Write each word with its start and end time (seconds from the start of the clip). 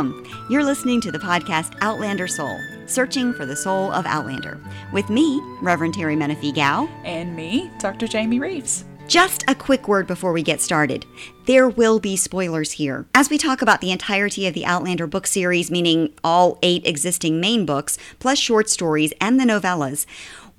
Welcome. 0.00 0.46
You're 0.48 0.64
listening 0.64 1.02
to 1.02 1.12
the 1.12 1.18
podcast 1.18 1.76
Outlander 1.82 2.26
Soul, 2.26 2.58
searching 2.86 3.34
for 3.34 3.44
the 3.44 3.54
soul 3.54 3.92
of 3.92 4.06
Outlander, 4.06 4.58
with 4.94 5.10
me, 5.10 5.38
Reverend 5.60 5.92
Terry 5.92 6.16
Menifee 6.16 6.52
Gow. 6.52 6.88
And 7.04 7.36
me, 7.36 7.70
Dr. 7.78 8.06
Jayme 8.06 8.40
Reaves. 8.40 8.86
Just 9.08 9.44
a 9.46 9.54
quick 9.54 9.88
word 9.88 10.06
before 10.06 10.32
we 10.32 10.42
get 10.42 10.62
started. 10.62 11.04
There 11.44 11.68
will 11.68 12.00
be 12.00 12.16
spoilers 12.16 12.72
here. 12.72 13.06
As 13.14 13.28
we 13.28 13.36
talk 13.36 13.60
about 13.60 13.82
the 13.82 13.90
entirety 13.90 14.46
of 14.46 14.54
the 14.54 14.64
Outlander 14.64 15.06
book 15.06 15.26
series, 15.26 15.70
meaning 15.70 16.14
all 16.24 16.58
eight 16.62 16.86
existing 16.86 17.38
main 17.38 17.66
books, 17.66 17.98
plus 18.20 18.38
short 18.38 18.70
stories 18.70 19.12
and 19.20 19.38
the 19.38 19.44
novellas, 19.44 20.06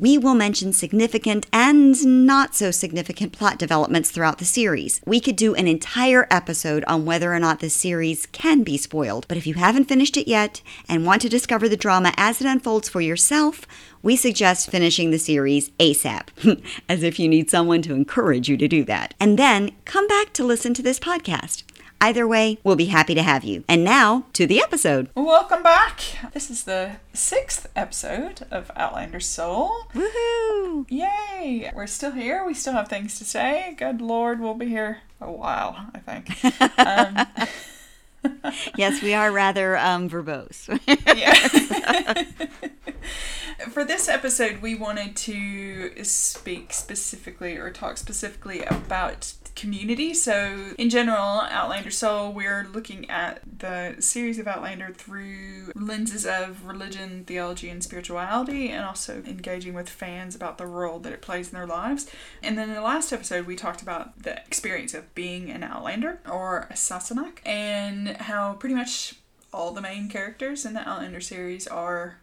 we 0.02 0.18
will 0.18 0.34
mention 0.34 0.74
significant 0.74 1.46
and 1.54 2.26
not 2.26 2.56
so 2.56 2.72
significant 2.72 3.32
plot 3.32 3.60
developments 3.60 4.10
throughout 4.10 4.40
the 4.40 4.46
series. 4.46 5.00
We 5.06 5.20
could 5.20 5.36
do 5.36 5.54
an 5.54 5.68
entire 5.68 6.28
episode 6.32 6.84
on 6.86 7.06
whether 7.06 7.32
or 7.32 7.40
not 7.40 7.60
this 7.60 7.76
series 7.76 8.26
can 8.26 8.64
be 8.64 8.78
spoiled, 8.78 9.28
but 9.28 9.38
if 9.38 9.46
you 9.46 9.54
haven't 9.54 9.86
finished 9.86 10.18
it 10.18 10.28
yet 10.28 10.64
and 10.90 11.06
want 11.06 11.22
to 11.22 11.30
discover 11.30 11.70
the 11.70 11.78
drama 11.78 12.14
as 12.18 12.42
it 12.42 12.48
unfolds 12.48 12.90
for 12.90 13.00
yourself, 13.00 13.68
we 14.02 14.16
suggest 14.16 14.72
finishing 14.72 15.12
the 15.12 15.20
series 15.20 15.70
ASAP, 15.80 16.64
as 16.90 17.04
if 17.04 17.20
you 17.20 17.30
need 17.30 17.52
someone 17.52 17.84
to 17.84 17.94
encourage 17.94 18.50
you 18.50 18.58
to 18.58 18.68
do 18.68 18.84
that. 18.86 19.14
And 19.20 19.38
then 19.38 19.72
come 19.86 20.08
back 20.08 20.34
to 20.34 20.44
listen 20.44 20.74
to 20.74 20.82
this 20.82 21.00
podcast. 21.00 21.62
Either 22.04 22.28
way, 22.28 22.58
we'll 22.64 22.76
be 22.76 22.86
happy 22.86 23.14
to 23.14 23.22
have 23.22 23.44
you. 23.44 23.64
And 23.70 23.84
now 23.84 24.26
to 24.34 24.48
the 24.48 24.60
episode. 24.60 25.10
Welcome 25.14 25.62
back. 25.62 26.02
This 26.34 26.50
is 26.50 26.64
the 26.64 26.94
sixth 27.14 27.70
episode 27.76 28.42
of 28.50 28.72
Outlander 28.76 29.20
Soul. 29.20 29.84
Woohoo! 29.94 30.88
Yay! 30.90 31.72
We're 31.76 31.86
still 31.86 32.14
here. 32.14 32.44
We 32.44 32.56
still 32.56 32.74
have 32.74 32.88
things 32.88 33.20
to 33.20 33.24
say. 33.24 33.76
Good 33.78 34.02
Lord, 34.02 34.40
we'll 34.40 34.56
be 34.56 34.66
here 34.66 35.02
a 35.22 35.32
while, 35.32 35.78
I 35.94 36.00
think. 36.00 36.44
um, 36.80 38.52
yes, 38.76 39.04
we 39.04 39.14
are 39.14 39.32
rather 39.32 39.78
um, 39.78 40.10
verbose. 40.10 40.70
yeah. 41.16 42.24
For 43.70 43.86
this 43.86 44.10
episode, 44.10 44.60
we 44.64 44.74
wanted 44.74 45.16
to 45.18 46.04
speak 46.04 46.74
specifically 46.74 47.58
or 47.58 47.70
talk 47.70 47.98
specifically 47.98 48.64
about 48.64 49.34
community. 49.56 50.14
So, 50.14 50.74
in 50.78 50.90
general, 50.90 51.42
Outlander 51.50 51.92
Soul, 51.92 52.32
we're 52.32 52.68
looking 52.72 53.10
at 53.10 53.42
the 53.60 53.96
series 54.00 54.40
of 54.40 54.48
Outlander 54.48 54.94
through 54.94 55.72
lenses 55.76 56.26
of 56.26 56.66
religion, 56.66 57.24
theology, 57.26 57.70
and 57.70 57.84
spirituality, 57.84 58.70
and 58.70 58.86
also 58.86 59.24
engaging 59.26 59.74
with 59.74 59.90
fans 59.90 60.36
about 60.36 60.58
the 60.58 60.66
role 60.66 61.00
that 61.00 61.14
it 61.14 61.22
plays 61.22 61.50
in 61.50 61.56
their 61.56 61.68
lives. 61.68 62.10
And 62.42 62.58
then 62.58 62.70
in 62.70 62.76
the 62.76 62.82
last 62.82 63.12
episode, 63.12 63.46
we 63.46 63.56
talked 63.56 63.82
about 63.82 64.24
the 64.24 64.38
experience 64.38 64.94
of 64.94 65.14
being 65.16 65.50
an 65.50 65.64
Outlander 65.64 66.20
or 66.30 66.68
a 66.70 66.74
Sassenach, 66.74 67.40
and 67.46 68.10
how 68.18 68.54
pretty 68.54 68.76
much 68.76 69.16
all 69.54 69.72
the 69.72 69.82
main 69.82 70.08
characters 70.08 70.66
in 70.66 70.74
the 70.74 70.88
Outlander 70.88 71.22
series 71.22 71.68
are 71.68 72.18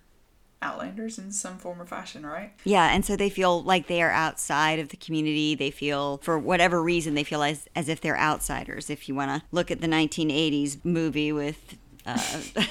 outlanders 0.61 1.19
in 1.19 1.31
some 1.31 1.59
form 1.59 1.81
or 1.81 1.87
fashion, 1.87 2.27
right? 2.27 2.53
Yeah, 2.65 2.93
and 2.93 3.05
so 3.05 3.17
they 3.17 3.31
feel 3.31 3.63
like 3.63 3.87
they 3.87 4.03
are 4.03 4.11
outside 4.11 4.79
of 4.79 4.89
the 4.89 4.97
community. 4.97 5.55
They 5.55 5.71
feel, 5.71 6.19
for 6.19 6.39
whatever 6.39 6.83
reason, 6.83 7.15
they 7.15 7.25
feel 7.25 7.43
as, 7.43 7.69
as 7.77 7.89
if 7.89 8.01
they're 8.01 8.19
outsiders. 8.19 8.91
If 8.91 9.09
you 9.09 9.15
want 9.15 9.31
to 9.31 9.47
look 9.53 9.71
at 9.71 9.81
the 9.81 9.89
1980s 9.89 10.85
movie 10.85 11.33
with. 11.33 11.77
Uh, 12.07 12.19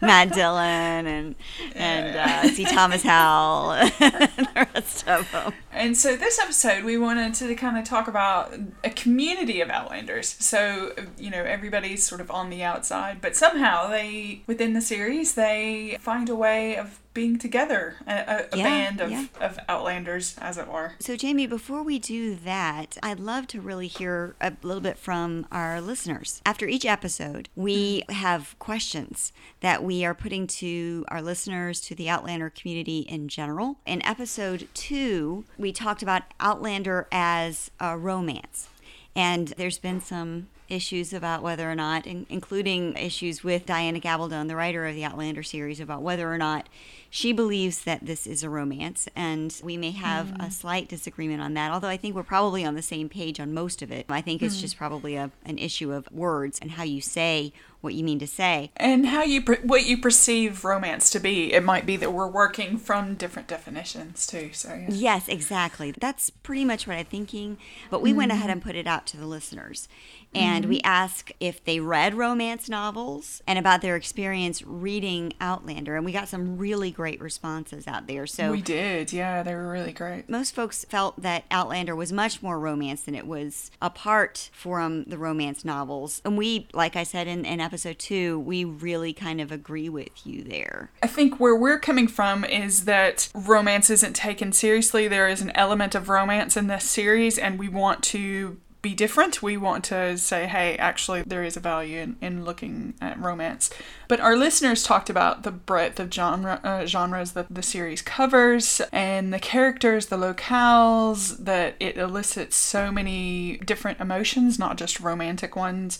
Matt 0.00 0.32
Dillon 0.32 1.06
and 1.06 1.34
and 1.74 2.16
uh, 2.16 2.48
C. 2.48 2.64
Thomas 2.64 3.02
Howell 3.02 3.72
and 3.72 3.90
the 4.00 4.68
rest 4.74 5.08
of 5.08 5.30
them. 5.32 5.52
And 5.74 5.96
so 5.96 6.16
this 6.16 6.38
episode, 6.38 6.84
we 6.84 6.96
wanted 6.96 7.34
to 7.34 7.54
kind 7.54 7.76
of 7.76 7.84
talk 7.84 8.08
about 8.08 8.54
a 8.82 8.90
community 8.90 9.60
of 9.60 9.70
Outlanders. 9.70 10.36
So 10.38 10.94
you 11.18 11.30
know 11.30 11.42
everybody's 11.42 12.06
sort 12.06 12.20
of 12.20 12.30
on 12.30 12.50
the 12.50 12.62
outside, 12.62 13.20
but 13.20 13.36
somehow 13.36 13.88
they 13.88 14.42
within 14.46 14.72
the 14.72 14.80
series 14.80 15.34
they 15.34 15.98
find 16.00 16.28
a 16.28 16.34
way 16.36 16.76
of 16.76 17.00
being 17.14 17.38
together, 17.38 17.94
a, 18.06 18.46
a, 18.52 18.56
Yeah, 18.56 18.64
band 18.64 19.00
of, 19.00 19.10
yeah. 19.10 19.26
of 19.40 19.58
Outlanders, 19.68 20.36
as 20.38 20.58
it 20.58 20.66
were. 20.66 20.94
So, 20.98 21.14
Jayme, 21.14 21.48
before 21.48 21.82
we 21.82 22.00
do 22.00 22.34
that, 22.34 22.98
I'd 23.02 23.20
love 23.20 23.46
to 23.48 23.60
really 23.60 23.86
hear 23.86 24.34
a 24.40 24.52
little 24.62 24.82
bit 24.82 24.98
from 24.98 25.46
our 25.52 25.80
listeners. 25.80 26.42
After 26.44 26.66
each 26.66 26.84
episode, 26.84 27.48
we 27.54 28.00
mm-hmm. 28.00 28.12
have 28.12 28.58
questions 28.58 29.32
that 29.60 29.84
we 29.84 30.04
are 30.04 30.14
putting 30.14 30.48
to 30.48 31.04
our 31.08 31.22
listeners, 31.22 31.80
to 31.82 31.94
the 31.94 32.10
Outlander 32.10 32.50
community 32.50 33.00
in 33.00 33.28
general. 33.28 33.78
In 33.86 34.04
episode 34.04 34.68
two, 34.74 35.44
we 35.64 35.72
talked 35.72 36.02
about 36.02 36.24
Outlander 36.40 37.08
as 37.10 37.70
a 37.80 37.96
romance. 37.96 38.68
And 39.16 39.48
there's 39.48 39.78
been 39.78 39.98
some 39.98 40.48
issues 40.68 41.14
about 41.14 41.42
whether 41.42 41.70
or 41.70 41.74
not, 41.74 42.06
in- 42.06 42.26
including 42.28 42.94
issues 42.98 43.42
with 43.42 43.64
Diana 43.64 43.98
Gabaldon, 43.98 44.46
the 44.48 44.56
writer 44.56 44.86
of 44.86 44.94
the 44.94 45.06
Outlander 45.06 45.42
series, 45.42 45.80
about 45.80 46.02
whether 46.02 46.30
or 46.30 46.36
not 46.36 46.68
she 47.14 47.32
believes 47.32 47.84
that 47.84 48.04
this 48.04 48.26
is 48.26 48.42
a 48.42 48.50
romance. 48.50 49.08
And 49.14 49.56
we 49.62 49.76
may 49.76 49.92
have 49.92 50.32
a 50.32 50.46
mm. 50.46 50.52
slight 50.52 50.88
disagreement 50.88 51.40
on 51.40 51.54
that, 51.54 51.70
although 51.70 51.86
I 51.86 51.96
think 51.96 52.16
we're 52.16 52.24
probably 52.24 52.64
on 52.64 52.74
the 52.74 52.82
same 52.82 53.08
page 53.08 53.38
on 53.38 53.54
most 53.54 53.82
of 53.82 53.92
it. 53.92 54.06
I 54.08 54.20
think 54.20 54.42
it's 54.42 54.56
mm. 54.56 54.62
just 54.62 54.76
probably 54.76 55.14
a, 55.14 55.30
an 55.44 55.58
issue 55.58 55.92
of 55.92 56.10
words 56.10 56.58
and 56.60 56.72
how 56.72 56.82
you 56.82 57.00
say 57.00 57.52
what 57.82 57.94
you 57.94 58.02
mean 58.02 58.18
to 58.18 58.26
say. 58.26 58.72
And 58.76 59.06
how 59.06 59.22
you 59.22 59.42
per- 59.42 59.60
what 59.62 59.86
you 59.86 59.98
perceive 59.98 60.64
romance 60.64 61.10
to 61.10 61.20
be. 61.20 61.52
It 61.52 61.62
might 61.62 61.86
be 61.86 61.96
that 61.98 62.12
we're 62.12 62.26
working 62.26 62.78
from 62.78 63.14
different 63.14 63.46
definitions 63.46 64.26
too. 64.26 64.50
So 64.52 64.70
yeah. 64.70 64.86
Yes, 64.88 65.28
exactly. 65.28 65.92
That's 65.92 66.30
pretty 66.30 66.64
much 66.64 66.88
what 66.88 66.96
I'm 66.96 67.04
thinking. 67.04 67.58
But 67.90 68.02
we 68.02 68.12
went 68.12 68.32
ahead 68.32 68.48
mm. 68.48 68.54
and 68.54 68.62
put 68.62 68.74
it 68.74 68.88
out 68.88 69.06
to 69.08 69.16
the 69.16 69.26
listeners. 69.26 69.86
And 70.34 70.64
we 70.64 70.78
mm-hmm. 70.78 70.86
asked 70.86 71.32
if 71.38 71.62
they 71.62 71.78
read 71.78 72.14
romance 72.14 72.68
novels 72.68 73.40
and 73.46 73.56
about 73.56 73.82
their 73.82 73.94
experience 73.94 74.62
reading 74.64 75.32
Outlander. 75.40 75.94
And 75.94 76.04
we 76.04 76.10
got 76.10 76.26
some 76.26 76.58
really 76.58 76.90
great 76.90 77.03
responses 77.20 77.86
out 77.86 78.06
there. 78.06 78.26
So 78.26 78.50
we 78.50 78.62
did. 78.62 79.12
Yeah, 79.12 79.42
they 79.42 79.54
were 79.54 79.70
really 79.70 79.92
great. 79.92 80.28
most 80.28 80.54
folks 80.54 80.84
felt 80.84 81.20
that 81.22 81.44
Outlander 81.50 81.94
was 81.94 82.12
much 82.12 82.42
more 82.42 82.58
romance 82.58 83.02
than 83.02 83.14
it 83.14 83.26
was 83.26 83.70
apart 83.80 84.50
from 84.52 85.04
the 85.04 85.18
romance 85.18 85.64
novels. 85.64 86.20
And 86.24 86.36
we, 86.36 86.68
like 86.72 86.96
I 86.96 87.02
said 87.02 87.26
in, 87.26 87.44
in 87.44 87.60
episode 87.60 87.98
two, 87.98 88.38
we 88.40 88.64
really 88.64 89.12
kind 89.12 89.40
of 89.40 89.52
agree 89.52 89.88
with 89.88 90.26
you 90.26 90.42
there. 90.42 90.90
I 91.02 91.06
think 91.06 91.38
where 91.38 91.56
we're 91.56 91.78
coming 91.78 92.08
from 92.08 92.44
is 92.44 92.84
that 92.84 93.28
romance 93.34 93.90
isn't 93.90 94.14
taken 94.14 94.52
seriously. 94.52 95.08
There 95.08 95.28
is 95.28 95.42
an 95.42 95.52
element 95.54 95.94
of 95.94 96.08
romance 96.08 96.56
in 96.56 96.66
this 96.66 96.84
series, 96.84 97.38
and 97.38 97.58
we 97.58 97.68
want 97.68 98.02
to 98.04 98.58
be 98.84 98.94
different. 98.94 99.42
We 99.42 99.56
want 99.56 99.82
to 99.84 100.16
say, 100.18 100.46
hey, 100.46 100.76
actually, 100.76 101.22
there 101.22 101.42
is 101.42 101.56
a 101.56 101.60
value 101.60 101.98
in, 102.00 102.16
in 102.20 102.44
looking 102.44 102.94
at 103.00 103.18
romance. 103.18 103.70
But 104.08 104.20
our 104.20 104.36
listeners 104.36 104.82
talked 104.82 105.08
about 105.08 105.42
the 105.42 105.50
breadth 105.50 105.98
of 105.98 106.12
genre, 106.12 106.60
uh, 106.62 106.84
genres 106.84 107.32
that 107.32 107.46
the 107.52 107.62
series 107.62 108.02
covers 108.02 108.82
and 108.92 109.32
the 109.32 109.38
characters, 109.38 110.06
the 110.06 110.18
locales, 110.18 111.42
that 111.44 111.76
it 111.80 111.96
elicits 111.96 112.56
so 112.56 112.92
many 112.92 113.56
different 113.64 114.00
emotions, 114.00 114.58
not 114.58 114.76
just 114.76 115.00
romantic 115.00 115.56
ones, 115.56 115.98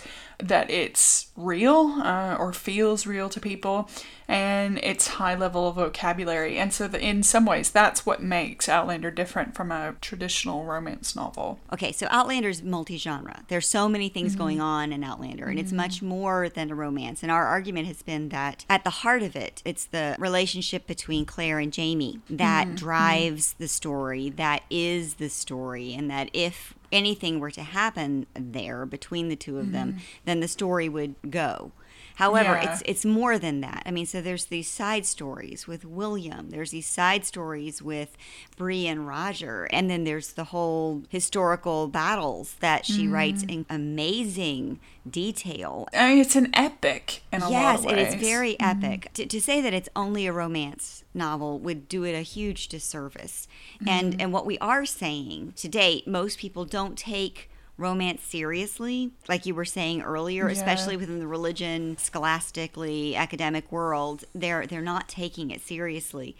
that 0.49 0.71
it's 0.71 1.29
real 1.37 2.01
uh, 2.03 2.37
or 2.39 2.53
feels 2.53 3.07
real 3.07 3.29
to 3.29 3.41
people 3.41 3.89
and 4.27 4.79
its 4.79 5.07
high 5.09 5.35
level 5.35 5.69
of 5.69 5.75
vocabulary. 5.75 6.57
And 6.57 6.73
so, 6.73 6.89
the, 6.89 6.99
in 6.99 7.23
some 7.23 7.45
ways, 7.45 7.71
that's 7.71 8.07
what 8.07 8.23
makes 8.23 8.69
Outlander 8.69 9.11
different 9.11 9.55
from 9.55 9.71
a 9.71 9.95
traditional 10.01 10.65
romance 10.65 11.15
novel. 11.15 11.59
Okay, 11.73 11.93
so 11.93 12.07
Outlander 12.11 12.49
is 12.49 12.63
multi-genre. 12.63 13.45
There's 13.49 13.69
so 13.69 13.89
many 13.89 14.09
things 14.09 14.33
mm-hmm. 14.33 14.41
going 14.41 14.61
on 14.61 14.93
in 14.93 15.05
Outlander, 15.05 15.47
and 15.47 15.59
it's 15.59 15.69
mm-hmm. 15.69 15.77
much 15.77 16.03
more 16.03 16.49
than 16.49 16.71
a 16.71 16.75
romance. 16.75 17.23
And 17.23 17.31
our 17.31 17.47
argument 17.47 17.87
has 17.87 18.03
been 18.03 18.31
that 18.31 18.65
at 18.71 18.85
the 18.85 18.91
heart 18.91 19.23
of 19.23 19.37
it, 19.37 19.63
it's 19.65 19.85
the 19.87 20.17
relationship 20.19 20.87
between 20.87 21.27
Claire 21.27 21.59
and 21.59 21.73
Jamie 21.73 22.21
that 22.31 22.67
mm-hmm. 22.67 22.77
drives 22.77 23.55
the 23.55 23.69
story, 23.69 24.31
that 24.31 24.63
is 24.71 25.15
the 25.15 25.29
story, 25.29 25.95
and 25.95 26.11
that 26.11 26.31
if 26.33 26.75
anything 26.93 27.41
were 27.41 27.51
to 27.51 27.63
happen 27.63 28.27
there 28.35 28.87
between 28.87 29.29
the 29.29 29.37
two 29.37 29.59
of 29.59 29.73
them, 29.73 29.93
mm-hmm. 29.93 29.99
then 30.25 30.41
the 30.41 30.49
story 30.49 30.89
would 30.89 31.15
go. 31.31 31.73
However, 32.15 32.55
Yeah. 32.55 32.73
it's 32.73 32.83
it's 32.87 33.05
more 33.05 33.39
than 33.39 33.61
that. 33.63 33.83
I 33.87 33.91
mean, 33.91 34.07
so 34.07 34.21
there's 34.21 34.47
these 34.47 34.69
side 34.69 35.05
stories 35.05 35.67
with 35.67 35.85
William. 35.85 36.51
There's 36.51 36.71
these 36.71 36.87
side 36.87 37.25
stories 37.25 37.83
with 37.83 38.17
Bree 38.57 38.87
and 38.87 39.07
Roger, 39.07 39.65
and 39.73 39.91
then 39.91 40.05
there's 40.05 40.33
the 40.33 40.45
whole 40.45 41.03
historical 41.09 41.89
battles 41.89 42.57
that 42.61 42.87
she 42.87 43.09
writes 43.09 43.45
mm. 43.45 43.53
in 43.53 43.67
amazing 43.69 44.79
detail. 45.09 45.89
I 45.93 46.11
mean, 46.11 46.19
it's 46.19 46.37
an 46.37 46.51
epic 46.55 47.23
in 47.33 47.43
a 47.43 47.51
yes, 47.51 47.83
lot 47.83 47.93
of 47.93 47.99
it 47.99 48.03
ways. 48.05 48.15
is 48.15 48.21
very 48.21 48.55
mm-hmm. 48.55 48.85
epic. 48.85 49.11
To, 49.15 49.27
to 49.27 49.41
say 49.41 49.61
that 49.61 49.75
it's 49.75 49.89
only 49.95 50.27
a 50.27 50.33
romance 50.33 51.05
novel 51.13 51.59
would 51.59 51.89
do 51.89 52.05
it 52.05 52.13
a 52.13 52.23
huge 52.23 52.69
disservice. 52.69 53.49
And 53.87 54.13
mm-hmm. 54.13 54.21
and 54.21 54.33
what 54.33 54.47
we 54.47 54.59
are 54.59 54.87
saying 54.87 55.55
to 55.57 55.69
date, 55.69 56.07
most 56.07 56.39
people 56.39 56.65
don't 56.65 56.97
take 56.97 57.51
romance 57.77 58.23
seriously 58.23 59.11
like 59.29 59.47
you 59.47 59.55
were 59.55 59.65
saying 59.65 60.01
earlier 60.03 60.47
Yeah. 60.47 60.53
especially 60.53 60.97
within 60.97 61.19
the 61.19 61.27
religion 61.27 61.97
scholastically 61.99 63.17
academic 63.17 63.71
world 63.73 64.25
they're 64.35 64.67
they're 64.67 64.81
not 64.81 65.09
taking 65.09 65.51
it 65.51 65.61
seriously 65.61 66.37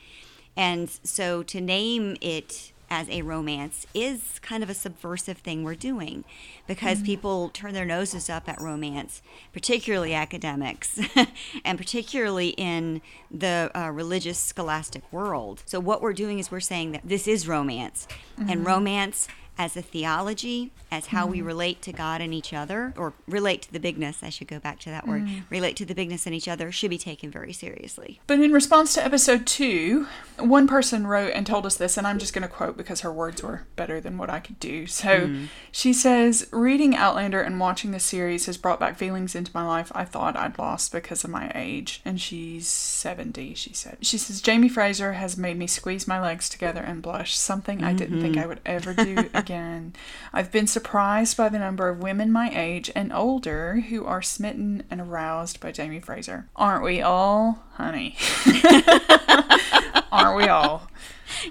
and 0.57 0.89
so 1.03 1.43
to 1.43 1.61
name 1.61 2.17
it 2.21 2.73
as 2.91 3.09
a 3.09 3.23
romance 3.23 3.87
is 3.95 4.39
kind 4.43 4.63
of 4.63 4.71
a 4.71 4.75
subversive 4.75 5.39
thing 5.39 5.65
we're 5.65 5.75
doing 5.75 6.23
because 6.69 7.03
people 7.03 7.49
turn 7.49 7.73
their 7.73 7.87
noses 7.87 8.29
up 8.29 8.49
at 8.49 8.61
romance, 8.61 9.23
particularly 9.55 10.13
academics, 10.15 11.01
and 11.65 11.79
particularly 11.79 12.49
in 12.51 13.01
the 13.31 13.71
uh, 13.75 13.91
religious 13.91 14.39
scholastic 14.39 15.03
world. 15.11 15.63
So, 15.67 15.81
what 15.81 16.03
we're 16.03 16.13
doing 16.13 16.39
is 16.39 16.51
we're 16.53 16.61
saying 16.61 16.93
that 16.93 17.01
this 17.05 17.27
is 17.27 17.49
romance, 17.49 18.07
and 18.37 18.65
romance 18.67 19.27
as 19.57 19.77
a 19.77 19.83
theology, 19.83 20.73
as 20.91 21.07
how 21.07 21.27
we 21.27 21.39
mm-hmm. 21.39 21.47
relate 21.47 21.83
to 21.83 21.93
God 21.93 22.21
and 22.21 22.35
each 22.35 22.53
other, 22.53 22.93
or 22.97 23.13
relate 23.27 23.63
to 23.63 23.73
the 23.73 23.81
bigness, 23.81 24.23
I 24.23 24.31
should 24.31 24.49
go 24.49 24.59
back 24.59 24.81
to 24.81 24.91
that 24.91 25.07
word, 25.07 25.25
mm. 25.25 25.43
relate 25.51 25.77
to 25.77 25.85
the 25.85 25.95
bigness 25.95 26.27
in 26.27 26.35
each 26.35 26.49
other, 26.49 26.73
should 26.73 26.91
be 26.91 26.99
taken 26.99 27.31
very 27.31 27.53
seriously. 27.53 28.21
But 28.27 28.41
in 28.41 28.53
response 28.53 28.95
to 28.95 29.05
episode 29.05 29.47
two, 29.47 30.07
one 30.39 30.67
person 30.67 31.07
wrote 31.07 31.33
and 31.35 31.47
told 31.47 31.67
us 31.67 31.77
this, 31.77 31.97
and 31.97 32.07
I'm 32.07 32.19
just 32.19 32.33
going 32.33 32.43
to 32.43 32.49
quote 32.49 32.77
because 32.77 33.01
her 33.03 33.13
words 33.13 33.43
were 33.43 33.67
better 33.77 34.01
than 34.01 34.19
what 34.19 34.31
I 34.31 34.41
could 34.41 34.59
do. 34.59 34.87
So 34.87 35.27
mm. 35.27 35.49
she 35.71 35.93
says, 35.93 36.49
Reading 36.51 36.97
Outlander 36.97 37.41
and 37.41 37.61
watching 37.61 37.93
the 37.93 38.01
series 38.01 38.47
has 38.47 38.57
brought 38.57 38.81
back 38.81 38.97
feelings 38.97 39.35
into 39.35 39.53
my 39.55 39.67
life 39.67 39.93
I 39.95 40.05
thought 40.05 40.37
I'd 40.37 40.59
lost 40.59 40.93
because 40.93 41.25
of 41.25 41.31
my 41.31 41.51
age. 41.55 42.01
And 42.05 42.21
she's 42.21 42.67
70, 42.69 43.55
she 43.55 43.73
said. 43.73 43.99
She 44.01 44.19
says, 44.19 44.41
Jamie 44.41 44.69
Fraser 44.69 45.15
has 45.15 45.37
made 45.37 45.57
me 45.57 45.67
squeeze 45.67 46.09
my 46.09 46.21
legs 46.21 46.49
together 46.49 46.81
and 46.81 47.03
blush, 47.03 47.37
something 47.37 47.85
I 47.85 47.93
didn't 47.93 48.21
think 48.21 48.35
mm-hmm. 48.35 48.45
I 48.45 48.47
would 48.47 48.61
ever 48.67 48.95
do 48.95 49.29
again. 49.45 49.93
I've 50.33 50.51
been 50.51 50.67
surprised 50.67 51.37
by 51.37 51.51
the 51.51 51.59
number 51.59 51.89
of 51.91 51.99
women 51.99 52.33
my 52.33 52.51
age 52.51 52.91
and 52.95 53.13
older 53.13 53.81
who 53.91 54.07
are 54.07 54.23
smitten 54.23 54.85
and 54.91 55.01
aroused 55.03 55.61
by 55.61 55.71
Jamie 55.71 56.01
Fraser. 56.01 56.49
Aren't 56.57 56.83
we 56.83 57.03
all, 57.03 57.63
honey? 57.75 58.17
Aren't 60.11 60.37
we 60.37 60.49
all? 60.49 60.89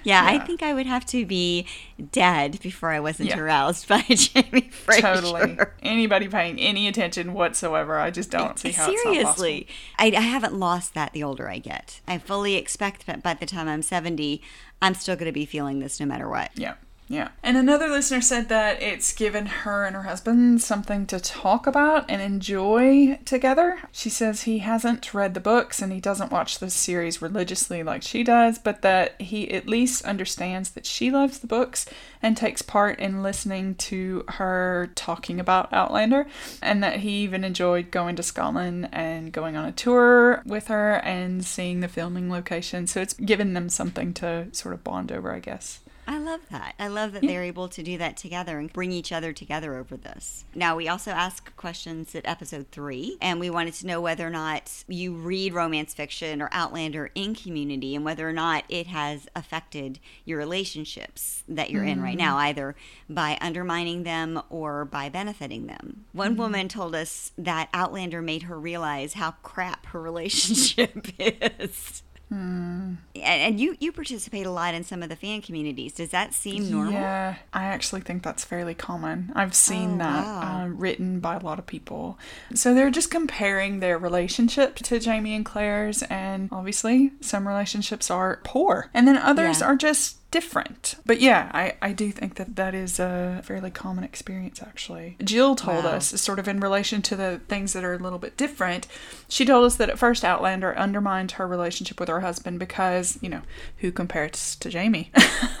Yeah, 0.02 0.24
I 0.24 0.38
think 0.38 0.62
I 0.62 0.72
would 0.72 0.86
have 0.86 1.04
to 1.06 1.24
be 1.26 1.66
dead 2.10 2.58
before 2.62 2.90
I 2.90 2.98
wasn't 3.00 3.28
Yeah. 3.28 3.38
aroused 3.38 3.86
by 3.86 4.00
Jamie 4.08 4.70
Fraser. 4.70 5.02
Totally. 5.02 5.58
Anybody 5.82 6.26
paying 6.26 6.58
any 6.58 6.88
attention 6.88 7.32
whatsoever, 7.34 7.98
I 7.98 8.10
just 8.10 8.30
don't 8.30 8.58
see 8.58 8.72
how 8.72 8.86
Seriously, 8.86 9.68
I, 9.98 10.06
I 10.16 10.20
haven't 10.20 10.54
lost 10.54 10.94
that 10.94 11.12
the 11.12 11.22
older 11.22 11.48
I 11.48 11.58
get. 11.58 12.00
I 12.08 12.18
fully 12.18 12.56
expect 12.56 13.06
that 13.06 13.22
by 13.22 13.34
the 13.34 13.46
time 13.46 13.68
I'm 13.68 13.82
70, 13.82 14.40
I'm 14.82 14.94
still 14.94 15.14
going 15.16 15.26
to 15.26 15.32
be 15.32 15.46
feeling 15.46 15.78
this 15.80 16.00
no 16.00 16.06
matter 16.06 16.28
what. 16.28 16.50
Yeah. 16.56 16.74
Yeah. 17.06 17.28
And 17.42 17.58
another 17.58 17.88
listener 17.88 18.22
said 18.22 18.48
that 18.48 18.80
it's 18.82 19.12
given 19.12 19.44
her 19.44 19.84
and 19.84 19.94
her 19.94 20.04
husband 20.04 20.62
something 20.62 21.06
to 21.06 21.20
talk 21.20 21.66
about 21.66 22.06
and 22.08 22.22
enjoy 22.22 23.18
together. 23.26 23.80
She 23.92 24.08
says 24.08 24.42
he 24.42 24.60
hasn't 24.60 25.12
read 25.12 25.34
the 25.34 25.40
books 25.40 25.82
and 25.82 25.92
he 25.92 26.00
doesn't 26.00 26.32
watch 26.32 26.58
the 26.58 26.70
series 26.70 27.20
religiously 27.20 27.82
like 27.82 28.02
she 28.02 28.24
does, 28.24 28.58
but 28.58 28.80
that 28.80 29.20
he 29.20 29.50
at 29.50 29.68
least 29.68 30.04
understands 30.06 30.70
that 30.70 30.86
she 30.86 31.10
loves 31.10 31.40
the 31.40 31.46
books 31.46 31.84
and 32.22 32.38
takes 32.38 32.62
part 32.62 32.98
in 32.98 33.22
listening 33.22 33.74
to 33.74 34.24
her 34.28 34.90
talking 34.94 35.38
about 35.38 35.70
Outlander, 35.74 36.26
and 36.62 36.82
that 36.82 37.00
he 37.00 37.22
even 37.22 37.44
enjoyed 37.44 37.90
going 37.90 38.16
to 38.16 38.22
Scotland 38.22 38.88
and 38.92 39.30
going 39.30 39.56
on 39.56 39.66
a 39.66 39.72
tour 39.72 40.42
with 40.46 40.68
her 40.68 40.94
and 41.04 41.44
seeing 41.44 41.80
the 41.80 41.88
filming 41.88 42.30
location. 42.30 42.86
So 42.86 43.02
it's 43.02 43.12
given 43.12 43.52
them 43.52 43.68
something 43.68 44.14
to 44.14 44.46
sort 44.52 44.72
of 44.72 44.82
bond 44.82 45.12
over, 45.12 45.34
I 45.34 45.40
guess. 45.40 45.80
I 46.06 46.18
love 46.18 46.40
that. 46.50 46.74
I 46.78 46.88
love 46.88 47.12
that 47.12 47.22
they're 47.22 47.42
able 47.44 47.68
to 47.68 47.82
do 47.82 47.98
that 47.98 48.16
together 48.16 48.58
and 48.58 48.72
bring 48.72 48.92
each 48.92 49.12
other 49.12 49.32
together 49.32 49.76
over 49.76 49.96
this. 49.96 50.44
Now, 50.54 50.76
we 50.76 50.88
also 50.88 51.10
asked 51.10 51.56
questions 51.56 52.14
at 52.14 52.26
episode 52.26 52.66
three, 52.70 53.16
and 53.20 53.40
we 53.40 53.50
wanted 53.50 53.74
to 53.74 53.86
know 53.86 54.00
whether 54.00 54.26
or 54.26 54.30
not 54.30 54.84
you 54.88 55.14
read 55.14 55.54
romance 55.54 55.94
fiction 55.94 56.42
or 56.42 56.48
Outlander 56.52 57.10
in 57.14 57.34
community 57.34 57.94
and 57.94 58.04
whether 58.04 58.28
or 58.28 58.32
not 58.32 58.64
it 58.68 58.86
has 58.88 59.26
affected 59.34 59.98
your 60.24 60.38
relationships 60.38 61.42
that 61.48 61.70
you're 61.70 61.84
in 61.84 62.02
right 62.02 62.16
mm. 62.16 62.20
now, 62.20 62.36
either 62.38 62.74
by 63.08 63.38
undermining 63.40 64.02
them 64.02 64.42
or 64.50 64.84
by 64.84 65.08
benefiting 65.08 65.66
them. 65.66 66.04
One 66.12 66.32
mm-hmm. 66.32 66.40
woman 66.40 66.68
told 66.68 66.94
us 66.94 67.32
that 67.38 67.68
Outlander 67.72 68.22
made 68.22 68.44
her 68.44 68.58
realize 68.58 69.14
how 69.14 69.32
crap 69.42 69.86
her 69.86 70.00
relationship 70.14 71.06
is. 71.18 72.02
And, 72.34 72.98
and 73.14 73.60
you 73.60 73.76
you 73.80 73.92
participate 73.92 74.46
a 74.46 74.50
lot 74.50 74.74
in 74.74 74.84
some 74.84 75.02
of 75.02 75.08
the 75.08 75.16
fan 75.16 75.40
communities. 75.42 75.92
Does 75.92 76.10
that 76.10 76.34
seem 76.34 76.70
normal? 76.70 76.92
Yeah, 76.94 77.36
I 77.52 77.64
actually 77.64 78.00
think 78.00 78.22
that's 78.22 78.44
fairly 78.44 78.74
common. 78.74 79.32
I've 79.34 79.54
seen 79.54 79.94
Oh, 79.94 79.98
that 79.98 80.24
wow. 80.24 80.62
uh, 80.64 80.68
written 80.68 81.20
by 81.20 81.36
a 81.36 81.40
lot 81.40 81.58
of 81.58 81.66
people. 81.66 82.18
So 82.54 82.74
they're 82.74 82.90
just 82.90 83.10
comparing 83.10 83.80
their 83.80 83.98
relationship 83.98 84.76
to 84.76 84.98
Jamie 84.98 85.34
and 85.34 85.44
Claire's, 85.44 86.02
and 86.04 86.48
obviously 86.52 87.12
some 87.20 87.46
relationships 87.46 88.10
are 88.10 88.40
poor, 88.44 88.90
and 88.92 89.06
then 89.06 89.16
others 89.16 89.60
Yeah. 89.60 89.66
are 89.66 89.76
just 89.76 90.16
different. 90.34 90.96
But 91.06 91.20
yeah, 91.20 91.48
I, 91.54 91.74
I 91.80 91.92
do 91.92 92.10
think 92.10 92.34
that 92.34 92.56
that 92.56 92.74
is 92.74 92.98
a 92.98 93.40
fairly 93.44 93.70
common 93.70 94.02
experience 94.02 94.60
actually. 94.60 95.16
Jill 95.22 95.54
told 95.54 95.84
Wow. 95.84 95.92
us, 95.92 96.06
sort 96.20 96.40
of 96.40 96.48
in 96.48 96.58
relation 96.58 97.02
to 97.02 97.14
the 97.14 97.40
things 97.46 97.72
that 97.72 97.84
are 97.84 97.94
a 97.94 97.98
little 97.98 98.18
bit 98.18 98.36
different, 98.36 98.88
she 99.28 99.44
told 99.44 99.64
us 99.64 99.76
that 99.76 99.88
at 99.90 99.96
first 99.96 100.24
Outlander 100.24 100.76
undermined 100.76 101.30
her 101.32 101.46
relationship 101.46 102.00
with 102.00 102.08
her 102.08 102.18
husband 102.18 102.58
because, 102.58 103.16
you 103.22 103.28
know, 103.28 103.42
who 103.76 103.92
compares 103.92 104.56
to 104.56 104.68
Jamie? 104.68 105.12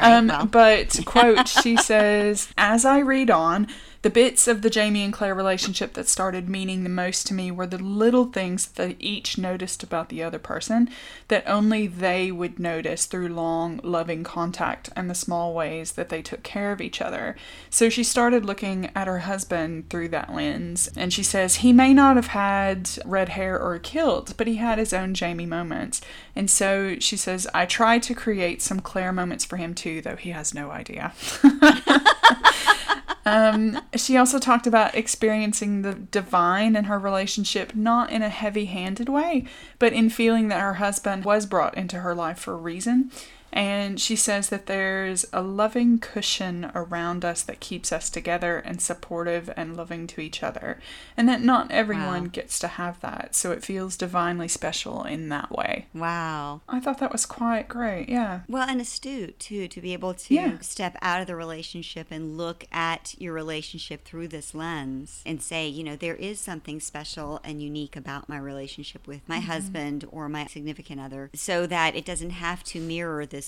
um, 0.00 0.26
well. 0.26 0.46
But, 0.46 0.98
quote, 1.04 1.46
she 1.62 1.76
says, 1.76 2.48
as 2.58 2.84
I 2.84 2.98
read 2.98 3.30
on, 3.30 3.68
the 4.04 4.10
bits 4.10 4.46
of 4.46 4.60
the 4.60 4.68
Jamie 4.68 5.02
and 5.02 5.14
Claire 5.14 5.34
relationship 5.34 5.94
that 5.94 6.06
started 6.06 6.46
meaning 6.46 6.82
the 6.82 6.90
most 6.90 7.26
to 7.26 7.32
me 7.32 7.50
were 7.50 7.66
the 7.66 7.78
little 7.78 8.26
things 8.26 8.66
that 8.66 8.76
they 8.76 8.96
each 8.98 9.38
noticed 9.38 9.82
about 9.82 10.10
the 10.10 10.22
other 10.22 10.38
person 10.38 10.90
that 11.28 11.42
only 11.46 11.86
they 11.86 12.30
would 12.30 12.58
notice 12.58 13.06
through 13.06 13.28
long, 13.30 13.80
loving 13.82 14.22
contact 14.22 14.90
and 14.94 15.08
the 15.08 15.14
small 15.14 15.54
ways 15.54 15.92
that 15.92 16.10
they 16.10 16.20
took 16.20 16.42
care 16.42 16.70
of 16.70 16.82
each 16.82 17.00
other. 17.00 17.34
So 17.70 17.88
she 17.88 18.04
started 18.04 18.44
looking 18.44 18.90
at 18.94 19.06
her 19.06 19.20
husband 19.20 19.88
through 19.88 20.10
that 20.10 20.34
lens, 20.34 20.90
and 20.94 21.10
she 21.10 21.22
says, 21.22 21.56
He 21.56 21.72
may 21.72 21.94
not 21.94 22.16
have 22.16 22.26
had 22.26 22.90
red 23.06 23.30
hair 23.30 23.58
or 23.58 23.74
a 23.74 23.80
kilt, 23.80 24.34
but 24.36 24.46
he 24.46 24.56
had 24.56 24.76
his 24.76 24.92
own 24.92 25.14
Jamie 25.14 25.46
moments. 25.46 26.02
And 26.36 26.50
so 26.50 26.98
she 26.98 27.16
says, 27.16 27.46
I 27.54 27.64
try 27.64 27.98
to 28.00 28.14
create 28.14 28.60
some 28.60 28.80
Claire 28.80 29.12
moments 29.12 29.46
for 29.46 29.56
him 29.56 29.74
too, 29.74 30.02
though 30.02 30.16
he 30.16 30.32
has 30.32 30.52
no 30.52 30.70
idea. 30.70 31.14
Um, 33.26 33.80
she 33.96 34.16
also 34.16 34.38
talked 34.38 34.66
about 34.66 34.94
experiencing 34.94 35.82
the 35.82 35.94
divine 35.94 36.76
in 36.76 36.84
her 36.84 36.98
relationship, 36.98 37.74
not 37.74 38.10
in 38.10 38.22
a 38.22 38.28
heavy 38.28 38.66
handed 38.66 39.08
way, 39.08 39.46
but 39.78 39.92
in 39.92 40.10
feeling 40.10 40.48
that 40.48 40.60
her 40.60 40.74
husband 40.74 41.24
was 41.24 41.46
brought 41.46 41.76
into 41.76 42.00
her 42.00 42.14
life 42.14 42.38
for 42.38 42.52
a 42.52 42.56
reason. 42.56 43.10
And 43.54 44.00
she 44.00 44.16
says 44.16 44.48
that 44.48 44.66
there's 44.66 45.24
a 45.32 45.40
loving 45.40 46.00
cushion 46.00 46.72
around 46.74 47.24
us 47.24 47.40
that 47.42 47.60
keeps 47.60 47.92
us 47.92 48.10
together 48.10 48.58
and 48.58 48.82
supportive 48.82 49.48
and 49.56 49.76
loving 49.76 50.08
to 50.08 50.20
each 50.20 50.42
other. 50.42 50.80
And 51.16 51.28
that 51.28 51.40
not 51.40 51.70
everyone 51.70 52.24
Wow. 52.24 52.30
gets 52.32 52.58
to 52.58 52.66
have 52.66 53.00
that. 53.00 53.36
So 53.36 53.52
it 53.52 53.62
feels 53.62 53.96
divinely 53.96 54.48
special 54.48 55.04
in 55.04 55.28
that 55.28 55.52
way. 55.52 55.86
Wow. 55.94 56.62
I 56.68 56.80
thought 56.80 56.98
that 56.98 57.12
was 57.12 57.26
quite 57.26 57.68
great. 57.68 58.08
Yeah. 58.08 58.40
Well, 58.48 58.68
and 58.68 58.80
astute 58.80 59.38
too 59.38 59.68
to 59.68 59.80
be 59.80 59.92
able 59.92 60.14
to 60.14 60.34
Yeah. 60.34 60.58
step 60.58 60.96
out 61.00 61.20
of 61.20 61.28
the 61.28 61.36
relationship 61.36 62.08
and 62.10 62.36
look 62.36 62.64
at 62.72 63.14
your 63.18 63.34
relationship 63.34 64.04
through 64.04 64.28
this 64.28 64.52
lens 64.52 65.22
and 65.24 65.40
say, 65.40 65.68
you 65.68 65.84
know, 65.84 65.94
there 65.94 66.16
is 66.16 66.40
something 66.40 66.80
special 66.80 67.40
and 67.44 67.62
unique 67.62 67.94
about 67.94 68.28
my 68.28 68.36
relationship 68.38 69.06
with 69.06 69.20
my 69.28 69.38
mm-hmm. 69.38 69.46
husband 69.46 70.04
or 70.10 70.28
my 70.28 70.46
significant 70.46 71.00
other, 71.00 71.30
so 71.34 71.68
that 71.68 71.94
it 71.94 72.04
doesn't 72.04 72.30
have 72.30 72.64
to 72.64 72.80
mirror 72.80 73.24
this 73.24 73.43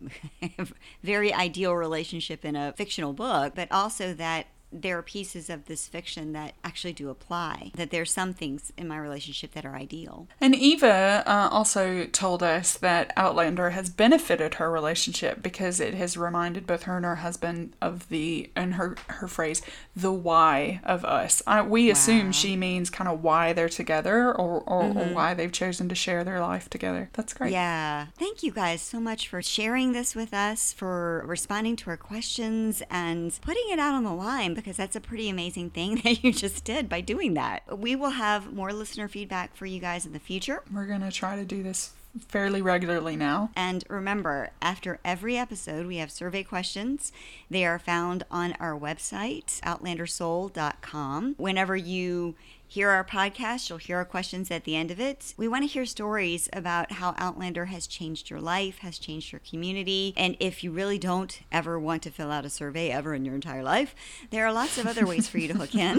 very 1.02 1.32
ideal 1.32 1.74
relationship 1.74 2.44
in 2.44 2.56
a 2.56 2.72
fictional 2.72 3.12
book, 3.12 3.54
but 3.54 3.70
also 3.70 4.14
that 4.14 4.46
there 4.72 4.98
are 4.98 5.02
pieces 5.02 5.50
of 5.50 5.66
this 5.66 5.86
fiction 5.86 6.32
that 6.32 6.54
actually 6.64 6.92
do 6.92 7.10
apply. 7.10 7.72
That 7.74 7.90
there's 7.90 8.12
some 8.12 8.32
things 8.32 8.72
in 8.76 8.88
my 8.88 8.98
relationship 8.98 9.52
that 9.52 9.64
are 9.64 9.74
ideal. 9.74 10.28
And 10.40 10.54
Eva 10.54 11.22
uh, 11.26 11.48
also 11.50 12.06
told 12.06 12.42
us 12.42 12.76
that 12.78 13.12
Outlander 13.16 13.70
has 13.70 13.90
benefited 13.90 14.54
her 14.54 14.70
relationship 14.70 15.42
because 15.42 15.80
it 15.80 15.94
has 15.94 16.16
reminded 16.16 16.66
both 16.66 16.84
her 16.84 16.96
and 16.96 17.04
her 17.04 17.16
husband 17.16 17.74
of 17.80 18.08
the, 18.08 18.50
and 18.54 18.74
her 18.74 18.96
her 19.08 19.28
phrase, 19.28 19.62
the 19.94 20.12
why 20.12 20.80
of 20.84 21.04
us. 21.04 21.42
I, 21.46 21.62
we 21.62 21.90
assume 21.90 22.32
she 22.32 22.56
means 22.56 22.90
kind 22.90 23.08
of 23.08 23.22
why 23.22 23.52
they're 23.52 23.68
together 23.68 24.28
or, 24.28 24.60
or, 24.60 24.84
or 24.84 25.04
why 25.14 25.34
they've 25.34 25.52
chosen 25.52 25.88
to 25.88 25.94
share 25.94 26.24
their 26.24 26.40
life 26.40 26.70
together. 26.70 27.10
That's 27.12 27.32
great. 27.32 27.52
Yeah. 27.52 28.06
Thank 28.18 28.42
you 28.42 28.52
guys 28.52 28.82
so 28.82 29.00
much 29.00 29.28
for 29.28 29.42
sharing 29.42 29.92
this 29.92 30.14
with 30.14 30.32
us, 30.32 30.72
for 30.72 31.24
responding 31.26 31.76
to 31.76 31.90
our 31.90 31.96
questions, 31.96 32.82
and 32.90 33.38
putting 33.42 33.64
it 33.70 33.78
out 33.78 33.94
on 33.94 34.04
the 34.04 34.12
line 34.12 34.54
because 34.60 34.76
that's 34.76 34.96
a 34.96 35.00
pretty 35.00 35.28
amazing 35.28 35.70
thing 35.70 35.96
that 36.04 36.22
you 36.22 36.32
just 36.32 36.64
did 36.64 36.88
by 36.88 37.00
doing 37.00 37.34
that. 37.34 37.78
We 37.78 37.96
will 37.96 38.10
have 38.10 38.52
more 38.52 38.72
listener 38.72 39.08
feedback 39.08 39.56
for 39.56 39.66
you 39.66 39.80
guys 39.80 40.06
in 40.06 40.12
the 40.12 40.18
future. 40.18 40.62
We're 40.72 40.86
going 40.86 41.02
to 41.02 41.10
try 41.10 41.36
to 41.36 41.44
do 41.44 41.62
this 41.62 41.92
fairly 42.28 42.60
regularly 42.60 43.16
now. 43.16 43.50
And 43.54 43.84
remember, 43.88 44.50
after 44.60 44.98
every 45.04 45.36
episode, 45.36 45.86
we 45.86 45.98
have 45.98 46.10
survey 46.10 46.42
questions. 46.42 47.12
They 47.48 47.64
are 47.64 47.78
found 47.78 48.24
on 48.30 48.54
our 48.58 48.78
website, 48.78 49.60
outlandersoul.com. 49.60 51.34
Whenever 51.38 51.76
you 51.76 52.34
hear 52.70 52.90
our 52.90 53.02
podcast. 53.02 53.68
You'll 53.68 53.78
hear 53.78 53.96
our 53.96 54.04
questions 54.04 54.48
at 54.48 54.62
the 54.62 54.76
end 54.76 54.92
of 54.92 55.00
it. 55.00 55.34
We 55.36 55.48
want 55.48 55.64
to 55.64 55.66
hear 55.66 55.84
stories 55.84 56.48
about 56.52 56.92
how 56.92 57.16
Outlander 57.18 57.64
has 57.64 57.88
changed 57.88 58.30
your 58.30 58.40
life, 58.40 58.78
has 58.78 58.96
changed 58.96 59.32
your 59.32 59.40
community. 59.40 60.14
And 60.16 60.36
if 60.38 60.62
you 60.62 60.70
really 60.70 60.96
don't 60.96 61.40
ever 61.50 61.80
want 61.80 62.04
to 62.04 62.10
fill 62.10 62.30
out 62.30 62.44
a 62.44 62.48
survey 62.48 62.90
ever 62.90 63.12
in 63.12 63.24
your 63.24 63.34
entire 63.34 63.64
life, 63.64 63.96
there 64.30 64.46
are 64.46 64.52
lots 64.52 64.78
of 64.78 64.86
other 64.86 65.04
ways 65.04 65.26
for 65.26 65.38
you 65.38 65.48
to 65.48 65.54
hook 65.54 65.74
in. 65.74 65.98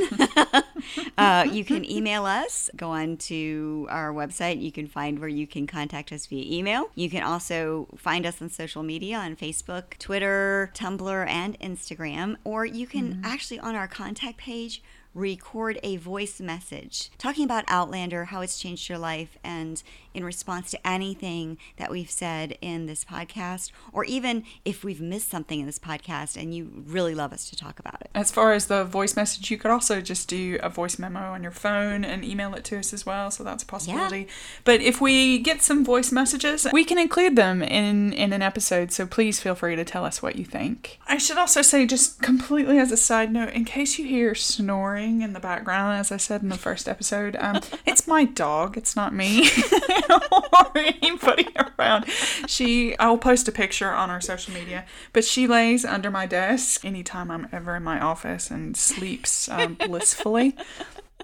uh, 1.17 1.45
you 1.51 1.65
can 1.65 1.83
email 1.83 2.25
us, 2.25 2.69
go 2.73 2.91
on 2.91 3.17
to 3.17 3.85
our 3.89 4.13
website. 4.13 4.61
You 4.61 4.71
can 4.71 4.87
find 4.87 5.19
where 5.19 5.27
you 5.27 5.47
can 5.47 5.67
contact 5.67 6.13
us 6.13 6.25
via 6.25 6.45
email. 6.49 6.89
You 6.95 7.09
can 7.09 7.21
also 7.21 7.89
find 7.97 8.25
us 8.25 8.41
on 8.41 8.47
social 8.47 8.81
media 8.81 9.17
on 9.17 9.35
Facebook, 9.35 9.97
Twitter, 9.99 10.71
Tumblr, 10.73 11.27
and 11.27 11.59
Instagram. 11.59 12.37
Or 12.45 12.65
you 12.65 12.87
can 12.87 13.15
mm-hmm. 13.15 13.25
actually 13.25 13.59
on 13.59 13.75
our 13.75 13.89
contact 13.89 14.37
page 14.37 14.81
record 15.13 15.79
a 15.83 15.97
voice 15.97 16.39
message 16.39 17.09
talking 17.17 17.43
about 17.43 17.65
Outlander, 17.67 18.25
how 18.25 18.41
it's 18.41 18.59
changed 18.59 18.87
your 18.89 18.97
life, 18.97 19.37
and 19.43 19.83
in 20.13 20.23
response 20.23 20.71
to 20.71 20.87
anything 20.87 21.57
that 21.77 21.91
we've 21.91 22.11
said 22.11 22.57
in 22.61 22.85
this 22.85 23.03
podcast, 23.03 23.71
or 23.93 24.03
even 24.05 24.43
if 24.65 24.83
we've 24.83 25.01
missed 25.01 25.29
something 25.29 25.59
in 25.59 25.65
this 25.65 25.79
podcast 25.79 26.41
and 26.41 26.53
you 26.53 26.83
really 26.85 27.15
love 27.15 27.33
us 27.33 27.49
to 27.49 27.55
talk 27.55 27.79
about 27.79 28.01
it. 28.01 28.09
As 28.13 28.31
far 28.31 28.53
as 28.53 28.67
the 28.67 28.83
voice 28.83 29.15
message, 29.15 29.49
you 29.51 29.57
could 29.57 29.71
also 29.71 30.01
just 30.01 30.27
do 30.27 30.59
a 30.61 30.69
voice 30.69 30.99
memo 30.99 31.19
on 31.19 31.43
your 31.43 31.51
phone 31.51 32.03
and 32.03 32.23
email 32.23 32.53
it 32.53 32.63
to 32.65 32.77
us 32.77 32.93
as 32.93 33.05
well, 33.05 33.31
so 33.31 33.43
that's 33.43 33.63
a 33.63 33.65
possibility. 33.65 34.21
Yeah. 34.21 34.25
But 34.63 34.81
if 34.81 35.01
we 35.01 35.39
get 35.39 35.61
some 35.61 35.83
voice 35.83 36.11
messages, 36.11 36.67
we 36.71 36.85
can 36.85 36.97
include 36.97 37.35
them 37.35 37.61
in, 37.61 38.13
in 38.13 38.33
an 38.33 38.41
episode, 38.41 38.91
so 38.91 39.05
please 39.05 39.39
feel 39.39 39.55
free 39.55 39.75
to 39.75 39.85
tell 39.85 40.05
us 40.05 40.21
what 40.21 40.35
you 40.35 40.45
think. 40.45 40.99
I 41.07 41.17
should 41.17 41.37
also 41.37 41.61
say, 41.61 41.85
just 41.85 42.21
completely 42.21 42.77
as 42.77 42.91
a 42.91 42.97
side 42.97 43.31
note, 43.31 43.53
in 43.53 43.65
case 43.65 43.97
you 43.97 44.05
hear 44.05 44.35
snoring 44.35 45.21
in 45.21 45.33
the 45.33 45.39
background, 45.39 45.99
as 45.99 46.11
I 46.11 46.17
said 46.17 46.41
in 46.41 46.49
the 46.49 46.57
first 46.57 46.87
episode, 46.87 47.35
um, 47.39 47.61
it's 47.85 48.07
my 48.07 48.25
dog, 48.25 48.77
it's 48.77 48.95
not 48.95 49.13
me. 49.13 49.49
or 50.09 50.71
anybody 50.75 51.47
around. 51.55 52.05
She, 52.47 52.97
I 52.97 53.09
will 53.09 53.17
post 53.17 53.47
a 53.47 53.51
picture 53.51 53.91
on 53.91 54.09
our 54.09 54.21
social 54.21 54.53
media, 54.53 54.85
but 55.13 55.23
she 55.23 55.47
lays 55.47 55.85
under 55.85 56.11
my 56.11 56.25
desk 56.25 56.85
anytime 56.85 57.31
I'm 57.31 57.47
ever 57.51 57.75
in 57.75 57.83
my 57.83 57.99
office 57.99 58.51
and 58.51 58.75
sleeps 58.75 59.49
um, 59.49 59.75
blissfully 59.75 60.55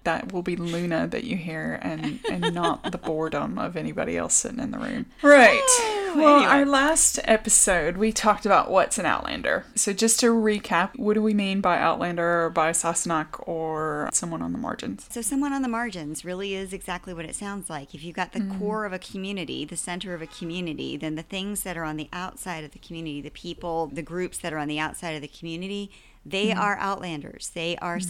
that 0.08 0.32
will 0.32 0.42
be 0.42 0.56
Luna 0.56 1.06
that 1.06 1.26
you 1.26 1.36
hear 1.36 1.80
and 1.82 2.22
and 2.32 2.54
not 2.54 2.92
the 2.94 2.98
boredom 2.98 3.60
of 3.60 3.76
anybody 3.76 4.16
else 4.16 4.36
sitting 4.36 4.60
in 4.60 4.72
the 4.72 4.80
room. 4.80 5.06
Right. 5.22 5.60
Oh, 5.62 6.14
well, 6.16 6.38
anyway. 6.38 6.52
our 6.52 6.66
last 6.66 7.20
episode 7.26 7.98
we 7.98 8.14
talked 8.14 8.46
about 8.46 8.72
what's 8.72 8.98
an 8.98 9.06
outlander. 9.06 9.66
So 9.76 9.92
just 9.92 10.22
to 10.22 10.28
recap, 10.28 10.98
what 10.98 11.16
do 11.16 11.22
we 11.22 11.34
mean 11.34 11.60
by 11.60 11.78
outlander 11.78 12.46
or 12.46 12.50
by 12.50 12.72
Sassenach 12.72 13.46
or 13.46 14.10
someone 14.14 14.42
on 14.42 14.54
the 14.54 14.58
margins? 14.58 15.08
So 15.10 15.22
someone 15.22 15.52
on 15.52 15.62
the 15.62 15.68
margins 15.68 16.24
really 16.24 16.56
is 16.56 16.72
exactly 16.72 17.14
what 17.14 17.26
it 17.26 17.36
sounds 17.36 17.70
like. 17.70 17.94
If 17.94 18.02
you've 18.02 18.16
got 18.16 18.32
the 18.32 18.40
mm. 18.40 18.58
core 18.58 18.86
of 18.86 18.94
a 18.94 19.00
community, 19.00 19.66
the 19.66 19.76
center 19.76 20.14
of 20.14 20.22
a 20.22 20.28
community, 20.28 20.96
then 20.96 21.16
the 21.16 21.22
things 21.22 21.64
that 21.64 21.76
are 21.76 21.84
on 21.84 21.98
the 21.98 22.08
outside 22.14 22.64
of 22.64 22.72
the 22.72 22.80
community, 22.80 23.20
the 23.20 23.30
people, 23.30 23.88
the 23.88 24.02
groups 24.02 24.38
that 24.38 24.54
are 24.54 24.58
on 24.58 24.70
the 24.70 24.80
outside 24.80 25.16
of 25.16 25.22
the 25.22 25.28
community, 25.28 25.92
they 26.30 26.48
mm-hmm. 26.48 26.60
are 26.60 26.78
outlanders. 26.78 27.50
They 27.54 27.78
are 27.78 27.98
mm-hmm. 27.98 28.10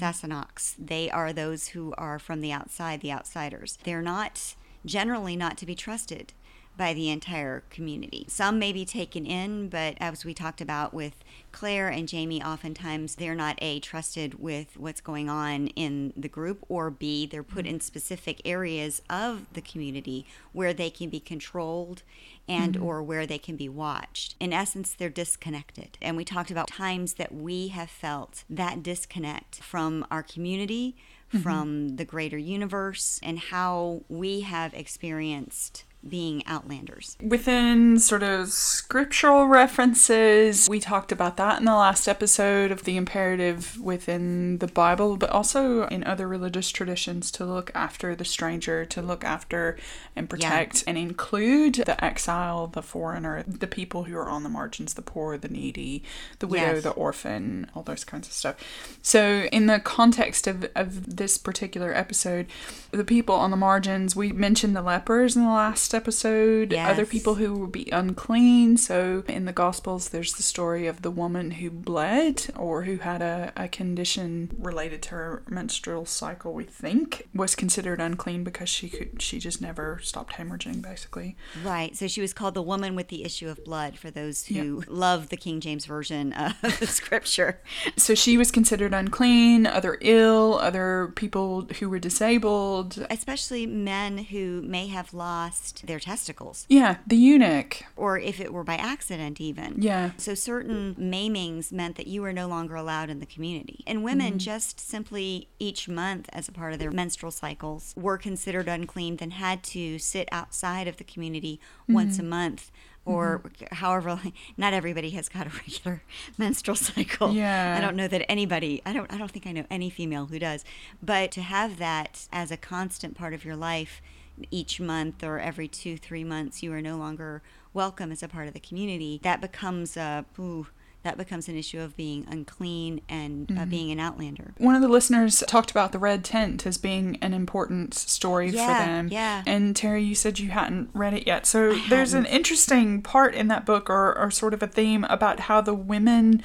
They 0.77 1.09
are 1.11 1.31
those 1.31 1.69
who 1.69 1.93
are 1.97 2.17
from 2.17 2.41
the 2.41 2.51
outside, 2.51 3.01
the 3.01 3.11
outsiders. 3.11 3.77
They're 3.83 4.01
not 4.01 4.55
generally 4.85 5.35
not 5.35 5.57
to 5.57 5.65
be 5.65 5.75
trusted 5.75 6.33
by 6.77 6.93
the 6.93 7.09
entire 7.09 7.63
community. 7.69 8.25
Some 8.29 8.59
may 8.59 8.71
be 8.71 8.85
taken 8.85 9.25
in, 9.25 9.67
but 9.69 9.95
as 9.99 10.23
we 10.23 10.33
talked 10.33 10.61
about 10.61 10.93
with 10.93 11.23
Claire 11.51 11.89
and 11.89 12.07
Jamie, 12.07 12.41
oftentimes 12.41 13.15
they're 13.15 13.35
not 13.35 13.57
A, 13.61 13.79
trusted 13.79 14.39
with 14.39 14.77
what's 14.77 15.01
going 15.01 15.29
on 15.29 15.67
in 15.69 16.13
the 16.15 16.27
group, 16.27 16.63
or 16.69 16.91
B, 16.91 17.25
they're 17.25 17.43
put 17.43 17.65
in 17.65 17.79
specific 17.79 18.41
areas 18.45 19.01
of 19.09 19.45
the 19.53 19.61
community 19.61 20.25
where 20.51 20.73
they 20.73 20.89
can 20.89 21.09
be 21.09 21.19
controlled 21.19 22.03
and 22.47 22.75
mm-hmm. 22.75 22.83
or 22.83 23.01
where 23.01 23.25
they 23.25 23.39
can 23.39 23.55
be 23.55 23.67
watched. 23.67 24.35
In 24.39 24.53
essence, 24.53 24.93
they're 24.93 25.09
disconnected. 25.09 25.97
And 26.01 26.15
we 26.15 26.23
talked 26.23 26.51
about 26.51 26.67
times 26.67 27.15
that 27.15 27.33
we 27.33 27.69
have 27.69 27.89
felt 27.89 28.43
that 28.49 28.83
disconnect 28.83 29.63
from 29.63 30.05
our 30.11 30.23
community, 30.23 30.95
mm-hmm. 31.29 31.41
from 31.41 31.95
the 31.95 32.05
greater 32.05 32.37
universe, 32.37 33.19
and 33.23 33.39
how 33.39 34.03
we 34.07 34.41
have 34.41 34.73
experienced 34.73 35.83
being 36.07 36.43
outlanders. 36.45 37.17
Within 37.21 37.99
sort 37.99 38.23
of 38.23 38.49
scriptural 38.49 39.47
references, 39.47 40.67
we 40.69 40.79
talked 40.79 41.11
about 41.11 41.37
that 41.37 41.59
in 41.59 41.65
the 41.65 41.75
last 41.75 42.07
episode 42.07 42.71
of 42.71 42.83
the 42.83 42.97
imperative 42.97 43.79
within 43.79 44.59
the 44.59 44.67
Bible, 44.67 45.17
but 45.17 45.29
also 45.29 45.87
in 45.87 46.03
other 46.03 46.27
religious 46.27 46.69
traditions 46.69 47.31
to 47.31 47.45
look 47.45 47.71
after 47.73 48.15
the 48.15 48.25
stranger, 48.25 48.85
to 48.85 49.01
look 49.01 49.23
after 49.23 49.77
and 50.15 50.29
protect 50.29 50.77
yeah. 50.77 50.83
and 50.87 50.97
include 50.97 51.75
the 51.75 52.03
exile, 52.03 52.67
the 52.67 52.81
foreigner, 52.81 53.43
the 53.43 53.67
people 53.67 54.03
who 54.03 54.15
are 54.15 54.29
on 54.29 54.43
the 54.43 54.49
margins, 54.49 54.93
the 54.93 55.01
poor, 55.01 55.37
the 55.37 55.49
needy, 55.49 56.03
the 56.39 56.47
widow, 56.47 56.73
yes. 56.73 56.83
the 56.83 56.91
orphan, 56.91 57.69
all 57.75 57.83
those 57.83 58.03
kinds 58.03 58.27
of 58.27 58.33
stuff. 58.33 58.55
So, 59.01 59.47
in 59.51 59.67
the 59.67 59.79
context 59.79 60.47
of, 60.47 60.69
of 60.75 61.17
this 61.17 61.37
particular 61.37 61.93
episode, 61.93 62.47
the 62.91 63.03
people 63.03 63.35
on 63.35 63.51
the 63.51 63.57
margins, 63.57 64.15
we 64.15 64.31
mentioned 64.31 64.75
the 64.75 64.81
lepers 64.81 65.35
in 65.35 65.43
the 65.43 65.49
last 65.49 65.86
episode, 65.93 66.71
yes. 66.71 66.89
other 66.89 67.05
people 67.05 67.35
who 67.35 67.53
will 67.53 67.67
be 67.67 67.89
unclean. 67.91 68.77
So 68.77 69.23
in 69.27 69.45
the 69.45 69.53
Gospels, 69.53 70.09
there's 70.09 70.33
the 70.33 70.43
story 70.43 70.87
of 70.87 71.01
the 71.01 71.11
woman 71.11 71.51
who 71.51 71.69
bled 71.69 72.47
or 72.55 72.83
who 72.83 72.97
had 72.97 73.21
a, 73.21 73.51
a 73.55 73.67
condition 73.67 74.51
related 74.57 75.01
to 75.03 75.09
her 75.11 75.43
menstrual 75.47 76.05
cycle, 76.05 76.53
we 76.53 76.63
think, 76.63 77.27
was 77.33 77.55
considered 77.55 77.99
unclean 78.01 78.43
because 78.43 78.69
she 78.69 78.89
could 78.89 79.21
she 79.21 79.39
just 79.39 79.61
never 79.61 79.99
stopped 80.01 80.33
hemorrhaging, 80.33 80.81
basically. 80.81 81.35
Right. 81.63 81.95
So 81.95 82.07
she 82.07 82.21
was 82.21 82.33
called 82.33 82.53
the 82.53 82.61
woman 82.61 82.95
with 82.95 83.07
the 83.07 83.23
issue 83.23 83.49
of 83.49 83.63
blood 83.63 83.97
for 83.97 84.11
those 84.11 84.45
who 84.45 84.83
love 84.87 85.29
the 85.29 85.37
King 85.37 85.59
James 85.59 85.85
Version 85.85 86.33
of 86.33 86.53
the 86.79 86.87
scripture. 86.87 87.61
So 87.97 88.15
she 88.15 88.37
was 88.37 88.51
considered 88.51 88.93
unclean, 88.93 89.65
other 89.65 89.97
ill, 90.01 90.55
other 90.55 91.13
people 91.15 91.67
who 91.79 91.89
were 91.89 91.99
disabled. 91.99 93.05
Especially 93.09 93.65
men 93.65 94.17
who 94.17 94.61
may 94.63 94.87
have 94.87 95.13
lost 95.13 95.76
their 95.85 95.99
testicles. 95.99 96.65
Yeah, 96.69 96.97
the 97.05 97.15
eunuch. 97.15 97.83
Or 97.95 98.17
if 98.17 98.39
it 98.39 98.53
were 98.53 98.63
by 98.63 98.75
accident, 98.75 99.39
even. 99.39 99.81
Yeah. 99.81 100.11
So 100.17 100.33
certain 100.35 100.95
maimings 100.95 101.71
meant 101.71 101.95
that 101.97 102.07
you 102.07 102.21
were 102.21 102.33
no 102.33 102.47
longer 102.47 102.75
allowed 102.75 103.09
in 103.09 103.19
the 103.19 103.25
community. 103.25 103.83
And 103.85 104.03
women 104.03 104.29
mm-hmm. 104.29 104.37
just 104.37 104.79
simply 104.79 105.49
each 105.59 105.87
month, 105.87 106.29
as 106.33 106.47
a 106.47 106.51
part 106.51 106.73
of 106.73 106.79
their 106.79 106.91
menstrual 106.91 107.31
cycles, 107.31 107.93
were 107.97 108.17
considered 108.17 108.67
unclean, 108.67 109.17
then 109.17 109.31
had 109.31 109.63
to 109.63 109.99
sit 109.99 110.27
outside 110.31 110.87
of 110.87 110.97
the 110.97 111.03
community 111.03 111.59
mm-hmm. 111.83 111.93
once 111.93 112.19
a 112.19 112.23
month 112.23 112.71
or 113.07 113.39
mm-hmm. 113.39 113.75
however 113.75 114.19
not 114.57 114.73
everybody 114.73 115.11
has 115.11 115.29
got 115.29 115.47
a 115.47 115.49
regular 115.49 116.03
menstrual 116.37 116.75
cycle 116.75 117.31
yeah 117.31 117.75
i 117.77 117.81
don't 117.81 117.95
know 117.95 118.07
that 118.07 118.29
anybody 118.29 118.81
i 118.85 118.93
don't 118.93 119.11
i 119.11 119.17
don't 119.17 119.31
think 119.31 119.47
i 119.47 119.51
know 119.51 119.65
any 119.71 119.89
female 119.89 120.25
who 120.27 120.37
does 120.37 120.63
but 121.01 121.31
to 121.31 121.41
have 121.41 121.77
that 121.77 122.27
as 122.31 122.51
a 122.51 122.57
constant 122.57 123.15
part 123.15 123.33
of 123.33 123.45
your 123.45 123.55
life 123.55 124.01
each 124.51 124.79
month 124.79 125.23
or 125.23 125.39
every 125.39 125.67
two, 125.67 125.97
three 125.97 126.23
months, 126.23 126.61
you 126.63 126.71
are 126.73 126.81
no 126.81 126.97
longer 126.97 127.41
welcome 127.73 128.11
as 128.11 128.23
a 128.23 128.27
part 128.27 128.47
of 128.47 128.53
the 128.53 128.59
community, 128.59 129.19
that 129.23 129.41
becomes 129.41 129.97
a, 129.97 130.25
ooh, 130.39 130.67
that 131.03 131.15
becomes 131.15 131.47
an 131.47 131.55
issue 131.55 131.79
of 131.79 131.95
being 131.95 132.25
unclean 132.29 132.99
and 133.07 133.49
uh, 133.51 133.53
mm-hmm. 133.53 133.69
being 133.69 133.91
an 133.91 133.99
outlander. 133.99 134.53
One 134.57 134.75
of 134.75 134.81
the 134.81 134.87
listeners 134.87 135.41
talked 135.47 135.71
about 135.71 135.91
the 135.91 135.99
red 135.99 136.25
tent 136.25 136.65
as 136.65 136.77
being 136.77 137.17
an 137.21 137.33
important 137.33 137.93
story 137.93 138.49
yeah, 138.49 138.65
for 138.65 138.85
them. 138.85 139.07
Yeah. 139.09 139.43
And 139.45 139.75
Terry, 139.75 140.03
you 140.03 140.15
said 140.15 140.39
you 140.39 140.49
hadn't 140.49 140.89
read 140.93 141.13
it 141.13 141.25
yet. 141.25 141.45
So 141.45 141.71
I 141.71 141.85
there's 141.87 142.11
hadn't. 142.11 142.27
an 142.27 142.33
interesting 142.33 143.01
part 143.01 143.35
in 143.35 143.47
that 143.47 143.65
book, 143.65 143.89
or, 143.89 144.17
or 144.17 144.31
sort 144.31 144.53
of 144.53 144.61
a 144.61 144.67
theme 144.67 145.05
about 145.05 145.41
how 145.41 145.61
the 145.61 145.73
women 145.73 146.43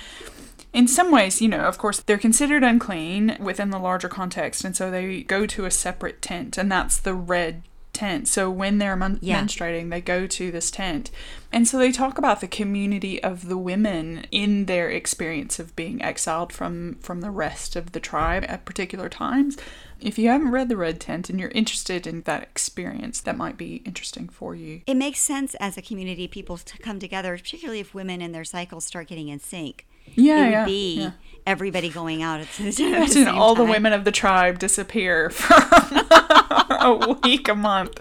in 0.73 0.89
some 0.89 1.11
ways, 1.11 1.43
you 1.43 1.49
know, 1.49 1.61
of 1.61 1.77
course, 1.77 2.01
they're 2.01 2.17
considered 2.17 2.63
unclean 2.63 3.37
within 3.41 3.71
the 3.71 3.79
larger 3.79 4.09
context, 4.09 4.65
and 4.65 4.75
so 4.75 4.91
they 4.91 5.23
go 5.23 5.45
to 5.45 5.67
a 5.67 5.71
separate 5.71 6.23
tent, 6.23 6.57
and 6.57 6.73
that's 6.73 6.99
the 6.99 7.15
red 7.15 7.63
tent. 7.93 8.29
So 8.29 8.51
when 8.51 8.79
they're 8.79 8.97
mon- 8.97 9.19
yeah. 9.21 9.43
menstruating, 9.43 9.91
they 9.91 10.01
go 10.01 10.27
to 10.27 10.51
this 10.51 10.71
tent. 10.71 11.11
And 11.53 11.69
so 11.69 11.79
they 11.79 11.93
talk 11.93 12.19
about 12.19 12.41
the 12.41 12.49
community 12.49 13.23
of 13.23 13.49
the 13.49 13.59
women 13.59 14.27
in 14.31 14.67
their 14.67 14.89
experience 14.89 15.59
of 15.59 15.77
being 15.77 16.03
exiled 16.03 16.53
from 16.53 16.97
from 16.97 17.21
the 17.21 17.31
rest 17.31 17.77
of 17.77 17.93
the 17.93 18.01
tribe 18.01 18.45
at 18.49 18.65
particular 18.65 19.09
times. 19.09 19.57
If 20.01 20.19
you 20.19 20.29
haven't 20.31 20.51
read 20.51 20.69
The 20.69 20.77
Red 20.77 21.01
Tent 21.01 21.31
and 21.31 21.39
you're 21.39 21.51
interested 21.51 22.07
in 22.09 22.23
that 22.23 22.43
experience, 22.43 23.21
that 23.21 23.37
might 23.37 23.57
be 23.57 23.77
interesting 23.85 24.29
for 24.29 24.55
you. 24.55 24.81
It 24.87 24.97
makes 24.97 25.21
sense 25.21 25.55
as 25.61 25.77
a 25.77 25.83
community 25.83 26.27
people 26.27 26.57
to 26.57 26.79
come 26.79 26.99
together, 26.99 27.37
particularly 27.37 27.79
if 27.79 27.95
women 27.95 28.21
in 28.21 28.33
their 28.33 28.45
cycles 28.45 28.85
start 28.85 29.07
getting 29.07 29.29
in 29.29 29.39
sync. 29.39 29.87
Yeah, 30.15 30.37
it 30.37 30.45
would 30.45 30.51
yeah, 30.53 30.65
be 30.65 30.95
yeah. 31.01 31.11
everybody 31.47 31.89
going 31.89 32.23
out 32.23 32.41
at 32.41 32.49
the, 32.59 32.71
same 32.73 32.95
Imagine 32.95 33.29
all 33.29 33.55
time. 33.55 33.67
the 33.67 33.73
women 33.73 33.93
of 33.93 34.05
the 34.05 34.13
tribe 34.13 34.59
disappear 34.59 35.31
for 35.31 35.55
a 35.55 37.17
week, 37.23 37.49
a 37.49 37.55
month. 37.55 38.01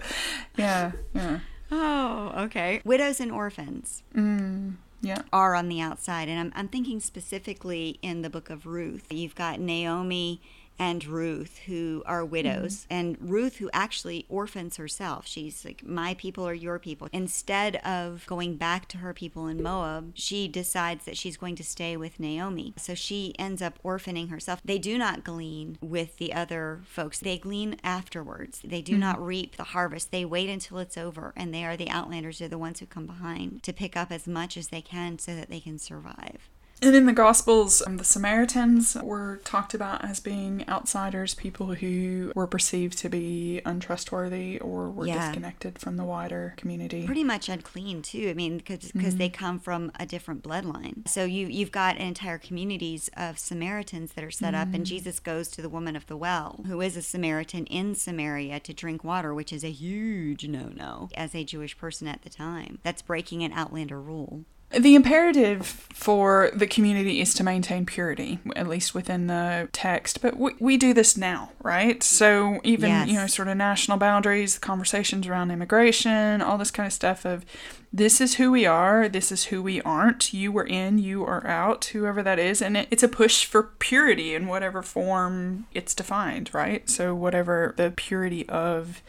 Yeah, 0.56 0.92
yeah. 1.14 1.40
Oh, 1.70 2.32
okay. 2.36 2.82
Widows 2.84 3.18
and 3.18 3.32
orphans. 3.32 4.02
Mm, 4.14 4.74
yeah. 5.00 5.22
Are 5.32 5.54
on 5.54 5.68
the 5.68 5.80
outside. 5.80 6.28
And 6.28 6.38
I'm, 6.38 6.52
I'm 6.54 6.68
thinking 6.68 7.00
specifically 7.00 7.98
in 8.02 8.20
the 8.20 8.28
book 8.28 8.50
of 8.50 8.66
Ruth. 8.66 9.10
You've 9.10 9.34
got 9.34 9.58
Naomi 9.58 10.42
and 10.78 11.04
Ruth, 11.04 11.58
who 11.66 12.02
are 12.06 12.22
mm-hmm. 12.22 12.32
widows, 12.32 12.86
and 12.90 13.16
Ruth, 13.20 13.56
who 13.56 13.70
actually 13.72 14.26
orphans 14.28 14.76
herself. 14.76 15.26
She's 15.26 15.64
like, 15.64 15.84
My 15.86 16.14
people 16.14 16.46
are 16.46 16.54
your 16.54 16.78
people. 16.78 17.08
Instead 17.12 17.76
of 17.76 18.24
going 18.26 18.56
back 18.56 18.88
to 18.88 18.98
her 18.98 19.14
people 19.14 19.46
in 19.46 19.62
Moab, 19.62 20.12
she 20.14 20.48
decides 20.48 21.04
that 21.04 21.16
she's 21.16 21.36
going 21.36 21.56
to 21.56 21.64
stay 21.64 21.96
with 21.96 22.20
Naomi. 22.20 22.74
So 22.76 22.94
she 22.94 23.34
ends 23.38 23.62
up 23.62 23.78
orphaning 23.84 24.30
herself. 24.30 24.60
They 24.64 24.78
do 24.78 24.98
not 24.98 25.24
glean 25.24 25.78
with 25.80 26.16
the 26.16 26.32
other 26.32 26.80
folks, 26.84 27.18
they 27.18 27.38
glean 27.38 27.76
afterwards. 27.84 28.60
They 28.64 28.82
do 28.82 28.92
mm-hmm. 28.92 29.00
not 29.00 29.24
reap 29.24 29.56
the 29.56 29.64
harvest. 29.64 30.10
They 30.10 30.24
wait 30.24 30.48
until 30.48 30.78
it's 30.78 30.98
over, 30.98 31.32
and 31.36 31.52
they 31.52 31.64
are 31.64 31.76
the 31.76 31.90
outlanders. 31.90 32.38
They're 32.38 32.48
the 32.48 32.58
ones 32.58 32.80
who 32.80 32.86
come 32.86 33.06
behind 33.06 33.62
to 33.62 33.72
pick 33.72 33.96
up 33.96 34.10
as 34.10 34.26
much 34.26 34.56
as 34.56 34.68
they 34.68 34.82
can 34.82 35.18
so 35.18 35.34
that 35.34 35.48
they 35.48 35.60
can 35.60 35.78
survive. 35.78 36.48
And 36.84 36.96
in 36.96 37.06
the 37.06 37.12
Gospels, 37.12 37.80
um, 37.86 37.98
the 37.98 38.04
Samaritans 38.04 38.96
were 39.00 39.40
talked 39.44 39.72
about 39.72 40.04
as 40.04 40.18
being 40.18 40.68
outsiders, 40.68 41.32
people 41.32 41.74
who 41.74 42.32
were 42.34 42.48
perceived 42.48 42.98
to 42.98 43.08
be 43.08 43.60
untrustworthy 43.64 44.58
or 44.58 44.90
were 44.90 45.06
Yeah. 45.06 45.26
disconnected 45.28 45.78
from 45.78 45.96
the 45.96 46.04
wider 46.04 46.54
community. 46.56 47.06
pretty 47.06 47.22
much 47.22 47.48
unclean 47.48 48.02
too. 48.02 48.28
I 48.28 48.34
mean, 48.34 48.56
because 48.58 48.90
they 49.16 49.28
come 49.28 49.60
from 49.60 49.92
a 50.00 50.06
different 50.06 50.42
bloodline. 50.42 51.06
So 51.08 51.24
you 51.24 51.46
you've 51.46 51.70
got 51.70 51.98
entire 51.98 52.38
communities 52.38 53.08
of 53.16 53.38
Samaritans 53.38 54.14
that 54.14 54.24
are 54.24 54.30
set 54.32 54.54
up, 54.54 54.74
and 54.74 54.84
Jesus 54.84 55.20
goes 55.20 55.48
to 55.48 55.62
the 55.62 55.68
woman 55.68 55.94
of 55.94 56.06
the 56.08 56.16
well, 56.16 56.64
who 56.66 56.80
is 56.80 56.96
a 56.96 57.02
Samaritan 57.02 57.66
in 57.66 57.94
Samaria, 57.94 58.58
to 58.60 58.72
drink 58.74 59.04
water, 59.04 59.32
which 59.32 59.52
is 59.52 59.62
a 59.62 59.70
huge 59.70 60.48
no-no 60.48 61.08
as 61.14 61.32
a 61.34 61.44
Jewish 61.44 61.78
person 61.78 62.08
at 62.08 62.22
the 62.22 62.30
time. 62.30 62.78
That's 62.82 63.02
breaking 63.02 63.44
an 63.44 63.52
outlander 63.52 64.00
rule. 64.00 64.44
The 64.78 64.94
imperative 64.94 65.66
for 65.66 66.50
the 66.52 66.66
community 66.66 67.20
is 67.20 67.32
to 67.34 67.44
maintain 67.44 67.86
purity, 67.86 68.40
at 68.56 68.66
least 68.66 68.92
within 68.92 69.28
the 69.28 69.68
text. 69.72 70.20
But 70.20 70.36
we, 70.36 70.52
we 70.58 70.76
do 70.76 70.92
this 70.92 71.16
now, 71.16 71.52
right? 71.62 72.02
So 72.02 72.60
even 72.64 72.88
Yes. 72.90 73.08
you 73.08 73.14
know, 73.14 73.26
sort 73.28 73.46
of 73.46 73.56
national 73.56 73.98
boundaries, 73.98 74.58
conversations 74.58 75.28
around 75.28 75.52
immigration, 75.52 76.42
all 76.42 76.58
this 76.58 76.72
kind 76.72 76.88
of 76.88 76.92
stuff 76.92 77.24
of 77.24 77.44
this 77.92 78.20
is 78.20 78.34
who 78.34 78.50
we 78.50 78.66
are, 78.66 79.08
this 79.08 79.30
is 79.30 79.44
who 79.44 79.62
we 79.62 79.80
aren't. 79.82 80.32
You 80.34 80.56
are 80.58 80.66
in, 80.66 80.98
you 80.98 81.24
are 81.24 81.46
out, 81.46 81.84
whoever 81.86 82.20
that 82.22 82.38
is, 82.40 82.60
and 82.60 82.76
it, 82.76 82.88
it's 82.90 83.02
a 83.04 83.08
push 83.08 83.44
for 83.44 83.62
purity 83.62 84.34
in 84.34 84.48
whatever 84.48 84.82
form 84.82 85.66
it's 85.72 85.94
defined, 85.94 86.50
right? 86.52 86.88
So 86.90 87.14
whatever 87.14 87.74
the 87.76 87.92
purity 87.94 88.48
of 88.48 89.02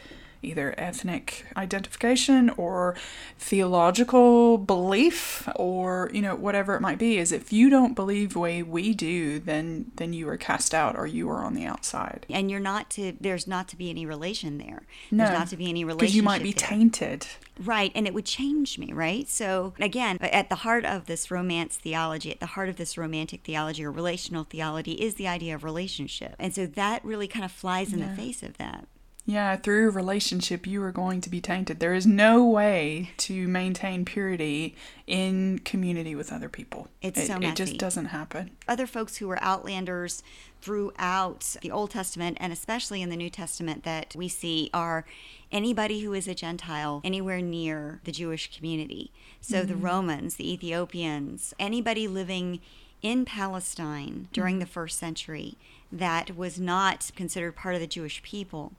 either 0.44 0.74
ethnic 0.78 1.46
identification 1.56 2.50
or 2.50 2.94
theological 3.38 4.58
belief 4.58 5.48
or 5.56 6.10
you 6.12 6.22
know 6.22 6.34
whatever 6.34 6.74
it 6.74 6.80
might 6.80 6.98
be 6.98 7.18
is 7.18 7.32
if 7.32 7.52
you 7.52 7.68
don't 7.70 7.94
believe 7.94 8.32
the 8.34 8.38
way 8.38 8.62
we 8.62 8.94
do 8.94 9.38
then 9.38 9.90
then 9.96 10.12
you 10.12 10.28
are 10.28 10.36
cast 10.36 10.74
out 10.74 10.96
or 10.96 11.06
you 11.06 11.28
are 11.30 11.42
on 11.42 11.54
the 11.54 11.64
outside 11.64 12.26
And 12.30 12.50
you're 12.50 12.60
not 12.60 12.90
to. 12.90 13.16
There's 13.20 13.46
not 13.46 13.68
to 13.68 13.76
be 13.76 13.90
any 13.90 14.06
relation 14.06 14.58
there. 14.58 14.82
no 15.10 15.24
There's 15.24 15.38
not 15.38 15.48
to 15.48 15.56
be 15.56 15.68
any 15.68 15.84
relationship. 15.84 16.00
because 16.00 16.16
you 16.16 16.22
might 16.22 16.42
be 16.42 16.52
there. 16.52 16.68
tainted 16.68 17.26
Right, 17.62 17.92
and 17.94 18.08
it 18.08 18.14
would 18.14 18.24
change 18.24 18.78
me, 18.78 18.92
right? 18.92 19.28
So, 19.28 19.74
again, 19.78 20.18
at 20.20 20.48
the 20.48 20.56
heart 20.56 20.84
of 20.84 21.06
this 21.06 21.30
romance 21.30 21.76
theology, 21.76 22.32
at 22.32 22.40
the 22.40 22.46
heart 22.46 22.68
of 22.68 22.76
this 22.76 22.98
romantic 22.98 23.42
theology 23.44 23.84
or 23.84 23.92
relational 23.92 24.42
theology 24.42 24.94
is 24.94 25.14
the 25.14 25.28
idea 25.28 25.54
of 25.54 25.62
relationship. 25.62 26.34
And 26.40 26.52
so 26.52 26.66
that 26.66 27.04
really 27.04 27.28
kind 27.28 27.44
of 27.44 27.52
flies 27.52 27.92
in 27.92 28.00
the 28.00 28.08
face 28.08 28.42
of 28.42 28.58
that. 28.58 28.88
Yeah 29.26 29.56
through 29.56 29.90
relationship 29.90 30.66
you 30.66 30.82
are 30.82 30.92
going 30.92 31.20
to 31.20 31.30
be 31.30 31.40
tainted. 31.40 31.80
There 31.80 31.94
is 31.94 32.06
no 32.06 32.44
way 32.44 33.10
to 33.18 33.48
maintain 33.48 34.04
purity 34.04 34.74
in 35.06 35.60
community 35.60 36.14
with 36.14 36.32
other 36.32 36.48
people. 36.48 36.88
It's 37.02 37.18
it, 37.18 37.26
so 37.26 37.38
it 37.38 37.56
just 37.56 37.78
doesn't 37.78 38.06
happen. 38.06 38.50
Other 38.68 38.86
folks 38.86 39.16
who 39.16 39.28
were 39.28 39.42
outlanders 39.42 40.22
throughout 40.60 41.56
the 41.60 41.70
Old 41.70 41.90
Testament 41.90 42.38
and 42.40 42.52
especially 42.52 43.02
in 43.02 43.10
the 43.10 43.16
New 43.16 43.30
Testament 43.30 43.84
that 43.84 44.14
we 44.16 44.28
see 44.28 44.70
are 44.72 45.04
anybody 45.52 46.00
who 46.00 46.12
is 46.12 46.26
a 46.26 46.34
Gentile 46.34 47.00
anywhere 47.04 47.40
near 47.40 48.00
the 48.04 48.12
Jewish 48.12 48.56
community. 48.56 49.12
So 49.40 49.62
the 49.62 49.74
mm-hmm. 49.74 49.84
Romans, 49.84 50.36
the 50.36 50.50
Ethiopians, 50.52 51.54
anybody 51.58 52.08
living 52.08 52.60
in 53.02 53.26
Palestine 53.26 54.28
during 54.32 54.54
mm-hmm. 54.54 54.60
the 54.60 54.66
first 54.66 54.98
century 54.98 55.56
that 55.92 56.36
was 56.36 56.58
not 56.58 57.10
considered 57.14 57.54
part 57.54 57.74
of 57.74 57.80
the 57.82 57.86
Jewish 57.86 58.22
people 58.22 58.72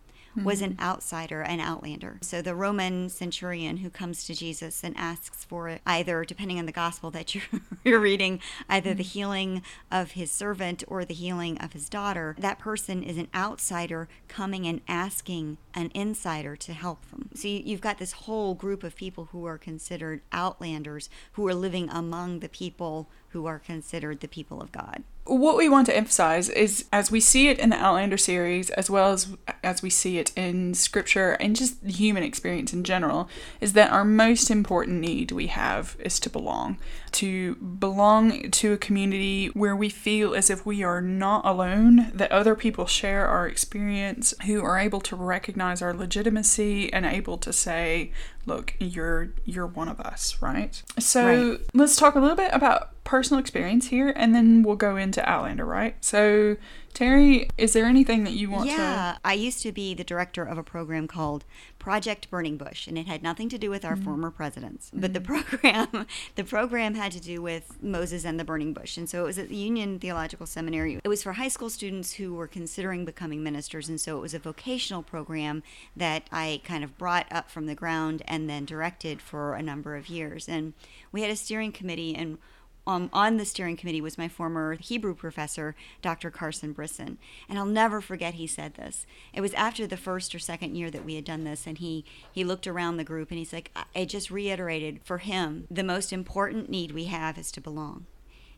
was 0.43 0.59
hmm. 0.59 0.65
an 0.65 0.77
outsider, 0.79 1.41
an 1.41 1.59
outlander. 1.59 2.19
So 2.21 2.41
the 2.41 2.55
Roman 2.55 3.09
centurion 3.09 3.77
who 3.77 3.89
comes 3.89 4.25
to 4.25 4.33
Jesus 4.33 4.83
and 4.83 4.95
asks 4.97 5.45
for 5.45 5.79
either, 5.85 6.25
depending 6.25 6.59
on 6.59 6.65
the 6.65 6.71
gospel 6.71 7.11
that 7.11 7.35
you're, 7.35 7.43
you're 7.83 7.99
reading, 7.99 8.39
either 8.69 8.93
the 8.93 9.03
hmm. 9.03 9.09
healing 9.09 9.61
of 9.91 10.11
his 10.11 10.31
servant 10.31 10.83
or 10.87 11.05
the 11.05 11.13
healing 11.13 11.57
of 11.59 11.73
his 11.73 11.89
daughter, 11.89 12.35
that 12.39 12.59
person 12.59 13.03
is 13.03 13.17
an 13.17 13.27
outsider 13.33 14.07
coming 14.27 14.67
and 14.67 14.81
asking 14.87 15.57
an 15.73 15.91
insider 15.93 16.55
to 16.55 16.73
help 16.73 17.09
them. 17.09 17.29
So 17.33 17.47
you- 17.47 17.63
you've 17.65 17.81
got 17.81 17.97
this 17.97 18.13
whole 18.13 18.53
group 18.53 18.83
of 18.83 18.95
people 18.95 19.29
who 19.31 19.45
are 19.45 19.57
considered 19.57 20.21
outlanders 20.31 21.09
who 21.33 21.47
are 21.47 21.53
living 21.53 21.89
among 21.89 22.39
the 22.39 22.49
people 22.49 23.09
who 23.35 23.47
are 23.47 23.59
considered 23.59 24.21
the 24.21 24.29
people 24.29 24.61
of 24.61 24.71
God. 24.71 25.03
what 25.25 25.57
we 25.57 25.67
want 25.67 25.87
to 25.87 25.97
emphasize 25.97 26.49
is 26.49 26.85
as 26.93 27.09
we 27.09 27.19
see 27.19 27.47
it 27.47 27.57
in 27.57 27.71
the 27.71 27.75
Outlander 27.75 28.15
series, 28.15 28.69
as 28.69 28.89
well 28.91 29.11
as 29.11 29.35
as 29.63 29.81
we 29.81 29.89
see 29.89 30.19
it 30.19 30.31
in 30.37 30.75
scripture 30.75 31.31
and 31.31 31.55
just 31.55 31.83
the 31.83 31.91
human 31.91 32.21
experience 32.21 32.71
in 32.71 32.83
general, 32.83 33.27
is 33.59 33.73
that 33.73 33.91
our 33.91 34.05
most 34.05 34.49
important 34.51 35.01
need 35.01 35.31
we 35.31 35.47
have 35.47 35.97
is 35.99 36.19
to 36.19 36.29
belong. 36.29 36.77
To 37.13 37.55
belong 37.55 38.51
to 38.51 38.73
a 38.73 38.77
community 38.77 39.47
where 39.47 39.75
we 39.75 39.89
feel 39.89 40.35
as 40.35 40.49
if 40.49 40.65
we 40.65 40.83
are 40.83 41.01
not 41.01 41.43
alone, 41.43 42.11
that 42.13 42.31
other 42.31 42.55
people 42.55 42.85
share 42.85 43.25
our 43.27 43.47
experience, 43.47 44.33
who 44.45 44.63
are 44.63 44.77
able 44.77 45.01
to 45.01 45.15
recognize 45.15 45.81
our 45.81 45.93
legitimacy 45.93 46.93
and 46.93 47.05
able 47.05 47.37
to 47.39 47.51
say, 47.51 48.11
look, 48.45 48.73
you're 48.79 49.29
you're 49.43 49.67
one 49.67 49.87
of 49.89 49.99
us, 49.99 50.37
right? 50.41 50.81
So 50.99 51.25
Right. 51.25 51.59
let's 51.73 51.95
talk 51.95 52.15
a 52.15 52.19
little 52.19 52.35
bit 52.35 52.51
about 52.53 52.89
personal 53.03 53.39
experience 53.39 53.87
here 53.87 54.11
and 54.15 54.33
then 54.33 54.63
we'll 54.63 54.75
go 54.75 54.95
into 54.97 55.27
Outlander, 55.29 55.65
right? 55.65 55.95
So 56.03 56.57
Terry, 56.93 57.49
is 57.57 57.73
there 57.73 57.85
anything 57.85 58.23
that 58.23 58.33
you 58.33 58.49
want 58.49 58.69
to? 58.69 58.75
yeah, 58.75 59.17
I 59.23 59.33
used 59.33 59.61
to 59.63 59.71
be 59.71 59.93
the 59.93 60.03
director 60.03 60.43
of 60.43 60.57
a 60.57 60.63
program 60.63 61.07
called 61.07 61.43
Project 61.85 62.31
Burning 62.31 62.57
Bush, 62.57 62.87
and 62.87 62.97
it 62.97 63.05
had 63.05 63.21
nothing 63.21 63.47
to 63.47 63.59
do 63.59 63.69
with 63.69 63.85
our 63.85 63.95
mm. 63.95 64.03
former 64.03 64.31
presidents. 64.31 64.89
But 64.91 65.13
the 65.13 65.19
mm. 65.19 65.25
program, 65.25 66.07
the 66.35 66.43
program 66.43 66.95
had 66.95 67.11
to 67.11 67.19
do 67.19 67.43
with 67.43 67.77
Moses 67.79 68.25
and 68.25 68.39
the 68.39 68.43
burning 68.43 68.73
bush, 68.73 68.97
and 68.97 69.07
so 69.07 69.21
it 69.21 69.25
was 69.27 69.37
at 69.37 69.49
the 69.49 69.55
Union 69.55 69.99
Theological 69.99 70.47
Seminary. 70.47 70.99
It 71.03 71.07
was 71.07 71.21
for 71.21 71.33
high 71.33 71.47
school 71.47 71.69
students 71.69 72.13
who 72.13 72.33
were 72.33 72.47
considering 72.47 73.05
becoming 73.05 73.43
ministers, 73.43 73.87
and 73.87 74.01
so 74.01 74.17
it 74.17 74.21
was 74.21 74.33
a 74.33 74.39
vocational 74.39 75.03
program 75.03 75.61
that 75.95 76.23
I 76.31 76.59
kind 76.63 76.83
of 76.83 76.97
brought 76.97 77.27
up 77.31 77.51
from 77.51 77.67
the 77.67 77.75
ground 77.75 78.23
and 78.27 78.49
then 78.49 78.65
directed 78.65 79.21
for 79.21 79.53
a 79.53 79.61
number 79.61 79.95
of 79.95 80.09
years. 80.09 80.49
And 80.49 80.73
we 81.11 81.21
had 81.21 81.29
a 81.29 81.35
steering 81.35 81.71
committee, 81.71 82.15
and 82.15 82.39
um, 82.87 83.09
on 83.11 83.37
the 83.37 83.45
steering 83.45 83.77
committee 83.77 84.01
was 84.01 84.17
my 84.17 84.27
former 84.27 84.75
Hebrew 84.75 85.15
professor, 85.15 85.75
Dr. 86.01 86.29
Carson 86.29 86.71
Brisson. 86.71 87.17
And 87.49 87.57
I'll 87.57 87.65
never 87.65 87.99
forget 87.99 88.35
he 88.35 88.47
said 88.47 88.75
this. 88.75 89.05
It 89.33 89.41
was 89.41 89.53
after 89.55 89.87
the 89.87 89.97
first 89.97 90.35
or 90.35 90.39
second 90.39 90.75
year 90.75 90.91
that 90.91 91.03
we 91.03 91.15
had 91.15 91.25
done 91.25 91.43
this, 91.43 91.65
and 91.65 91.77
he, 91.79 92.05
he 92.31 92.43
looked 92.43 92.67
around 92.67 92.97
the 92.97 93.03
group 93.03 93.31
and 93.31 93.39
he's 93.39 93.53
like, 93.53 93.71
I 93.75 93.85
I 93.95 94.05
just 94.05 94.29
reiterated 94.29 94.99
for 95.03 95.17
him, 95.17 95.65
the 95.71 95.83
most 95.83 96.13
important 96.13 96.69
need 96.69 96.91
we 96.91 97.05
have 97.05 97.39
is 97.39 97.51
to 97.53 97.61
belong. 97.61 98.05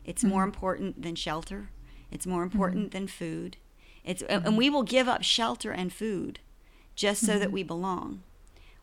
It's 0.04 0.22
more 0.22 0.42
mm-hmm. 0.42 0.48
important 0.48 1.02
than 1.02 1.14
shelter, 1.14 1.70
it's 2.10 2.26
more 2.26 2.44
mm-hmm. 2.44 2.52
important 2.52 2.90
than 2.90 3.06
food. 3.06 3.56
It's, 4.04 4.22
And 4.22 4.44
mm-hmm. 4.44 4.56
we 4.56 4.68
will 4.68 4.82
give 4.82 5.08
up 5.08 5.22
shelter 5.22 5.70
and 5.70 5.90
food 5.90 6.40
just 6.94 7.24
so 7.24 7.38
that 7.38 7.52
we 7.52 7.62
belong. 7.62 8.22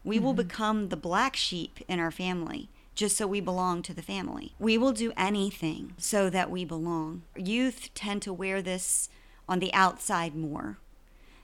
We 0.04 0.20
will 0.20 0.34
become 0.34 0.90
the 0.90 0.98
black 0.98 1.36
sheep 1.36 1.80
in 1.88 2.00
our 2.00 2.12
family 2.12 2.70
just 2.96 3.18
so 3.18 3.28
we 3.28 3.42
belong 3.42 3.82
to 3.84 3.94
the 3.94 4.02
family. 4.02 4.54
We 4.58 4.78
will 4.78 4.94
do 4.94 5.12
anything 5.18 5.94
so 5.98 6.30
that 6.30 6.50
we 6.50 6.66
belong. 6.66 7.24
Youth 7.36 7.90
tend 7.94 8.22
to 8.24 8.34
wear 8.34 8.62
this 8.62 9.10
on 9.48 9.60
the 9.60 9.74
outside 9.74 10.36
more 10.36 10.78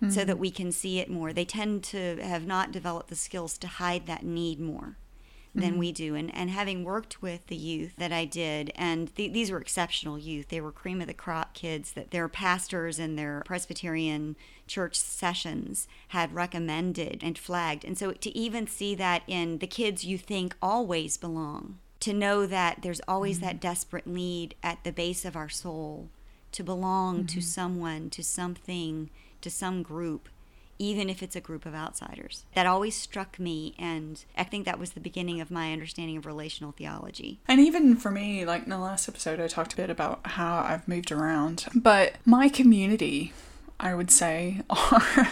so 0.02 0.08
mm-hmm. 0.08 0.28
that 0.28 0.40
we 0.40 0.50
can 0.50 0.72
see 0.72 1.00
it 1.00 1.12
more. 1.12 1.32
They 1.32 1.46
tend 1.46 1.84
to 1.86 2.16
have 2.24 2.48
not 2.48 2.72
developed 2.72 3.10
the 3.10 3.16
skills 3.16 3.58
to 3.60 3.68
hide 3.68 4.08
that 4.08 4.24
need 4.24 4.60
more 4.60 4.98
than 5.54 5.72
mm-hmm. 5.72 5.80
we 5.80 5.92
do. 5.92 6.16
And, 6.16 6.34
and 6.36 6.50
having 6.50 6.84
worked 6.84 7.22
with 7.22 7.48
the 7.48 7.56
youth 7.56 7.94
that 7.98 8.12
I 8.12 8.26
did, 8.26 8.72
and 8.76 9.14
th- 9.16 9.34
these 9.34 9.52
were 9.52 9.60
exceptional 9.60 10.18
youth, 10.18 10.48
they 10.48 10.62
were 10.62 10.72
cream 10.72 11.02
of 11.02 11.08
the 11.08 11.14
crop 11.14 11.54
kids 11.54 11.92
that 11.94 12.12
their 12.12 12.30
pastors 12.30 13.00
and 13.00 13.18
their 13.18 13.44
Presbyterian 13.46 14.38
church 14.68 14.96
sessions 14.96 15.88
had 16.10 16.34
recommended 16.34 17.22
and 17.22 17.38
flagged. 17.38 17.84
And 17.84 17.98
so 17.98 18.14
to 18.14 18.38
even 18.38 18.68
see 18.68 18.96
that 18.96 19.24
in 19.28 19.58
the 19.58 19.68
kids 19.68 20.06
you 20.06 20.18
think 20.18 20.56
always 20.62 21.18
belong, 21.18 21.80
to 22.00 22.14
know 22.14 22.46
that 22.46 22.82
there's 22.82 23.02
always 23.08 23.38
mm-hmm. 23.38 23.48
that 23.48 23.60
desperate 23.62 24.08
need 24.08 24.56
at 24.64 24.84
the 24.84 24.92
base 24.92 25.26
of 25.26 25.36
our 25.36 25.50
soul 25.50 26.10
to 26.52 26.64
belong 26.64 27.26
to 27.26 27.38
mm-hmm. 27.38 27.42
someone, 27.42 28.10
to 28.10 28.24
something, 28.24 29.10
to 29.42 29.50
some 29.50 29.84
group, 29.84 30.28
even 30.82 31.12
if 31.12 31.22
it's 31.22 31.36
a 31.36 31.42
group 31.42 31.68
of 31.68 31.76
outsiders. 31.76 32.44
That 32.56 32.66
always 32.66 32.96
struck 32.96 33.40
me, 33.40 33.76
and 33.78 34.26
I 34.36 34.44
think 34.44 34.66
that 34.66 34.80
was 34.80 34.92
the 34.92 35.00
beginning 35.00 35.40
of 35.40 35.52
my 35.52 35.72
understanding 35.72 36.18
of 36.18 36.26
relational 36.26 36.72
theology. 36.72 37.40
And 37.48 37.62
even 37.62 37.96
for 37.96 38.10
me, 38.10 38.46
like 38.46 38.64
in 38.64 38.72
the 38.72 38.80
last 38.80 39.08
episode, 39.08 39.40
I 39.40 39.48
talked 39.48 39.74
a 39.74 39.78
bit 39.78 39.92
about 39.92 40.26
how 40.26 40.58
I've 40.58 40.88
moved 40.88 41.12
around. 41.12 41.68
But 41.76 42.16
my 42.26 42.50
community, 42.50 43.32
I 43.80 43.94
would 43.94 44.10
say, 44.10 44.62
are, 44.72 45.30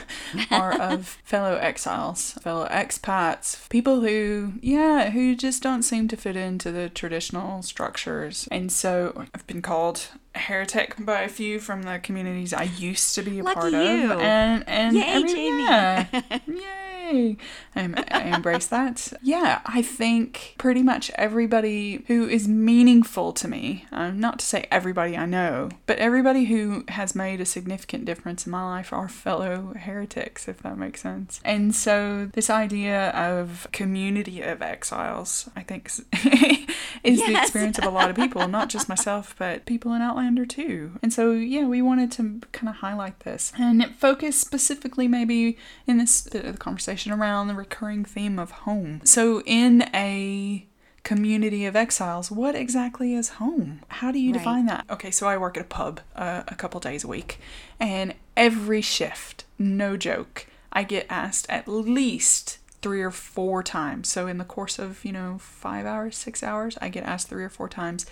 are 0.51 0.79
of 0.79 1.17
fellow 1.23 1.55
exiles, 1.55 2.33
fellow 2.33 2.67
expats, 2.67 3.67
people 3.69 4.01
who, 4.01 4.53
yeah, 4.61 5.09
who 5.09 5.35
just 5.35 5.63
don't 5.63 5.81
seem 5.81 6.07
to 6.09 6.15
fit 6.15 6.35
into 6.35 6.71
the 6.71 6.89
traditional 6.89 7.63
structures. 7.63 8.47
And 8.51 8.71
so 8.71 9.25
I've 9.33 9.47
been 9.47 9.63
called 9.63 10.09
heretic 10.35 10.95
by 11.03 11.21
a 11.21 11.29
few 11.29 11.59
from 11.59 11.83
the 11.83 11.99
communities 11.99 12.53
I 12.53 12.63
used 12.63 13.15
to 13.15 13.21
be 13.23 13.39
a 13.39 13.43
Lucky 13.43 13.59
part 13.59 13.73
you. 13.73 14.11
of. 14.13 14.19
And, 14.19 14.67
and 14.67 14.95
Yay, 14.95 15.03
I 15.03 15.23
mean, 15.23 15.35
Jayme. 15.35 15.67
yeah, 15.67 16.39
yay. 16.47 17.37
I, 17.75 18.03
I 18.11 18.21
embrace 18.35 18.67
that. 18.67 19.13
Yeah, 19.23 19.61
I 19.65 19.81
think 19.81 20.53
pretty 20.59 20.83
much 20.83 21.09
everybody 21.15 22.03
who 22.07 22.27
is 22.27 22.47
meaningful 22.47 23.33
to 23.33 23.47
me, 23.47 23.85
um, 23.91 24.19
not 24.19 24.37
to 24.39 24.45
say 24.45 24.67
everybody 24.69 25.17
I 25.17 25.25
know, 25.25 25.69
but 25.87 25.97
everybody 25.97 26.45
who 26.45 26.83
has 26.89 27.15
made 27.15 27.41
a 27.41 27.45
significant 27.45 28.05
difference 28.05 28.45
in 28.45 28.51
my 28.51 28.63
life 28.63 28.93
are 28.93 29.09
fellow 29.09 29.73
heretics, 29.75 30.47
if 30.47 30.59
that 30.61 30.77
makes 30.77 31.01
sense. 31.01 31.39
And 31.43 31.73
so 31.73 32.29
this 32.33 32.49
idea 32.49 33.09
of 33.09 33.67
community 33.71 34.41
of 34.43 34.61
exiles, 34.61 35.49
I 35.55 35.63
think, 35.63 35.89
is 37.03 37.19
is 37.19 37.25
the 37.27 37.39
experience 37.39 37.77
of 37.79 37.85
a 37.85 37.89
lot 37.89 38.09
of 38.09 38.15
people, 38.15 38.47
not 38.47 38.69
just 38.69 38.87
myself, 38.89 39.35
but 39.37 39.65
people 39.65 39.93
in 39.93 40.01
Outlander 40.01 40.45
too. 40.45 40.99
And 41.01 41.11
so, 41.13 41.31
yeah, 41.31 41.65
we 41.65 41.81
wanted 41.81 42.11
to 42.13 42.41
kind 42.51 42.69
of 42.69 42.75
highlight 42.75 43.21
this 43.21 43.51
and 43.57 43.85
focus 43.95 44.39
specifically, 44.39 45.07
maybe 45.07 45.57
in 45.87 45.97
this 45.97 46.21
bit 46.29 46.45
of 46.45 46.53
the 46.53 46.57
conversation, 46.59 47.11
around 47.11 47.47
the 47.47 47.55
recurring 47.55 48.05
theme 48.05 48.37
of 48.39 48.51
home. 48.51 49.01
So, 49.03 49.41
in 49.45 49.83
a 49.93 50.65
community 51.03 51.65
of 51.65 51.75
exiles, 51.75 52.29
what 52.29 52.55
exactly 52.55 53.13
is 53.13 53.29
home? 53.29 53.81
How 53.87 54.11
do 54.11 54.19
you 54.19 54.31
Right. 54.31 54.39
define 54.39 54.65
that? 54.67 54.85
Okay, 54.89 55.11
so 55.11 55.27
I 55.27 55.37
work 55.37 55.57
at 55.57 55.63
a 55.63 55.67
pub 55.67 56.01
uh, 56.15 56.43
a 56.47 56.55
couple 56.55 56.79
days 56.79 57.03
a 57.03 57.07
week, 57.07 57.39
and 57.79 58.13
every 58.37 58.81
shift, 58.81 59.45
no 59.57 59.97
joke, 59.97 60.45
I 60.71 60.83
get 60.83 61.07
asked 61.09 61.47
at 61.49 61.67
least 61.67 62.58
three 62.81 63.01
or 63.01 63.11
four 63.11 63.61
times. 63.63 64.07
So 64.07 64.27
in 64.27 64.37
the 64.37 64.45
course 64.45 64.79
of, 64.79 65.03
you 65.03 65.11
know, 65.11 65.37
five 65.39 65.85
hours, 65.85 66.15
six 66.15 66.43
hours, 66.43 66.77
I 66.81 66.89
get 66.89 67.03
asked 67.03 67.27
three 67.27 67.43
or 67.43 67.49
four 67.49 67.69
times. 67.69 68.05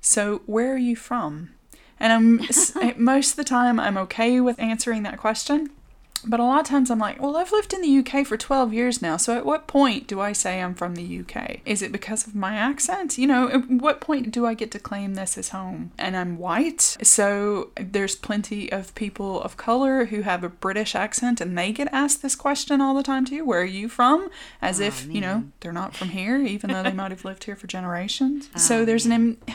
So 0.00 0.42
where 0.46 0.72
are 0.74 0.78
you 0.78 0.96
from? 0.96 1.50
And 1.98 2.12
I'm 2.12 2.96
most 3.02 3.32
of 3.32 3.36
the 3.36 3.44
time 3.44 3.80
I'm 3.80 3.96
okay 3.98 4.40
with 4.40 4.58
answering 4.58 5.02
that 5.04 5.18
question. 5.18 5.70
But 6.26 6.40
a 6.40 6.44
lot 6.44 6.60
of 6.60 6.66
times 6.66 6.90
I'm 6.90 6.98
like, 6.98 7.20
well, 7.20 7.36
I've 7.36 7.52
lived 7.52 7.72
in 7.72 7.82
the 7.82 7.98
UK 7.98 8.26
for 8.26 8.36
12 8.36 8.72
years 8.72 9.02
now, 9.02 9.16
so 9.16 9.36
at 9.36 9.44
what 9.44 9.66
point 9.66 10.06
do 10.06 10.20
I 10.20 10.32
say 10.32 10.60
I'm 10.60 10.74
from 10.74 10.94
the 10.94 11.20
UK? 11.20 11.60
Is 11.64 11.82
it 11.82 11.92
because 11.92 12.26
of 12.26 12.34
my 12.34 12.54
accent? 12.54 13.18
You 13.18 13.26
know, 13.26 13.48
at 13.48 13.68
what 13.70 14.00
point 14.00 14.30
do 14.30 14.46
I 14.46 14.54
get 14.54 14.70
to 14.72 14.78
claim 14.78 15.14
this 15.14 15.36
as 15.38 15.50
home? 15.50 15.92
And 15.98 16.16
I'm 16.16 16.38
white, 16.38 16.96
so 17.02 17.70
there's 17.78 18.16
plenty 18.16 18.70
of 18.72 18.94
people 18.94 19.40
of 19.42 19.56
color 19.56 20.06
who 20.06 20.22
have 20.22 20.42
a 20.44 20.48
British 20.48 20.94
accent 20.94 21.40
and 21.40 21.56
they 21.56 21.72
get 21.72 21.88
asked 21.92 22.22
this 22.22 22.34
question 22.34 22.80
all 22.80 22.94
the 22.94 23.02
time 23.02 23.24
too. 23.24 23.44
Where 23.44 23.60
are 23.60 23.64
you 23.64 23.88
from? 23.88 24.30
As 24.62 24.80
Aw, 24.80 24.84
if, 24.84 25.06
you 25.06 25.20
know, 25.20 25.44
they're 25.60 25.72
not 25.72 25.94
from 25.94 26.08
here, 26.10 26.38
even 26.38 26.70
though 26.72 26.82
they 26.82 26.92
might 26.92 27.10
have 27.10 27.24
lived 27.24 27.44
here 27.44 27.56
for 27.56 27.66
generations. 27.66 28.48
Oh, 28.54 28.58
so 28.58 28.84
there's 28.84 29.06
an. 29.06 29.12
Um, 29.12 29.38
Im- 29.46 29.54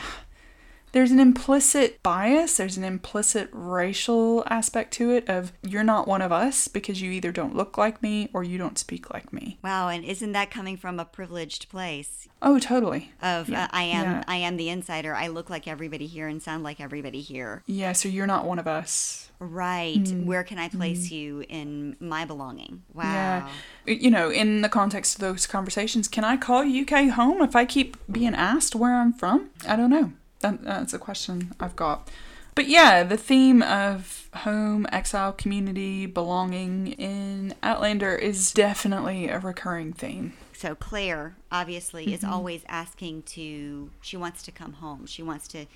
there's 0.92 1.10
an 1.10 1.20
implicit 1.20 2.02
bias, 2.02 2.56
there's 2.56 2.76
an 2.76 2.84
implicit 2.84 3.48
racial 3.52 4.44
aspect 4.48 4.92
to 4.94 5.10
it 5.10 5.28
of 5.28 5.52
you're 5.62 5.84
not 5.84 6.08
one 6.08 6.22
of 6.22 6.32
us 6.32 6.68
because 6.68 7.00
you 7.00 7.10
either 7.10 7.32
don't 7.32 7.56
look 7.56 7.78
like 7.78 8.02
me 8.02 8.28
or 8.32 8.42
you 8.42 8.58
don't 8.58 8.78
speak 8.78 9.12
like 9.12 9.32
me. 9.32 9.58
Wow, 9.62 9.88
and 9.88 10.04
isn't 10.04 10.32
that 10.32 10.50
coming 10.50 10.76
from 10.76 10.98
a 10.98 11.04
privileged 11.04 11.68
place 11.68 12.28
Oh, 12.42 12.58
totally. 12.58 13.12
of 13.22 13.48
Yeah, 13.48 13.64
uh, 13.64 13.68
I 13.70 13.82
am 13.82 14.04
yeah. 14.04 14.24
I 14.26 14.36
am 14.36 14.56
the 14.56 14.70
insider. 14.70 15.14
I 15.14 15.28
look 15.28 15.50
like 15.50 15.68
everybody 15.68 16.06
here 16.06 16.26
and 16.26 16.42
sound 16.42 16.62
like 16.62 16.80
everybody 16.80 17.20
here. 17.20 17.62
Yeah, 17.66 17.92
so 17.92 18.08
you're 18.08 18.26
not 18.26 18.46
one 18.46 18.58
of 18.58 18.66
us. 18.66 19.30
Right. 19.38 20.06
Where 20.24 20.44
can 20.44 20.58
I 20.58 20.68
place 20.68 21.10
you 21.10 21.44
in 21.48 21.96
my 21.98 22.26
belonging? 22.26 22.82
Wow. 22.92 23.48
Yeah. 23.86 23.94
You 23.94 24.10
know, 24.10 24.30
in 24.30 24.60
the 24.60 24.68
context 24.68 25.14
of 25.14 25.20
those 25.22 25.46
conversations, 25.46 26.08
can 26.08 26.24
I 26.24 26.36
call 26.36 26.60
UK 26.60 27.08
home 27.10 27.40
if 27.40 27.56
I 27.56 27.64
keep 27.64 27.96
being 28.10 28.34
asked 28.34 28.74
where 28.74 28.94
I'm 28.94 29.14
from? 29.14 29.50
I 29.66 29.76
don't 29.76 29.90
know. 29.90 30.12
That, 30.40 30.62
that's 30.64 30.94
a 30.94 30.98
question 30.98 31.52
I've 31.60 31.76
got. 31.76 32.08
But 32.54 32.66
yeah, 32.68 33.04
the 33.04 33.16
theme 33.16 33.62
of 33.62 34.28
home, 34.34 34.86
exile, 34.90 35.32
community, 35.32 36.06
belonging 36.06 36.88
in 36.88 37.54
Outlander 37.62 38.14
is 38.16 38.52
definitely 38.52 39.28
a 39.28 39.38
recurring 39.38 39.92
theme. 39.92 40.32
So 40.52 40.74
Claire 40.74 41.36
obviously 41.50 42.12
is 42.12 42.20
Mm-hmm. 42.20 42.32
always 42.32 42.62
asking 42.68 43.22
to 43.22 43.90
she 44.02 44.16
wants 44.16 44.42
to 44.42 44.52
come 44.52 44.74
home. 44.74 45.06
She 45.06 45.22
wants 45.22 45.46
to 45.48 45.66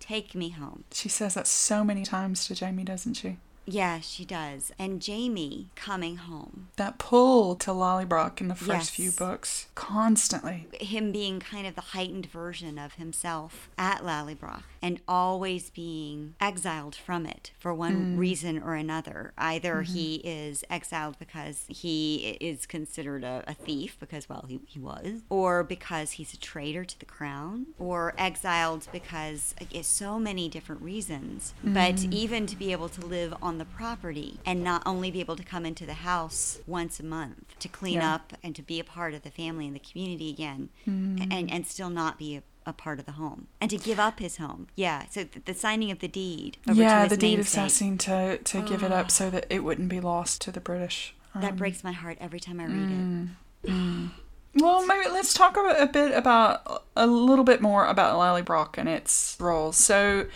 take 0.00 0.34
me 0.34 0.50
home. 0.50 0.84
She 0.92 1.08
says 1.08 1.34
that 1.34 1.46
so 1.48 1.82
many 1.82 2.04
times 2.04 2.46
to 2.46 2.54
Jamie, 2.54 2.84
doesn't 2.84 3.14
she? 3.14 3.38
Yeah, 3.70 4.00
she 4.00 4.24
does. 4.24 4.72
And 4.78 5.02
Jamie 5.02 5.68
coming 5.76 6.16
home. 6.16 6.68
That 6.76 6.96
pull 6.98 7.54
to 7.56 7.70
Lallybroch 7.70 8.40
in 8.40 8.48
the 8.48 8.54
first 8.54 8.68
Yes. 8.68 8.88
few 8.90 9.10
books, 9.12 9.66
constantly. 9.74 10.66
Him 10.80 11.12
being 11.12 11.38
kind 11.38 11.66
of 11.66 11.74
the 11.74 11.80
heightened 11.92 12.26
version 12.26 12.78
of 12.78 12.94
himself 12.94 13.68
at 13.76 14.02
Lallybroch 14.02 14.62
and 14.80 15.00
always 15.06 15.68
being 15.68 16.34
exiled 16.40 16.94
from 16.94 17.26
it 17.26 17.50
for 17.58 17.74
one 17.74 18.14
Mm. 18.14 18.18
reason 18.18 18.62
or 18.62 18.74
another. 18.74 19.32
Either 19.36 19.82
Mm-hmm. 19.82 19.92
he 19.92 20.14
is 20.24 20.64
exiled 20.70 21.18
because 21.18 21.64
he 21.68 22.38
is 22.40 22.64
considered 22.64 23.22
a, 23.22 23.44
a 23.46 23.52
thief, 23.54 23.98
because, 24.00 24.28
well, 24.30 24.46
he, 24.48 24.60
he 24.66 24.78
was, 24.78 25.22
or 25.28 25.62
because 25.62 26.12
he's 26.12 26.32
a 26.32 26.38
traitor 26.38 26.84
to 26.86 26.98
the 26.98 27.04
crown, 27.04 27.66
or 27.78 28.14
exiled 28.16 28.88
because 28.92 29.54
uh, 29.60 29.82
so 29.82 30.18
many 30.18 30.48
different 30.48 30.80
reasons. 30.80 31.52
But 31.62 31.96
Mm. 31.96 32.12
even 32.14 32.46
to 32.46 32.56
be 32.56 32.72
able 32.72 32.88
to 32.90 33.04
live 33.04 33.34
on 33.42 33.57
the 33.58 33.64
property 33.64 34.38
and 34.46 34.62
not 34.64 34.82
only 34.86 35.10
be 35.10 35.20
able 35.20 35.36
to 35.36 35.42
come 35.44 35.64
into 35.66 35.84
the 35.86 35.94
house 35.94 36.58
once 36.66 36.98
a 37.00 37.04
month 37.04 37.58
to 37.58 37.68
clean 37.68 37.94
Yeah. 37.94 38.14
up 38.14 38.32
and 38.42 38.54
to 38.56 38.62
be 38.62 38.78
a 38.80 38.84
part 38.84 39.14
of 39.14 39.22
the 39.22 39.30
family 39.30 39.66
and 39.66 39.74
the 39.74 39.80
community 39.80 40.30
again 40.30 40.68
Mm. 40.86 41.28
and, 41.32 41.50
and 41.50 41.66
still 41.66 41.90
not 41.90 42.18
be 42.18 42.36
a, 42.36 42.42
a 42.66 42.72
part 42.72 42.98
of 42.98 43.06
the 43.06 43.12
home 43.12 43.46
and 43.60 43.70
to 43.70 43.78
give 43.78 43.98
up 43.98 44.18
his 44.20 44.36
home. 44.36 44.68
Yeah. 44.76 45.04
So 45.10 45.24
th- 45.24 45.44
the 45.44 45.54
signing 45.54 45.90
of 45.90 45.98
the 46.00 46.08
deed. 46.08 46.56
Yeah, 46.66 47.06
the 47.06 47.16
deed 47.16 47.38
of 47.38 47.46
sasine 47.46 47.98
to, 48.00 48.38
to 48.38 48.62
give 48.62 48.82
it 48.82 48.92
up 48.92 49.10
so 49.10 49.30
that 49.30 49.46
it 49.50 49.64
wouldn't 49.64 49.88
be 49.88 50.00
lost 50.00 50.40
to 50.42 50.50
the 50.52 50.60
British. 50.60 51.14
That 51.34 51.52
Um, 51.52 51.56
breaks 51.56 51.82
my 51.84 51.92
heart 51.92 52.18
every 52.20 52.40
time 52.40 52.58
I 52.60 52.64
read 52.66 52.90
it. 53.64 54.10
Well, 54.54 54.84
maybe 54.86 55.08
let's 55.10 55.34
talk 55.34 55.56
a, 55.56 55.60
a 55.82 55.86
bit 55.86 56.12
about 56.16 56.84
a 56.96 57.06
little 57.06 57.44
bit 57.44 57.60
more 57.60 57.86
about 57.86 58.18
Lallybroch 58.18 58.76
and 58.78 58.88
its 58.88 59.36
roles. 59.38 59.76
So, 59.76 60.26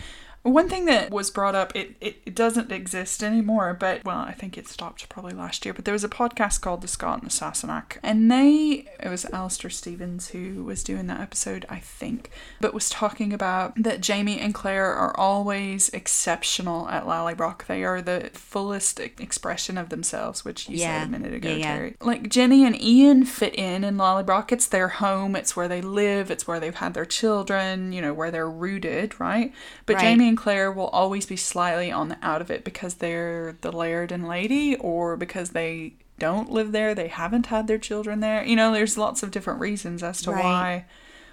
one 0.43 0.69
thing 0.69 0.87
that 0.87 1.11
was 1.11 1.31
brought 1.31 1.55
up, 1.55 1.75
it, 1.77 1.95
it, 2.01 2.17
it 2.27 2.35
doesn't 2.35 2.73
exist 2.73 3.23
anymore, 3.23 3.77
but 3.79 4.05
well, 4.05 4.19
I 4.19 4.33
think 4.33 4.59
it 4.59 4.67
stopped 4.67 5.09
probably 5.09 5.33
last 5.35 5.65
year. 5.65 5.73
But 5.73 5.85
there 5.85 5.93
was 5.93 6.03
a 6.03 6.09
podcast 6.09 6.61
called 6.61 6.81
The 6.83 6.89
Scot 6.89 7.23
and 7.23 7.31
the 7.31 7.35
Sassenach, 7.35 7.99
and 8.03 8.31
they 8.31 8.87
it 9.01 9.09
was 9.09 9.25
Alistair 9.27 9.71
Stevens 9.71 10.29
who 10.31 10.65
was 10.65 10.83
doing 10.83 11.07
that 11.07 11.21
episode, 11.21 11.65
I 11.69 11.79
think, 11.79 12.31
but 12.61 12.75
was 12.75 12.91
talking 12.91 13.33
about 13.33 13.81
that 13.83 14.01
Jamie 14.01 14.41
and 14.41 14.53
Claire 14.53 14.93
are 14.93 15.17
always 15.17 15.89
exceptional 15.91 16.89
at 16.89 17.05
Lallybroch. 17.05 17.67
They 17.67 17.85
are 17.85 18.03
the 18.03 18.31
fullest 18.35 18.99
expression 19.01 19.79
of 19.79 19.91
themselves, 19.91 20.45
which 20.45 20.69
you 20.69 20.77
Yeah. 20.79 21.01
said 21.01 21.09
a 21.09 21.11
minute 21.11 21.35
ago, 21.35 21.51
Yeah, 21.51 21.57
yeah. 21.57 21.75
Terry 21.77 21.97
like 22.01 22.29
Jenny 22.29 22.65
and 22.65 22.81
Ian 22.83 23.25
fit 23.25 23.55
in 23.55 23.85
in 23.85 23.97
Lollybroch. 23.97 24.51
It's 24.51 24.67
their 24.67 24.89
home. 24.89 25.37
It's 25.37 25.55
where 25.55 25.69
they 25.69 25.81
live. 25.81 26.31
It's 26.31 26.47
where 26.49 26.59
they've 26.59 26.75
had 26.75 26.95
their 26.95 27.05
children. 27.05 27.93
You 27.93 28.01
know 28.03 28.13
where 28.15 28.31
they're 28.31 28.51
rooted, 28.51 29.21
right? 29.21 29.53
But 29.87 29.95
Right. 29.97 30.03
Jamie 30.03 30.32
and 30.33 30.39
Claire 30.39 30.73
will 30.73 30.87
always 30.89 31.27
be 31.27 31.37
slightly 31.37 31.93
on 31.93 32.09
the 32.09 32.17
out 32.23 32.41
of 32.41 32.51
it 32.51 32.65
because 32.65 32.95
they're 32.95 33.55
the 33.61 33.71
laird 33.71 34.11
and 34.11 34.27
lady, 34.27 34.75
or 34.77 35.15
because 35.15 35.51
they 35.51 35.93
don't 36.19 36.51
live 36.51 36.73
there. 36.73 36.95
They 36.95 37.09
haven't 37.09 37.47
had 37.47 37.67
their 37.67 37.77
children 37.77 38.21
there. 38.21 38.43
You 38.43 38.57
know, 38.57 38.73
there's 38.73 38.97
lots 38.97 39.23
of 39.23 39.31
different 39.31 39.61
reasons 39.61 40.03
as 40.03 40.23
to 40.23 40.31
Right. 40.31 40.43
why 40.43 40.85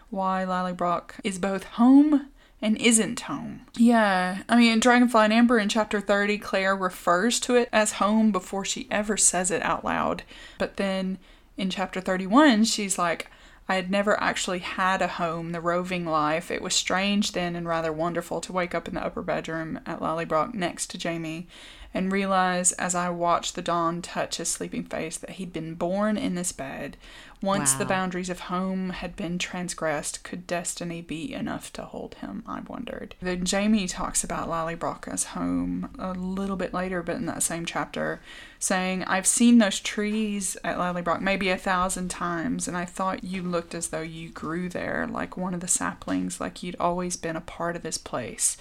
why 0.09 0.43
Lallybroch 0.45 1.11
is 1.23 1.39
both 1.39 1.63
home 1.63 2.27
and 2.61 2.75
isn't 2.77 3.21
home. 3.21 3.61
Yeah, 3.77 4.39
I 4.49 4.57
mean, 4.57 4.73
in 4.73 4.79
Dragonfly 4.81 5.23
in 5.25 5.31
Amber 5.31 5.59
in 5.59 5.69
chapter 5.69 6.01
30, 6.01 6.37
Claire 6.39 6.75
refers 6.75 7.39
to 7.41 7.55
it 7.55 7.69
as 7.71 7.93
home 7.93 8.33
before 8.33 8.65
she 8.65 8.87
ever 8.91 9.15
says 9.15 9.49
it 9.49 9.61
out 9.61 9.85
loud. 9.85 10.23
But 10.57 10.75
then 10.75 11.19
in 11.55 11.69
chapter 11.69 12.01
31, 12.01 12.65
she's 12.65 12.97
like, 12.97 13.29
I 13.69 13.75
had 13.75 13.91
never 13.91 14.19
actually 14.19 14.59
had 14.59 14.99
a 15.03 15.07
home, 15.07 15.51
the 15.51 15.61
roving 15.61 16.03
life. 16.03 16.49
It 16.49 16.63
was 16.63 16.73
strange 16.73 17.33
then 17.33 17.55
and 17.55 17.67
rather 17.67 17.93
wonderful 17.93 18.41
to 18.41 18.51
wake 18.51 18.73
up 18.73 18.87
in 18.87 18.95
the 18.95 19.05
upper 19.05 19.21
bedroom 19.21 19.79
at 19.85 19.99
Lallybroch 19.99 20.55
next 20.55 20.89
to 20.89 20.97
Jamie 20.97 21.47
and 21.93 22.11
realize 22.11 22.71
as 22.73 22.95
I 22.95 23.11
watched 23.11 23.53
the 23.53 23.61
dawn 23.61 24.01
touch 24.01 24.37
his 24.37 24.49
sleeping 24.49 24.85
face 24.85 25.17
that 25.17 25.31
he'd 25.31 25.53
been 25.53 25.75
born 25.75 26.17
in 26.17 26.33
this 26.33 26.51
bed. 26.51 26.97
Once 27.41 27.73
the 27.73 27.85
boundaries 27.85 28.29
of 28.29 28.41
home 28.41 28.89
had 28.89 29.15
been 29.15 29.37
transgressed, 29.37 30.23
could 30.23 30.45
destiny 30.45 31.01
be 31.01 31.33
enough 31.33 31.71
to 31.71 31.83
hold 31.83 32.15
him? 32.15 32.43
I 32.45 32.59
wondered. 32.61 33.15
Then 33.21 33.45
Jamie 33.45 33.87
talks 33.87 34.25
about 34.25 34.49
Lallybroch 34.49 35.07
as 35.07 35.23
home 35.25 35.89
a 35.97 36.11
little 36.11 36.57
bit 36.57 36.73
later, 36.73 37.01
but 37.01 37.15
in 37.15 37.27
that 37.27 37.41
same 37.41 37.65
chapter, 37.65 38.19
saying, 38.59 39.05
I've 39.05 39.25
seen 39.25 39.57
those 39.57 39.79
trees 39.79 40.57
at 40.65 40.77
Lallybroch 40.77 41.21
maybe 41.21 41.49
a 41.49 41.57
thousand 41.57 42.09
times, 42.09 42.67
and 42.67 42.75
I 42.75 42.83
thought 42.83 43.23
you 43.23 43.41
looked 43.41 43.73
as 43.73 43.87
though 43.87 44.01
you 44.01 44.29
grew 44.29 44.67
there, 44.67 45.07
like 45.09 45.37
one 45.37 45.53
of 45.53 45.61
the 45.61 45.67
saplings, 45.67 46.41
like 46.41 46.61
you'd 46.61 46.75
always 46.77 47.15
been 47.15 47.37
a 47.37 47.41
part 47.41 47.77
of 47.77 47.83
this 47.83 47.97
place. 47.97 48.57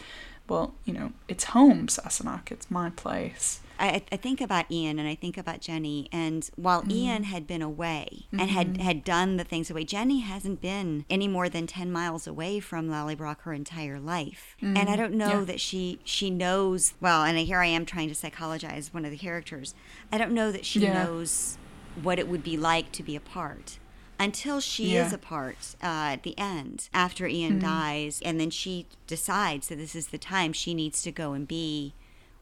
well, 0.49 0.75
you 0.85 0.93
know, 0.95 1.13
it's 1.29 1.45
home, 1.45 1.89
Sassenach. 1.89 2.51
It's 2.51 2.71
my 2.71 2.91
place. 2.91 3.61
I, 3.79 4.03
I 4.11 4.17
think 4.17 4.41
about 4.41 4.71
Ian 4.71 4.99
and 4.99 5.09
I 5.09 5.15
think 5.15 5.37
about 5.39 5.61
Jenny. 5.61 6.09
And 6.13 6.49
while 6.57 6.83
Mm-hmm. 6.83 6.91
Ian 6.91 7.23
had 7.25 7.47
been 7.47 7.63
away 7.63 8.27
and 8.33 8.51
had, 8.51 8.81
had 8.81 9.05
done 9.05 9.37
the 9.37 9.45
things 9.45 9.71
away, 9.71 9.85
Jenny 9.85 10.21
hasn't 10.21 10.61
been 10.61 11.05
any 11.11 11.29
more 11.29 11.49
than 11.49 11.67
10 11.67 11.91
miles 11.93 12.27
away 12.27 12.61
from 12.61 12.89
Lallybroch 12.89 13.41
her 13.43 13.53
entire 13.53 13.99
life. 14.01 14.57
And 14.61 14.89
I 14.89 14.97
don't 14.97 15.15
know 15.15 15.29
Mm-hmm. 15.29 15.39
Yeah. 15.41 15.45
that 15.47 15.61
she 15.61 15.99
she 16.05 16.31
knows, 16.31 16.95
well, 17.01 17.23
and 17.25 17.37
here 17.39 17.59
I 17.61 17.67
am 17.67 17.85
trying 17.87 18.09
to 18.09 18.15
psychologize 18.15 18.93
one 18.95 19.05
of 19.05 19.11
the 19.11 19.19
characters. 19.19 19.75
I 20.13 20.19
don't 20.19 20.33
know 20.33 20.51
that 20.53 20.65
she 20.65 20.81
Yeah. 20.81 21.05
knows 21.05 21.59
what 22.03 22.19
it 22.19 22.29
would 22.29 22.43
be 22.43 22.57
like 22.57 22.93
to 22.93 23.03
be 23.03 23.15
apart. 23.17 23.79
Until 24.21 24.59
she 24.61 24.95
Yeah. 24.95 25.07
is 25.07 25.13
apart 25.13 25.77
uh, 25.83 25.87
at 26.15 26.23
the 26.25 26.37
end, 26.39 26.89
after 26.93 27.27
Ian 27.29 27.61
dies, 27.61 28.21
and 28.25 28.41
then 28.41 28.51
she 28.51 28.87
decides 29.07 29.69
that 29.69 29.77
this 29.77 29.95
is 29.95 30.09
the 30.09 30.19
time 30.19 30.53
she 30.53 30.75
needs 30.75 31.03
to 31.03 31.13
go 31.13 31.35
and 31.35 31.47
be 31.47 31.95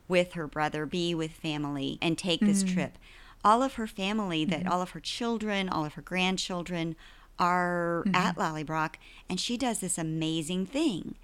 with 0.08 0.32
her 0.32 0.46
brother, 0.46 0.86
be 0.86 1.14
with 1.14 1.32
family, 1.32 1.98
and 2.00 2.16
take 2.16 2.40
this 2.40 2.62
mm. 2.62 2.72
trip. 2.72 2.98
All 3.44 3.62
of 3.62 3.74
her 3.74 3.86
family, 3.86 4.44
that 4.44 4.60
mm-hmm. 4.60 4.72
all 4.72 4.82
of 4.82 4.90
her 4.90 5.00
children, 5.00 5.68
all 5.68 5.84
of 5.84 5.94
her 5.94 6.02
grandchildren 6.02 6.96
are 7.38 8.04
mm-hmm. 8.06 8.14
at 8.14 8.36
Lallybroch, 8.36 8.94
and 9.28 9.38
she 9.38 9.56
does 9.56 9.80
this 9.80 9.98
amazing 9.98 10.66
thing 10.66 11.16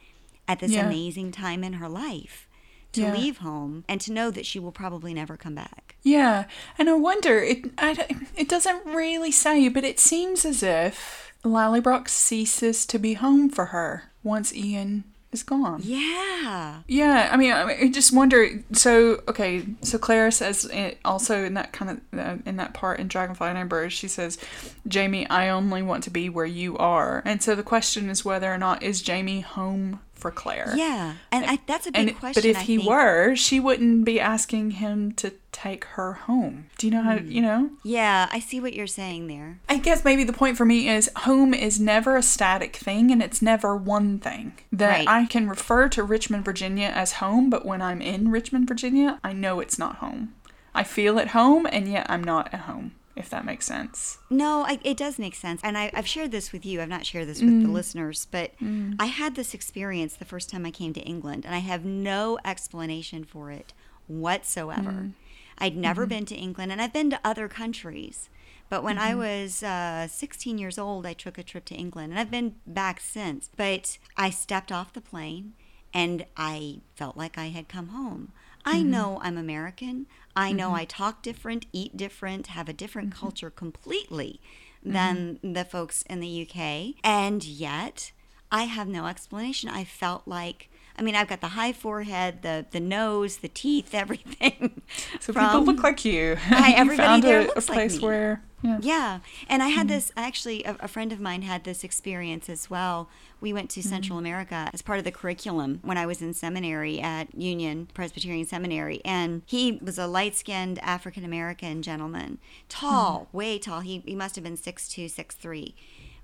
at 0.46 0.58
this 0.60 0.72
Yeah. 0.72 0.86
amazing 0.86 1.32
time 1.32 1.64
in 1.64 1.74
her 1.74 1.88
life 1.88 2.48
to 2.92 3.02
Yeah. 3.02 3.14
leave 3.14 3.38
home 3.38 3.84
and 3.88 4.00
to 4.02 4.12
know 4.12 4.30
that 4.30 4.46
she 4.46 4.58
will 4.58 4.72
probably 4.72 5.14
never 5.14 5.36
come 5.36 5.54
back. 5.54 5.96
Yeah, 6.02 6.44
and 6.76 6.90
I 6.90 6.94
wonder 6.94 7.38
it. 7.38 7.70
I 7.78 8.06
it 8.36 8.48
doesn't 8.48 8.84
really 8.84 9.30
say, 9.30 9.68
but 9.68 9.84
it 9.84 9.98
seems 9.98 10.44
as 10.44 10.62
if 10.62 11.32
Lallybroch 11.44 12.08
ceases 12.08 12.86
to 12.86 12.98
be 12.98 13.14
home 13.14 13.48
for 13.48 13.66
her 13.66 14.10
once 14.22 14.54
Ian 14.54 15.04
is 15.32 15.42
gone. 15.42 15.80
Yeah. 15.82 16.82
Yeah, 16.86 17.28
I 17.32 17.36
mean, 17.36 17.52
I 17.52 17.80
I 17.82 17.90
just 17.90 18.12
wonder. 18.12 18.62
So, 18.72 19.22
okay, 19.28 19.64
so 19.82 19.98
Clara 19.98 20.30
says 20.30 20.66
it 20.66 20.98
also 21.04 21.44
in 21.44 21.54
that 21.54 21.72
kind 21.72 21.90
of 21.90 22.18
uh, 22.18 22.36
in 22.46 22.56
that 22.56 22.74
part 22.74 23.00
in 23.00 23.08
Dragonfly 23.08 23.48
and 23.48 23.92
she 23.92 24.08
says, 24.08 24.38
"Jamie, 24.86 25.28
I 25.28 25.48
only 25.48 25.82
want 25.82 26.04
to 26.04 26.10
be 26.10 26.28
where 26.28 26.46
you 26.46 26.76
are." 26.78 27.22
And 27.24 27.42
so 27.42 27.54
the 27.54 27.62
question 27.62 28.10
is 28.10 28.24
whether 28.24 28.52
or 28.52 28.58
not 28.58 28.82
is 28.82 29.02
Jamie 29.02 29.40
home 29.40 30.00
for 30.22 30.30
Claire. 30.30 30.72
Yeah. 30.76 31.14
And 31.30 31.44
I, 31.44 31.58
that's 31.66 31.86
a 31.86 31.92
big 31.92 32.08
And 32.08 32.18
question. 32.18 32.40
but 32.40 32.48
if 32.48 32.56
I 32.56 32.62
he 32.62 32.76
think. 32.78 32.88
were, 32.88 33.34
she 33.36 33.60
wouldn't 33.60 34.04
be 34.06 34.18
asking 34.18 34.72
him 34.72 35.12
to 35.12 35.34
take 35.52 35.84
her 35.96 36.14
home. 36.14 36.66
Do 36.78 36.86
you 36.86 36.92
know 36.92 37.02
how? 37.02 37.18
Hmm. 37.18 37.30
You 37.30 37.42
know. 37.42 37.70
Yeah, 37.82 38.28
I 38.32 38.38
see 38.38 38.58
what 38.60 38.72
you're 38.72 38.86
saying 38.86 39.26
there. 39.26 39.58
I 39.68 39.76
guess 39.78 40.04
maybe 40.04 40.24
the 40.24 40.32
point 40.32 40.56
for 40.56 40.64
me 40.64 40.88
is 40.88 41.10
home 41.16 41.52
is 41.52 41.78
never 41.78 42.16
a 42.16 42.22
static 42.22 42.76
thing 42.76 43.10
and 43.10 43.22
it's 43.22 43.42
never 43.42 43.76
one 43.76 44.18
thing. 44.18 44.54
That 44.72 44.88
Right. 44.98 45.08
I 45.08 45.26
can 45.26 45.48
refer 45.48 45.88
to 45.90 46.02
Richmond, 46.02 46.44
Virginia 46.44 46.90
as 46.94 47.14
home, 47.14 47.50
but 47.50 47.66
when 47.66 47.82
I'm 47.82 48.00
in 48.00 48.30
Richmond, 48.30 48.66
Virginia, 48.68 49.18
I 49.22 49.32
know 49.34 49.60
it's 49.60 49.78
not 49.78 49.96
home. 49.96 50.34
I 50.74 50.84
feel 50.84 51.18
at 51.18 51.28
home 51.28 51.66
and 51.70 51.86
yet 51.86 52.06
I'm 52.08 52.24
not 52.24 52.48
at 52.54 52.60
home, 52.60 52.92
if 53.14 53.28
that 53.30 53.44
makes 53.44 53.66
sense. 53.66 54.18
No, 54.30 54.64
I, 54.66 54.78
it 54.82 54.96
does 54.96 55.18
make 55.18 55.34
sense. 55.34 55.60
And 55.62 55.76
I, 55.76 55.90
I've 55.94 56.06
shared 56.06 56.30
this 56.30 56.52
with 56.52 56.64
you. 56.64 56.80
I've 56.80 56.88
not 56.88 57.04
shared 57.06 57.28
this 57.28 57.40
with 57.40 57.62
the 57.62 57.68
mm. 57.68 57.72
listeners, 57.72 58.26
but 58.30 58.52
mm. 58.58 58.96
I 58.98 59.06
had 59.06 59.34
this 59.34 59.54
experience 59.54 60.16
the 60.16 60.24
first 60.24 60.48
time 60.48 60.64
I 60.64 60.70
came 60.70 60.92
to 60.94 61.00
England, 61.00 61.44
and 61.44 61.54
I 61.54 61.58
have 61.58 61.84
no 61.84 62.38
explanation 62.44 63.24
for 63.24 63.50
it 63.50 63.74
whatsoever. 64.06 64.90
Mm. 64.90 65.12
I'd 65.58 65.76
never 65.76 66.02
mm-hmm. 66.02 66.08
been 66.08 66.24
to 66.26 66.34
England, 66.34 66.72
and 66.72 66.80
I've 66.80 66.92
been 66.92 67.10
to 67.10 67.20
other 67.24 67.48
countries. 67.48 68.28
But 68.68 68.82
when 68.82 68.96
I 68.96 69.10
mm-hmm. 69.10 69.18
was 69.18 69.62
uh, 69.62 70.08
16 70.08 70.56
years 70.56 70.78
old, 70.78 71.04
I 71.04 71.12
took 71.12 71.36
a 71.36 71.42
trip 71.42 71.66
to 71.66 71.74
England, 71.74 72.12
and 72.12 72.18
I've 72.18 72.30
been 72.30 72.56
back 72.66 73.00
since. 73.00 73.50
But 73.54 73.98
I 74.16 74.30
stepped 74.30 74.72
off 74.72 74.94
the 74.94 75.02
plane, 75.02 75.52
and 75.92 76.24
I 76.36 76.80
felt 76.94 77.16
like 77.16 77.36
I 77.36 77.48
had 77.48 77.68
come 77.68 77.88
home. 77.88 78.32
I 78.64 78.78
mm-hmm. 78.78 78.90
know 78.90 79.20
I'm 79.22 79.36
American. 79.36 80.06
I 80.34 80.52
know 80.52 80.68
mm-hmm. 80.68 80.76
I 80.76 80.84
talk 80.84 81.22
different, 81.22 81.66
eat 81.72 81.96
different, 81.96 82.48
have 82.48 82.68
a 82.68 82.72
different 82.72 83.10
mm-hmm. 83.10 83.20
culture 83.20 83.50
completely 83.50 84.40
than 84.84 85.34
mm-hmm. 85.36 85.52
the 85.52 85.64
folks 85.64 86.02
in 86.02 86.20
the 86.20 86.48
UK. 86.48 86.94
And 87.04 87.44
yet, 87.44 88.12
I 88.50 88.64
have 88.64 88.88
no 88.88 89.06
explanation. 89.06 89.68
I 89.68 89.84
felt 89.84 90.26
like, 90.26 90.70
I 90.98 91.02
mean, 91.02 91.14
I've 91.14 91.28
got 91.28 91.40
the 91.40 91.48
high 91.48 91.72
forehead, 91.72 92.42
the, 92.42 92.66
the 92.70 92.80
nose, 92.80 93.38
the 93.38 93.48
teeth, 93.48 93.94
everything. 93.94 94.82
So 95.20 95.32
people 95.32 95.64
look 95.64 95.82
like 95.82 96.04
you. 96.04 96.36
You 96.72 96.78
everybody 96.78 96.96
found 96.96 97.22
there 97.22 97.40
a, 97.40 97.44
looks 97.44 97.68
a 97.68 97.72
like 97.72 97.76
place 97.76 97.96
me. 97.96 98.04
where 98.04 98.42
yeah. 98.62 98.78
Yeah. 98.80 99.18
And 99.48 99.62
I 99.62 99.68
had 99.68 99.86
hmm. 99.86 99.94
this 99.94 100.12
actually, 100.16 100.64
a, 100.64 100.76
a 100.80 100.88
friend 100.88 101.12
of 101.12 101.20
mine 101.20 101.42
had 101.42 101.64
this 101.64 101.84
experience 101.84 102.48
as 102.48 102.70
well. 102.70 103.08
We 103.40 103.52
went 103.52 103.70
to 103.70 103.82
Central 103.82 104.18
hmm. 104.18 104.24
America 104.24 104.70
as 104.72 104.82
part 104.82 104.98
of 104.98 105.04
the 105.04 105.10
curriculum 105.10 105.80
when 105.82 105.98
I 105.98 106.06
was 106.06 106.22
in 106.22 106.32
seminary 106.32 107.00
at 107.00 107.34
Union 107.34 107.88
Presbyterian 107.92 108.46
Seminary. 108.46 109.00
And 109.04 109.42
he 109.46 109.80
was 109.82 109.98
a 109.98 110.06
light 110.06 110.36
skinned 110.36 110.78
African 110.78 111.24
American 111.24 111.82
gentleman, 111.82 112.30
hmm. 112.30 112.36
tall, 112.68 113.28
way 113.32 113.58
tall. 113.58 113.80
He, 113.80 114.02
he 114.06 114.14
must 114.14 114.36
have 114.36 114.44
been 114.44 114.56
6'2, 114.56 115.06
6'3. 115.06 115.74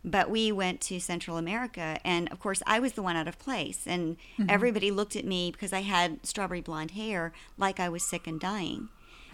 But 0.04 0.30
we 0.30 0.52
went 0.52 0.80
to 0.82 1.00
Central 1.00 1.36
America, 1.36 1.98
and 2.04 2.30
of 2.30 2.38
course, 2.38 2.62
I 2.66 2.78
was 2.78 2.92
the 2.92 3.02
one 3.02 3.16
out 3.16 3.28
of 3.28 3.38
place. 3.38 3.86
And 3.86 4.16
mm-hmm. 4.38 4.48
everybody 4.48 4.90
looked 4.90 5.16
at 5.16 5.24
me 5.24 5.50
because 5.50 5.72
I 5.72 5.82
had 5.82 6.24
strawberry 6.24 6.60
blonde 6.60 6.92
hair 6.92 7.32
like 7.56 7.80
I 7.80 7.88
was 7.88 8.02
sick 8.02 8.26
and 8.26 8.40
dying 8.40 8.88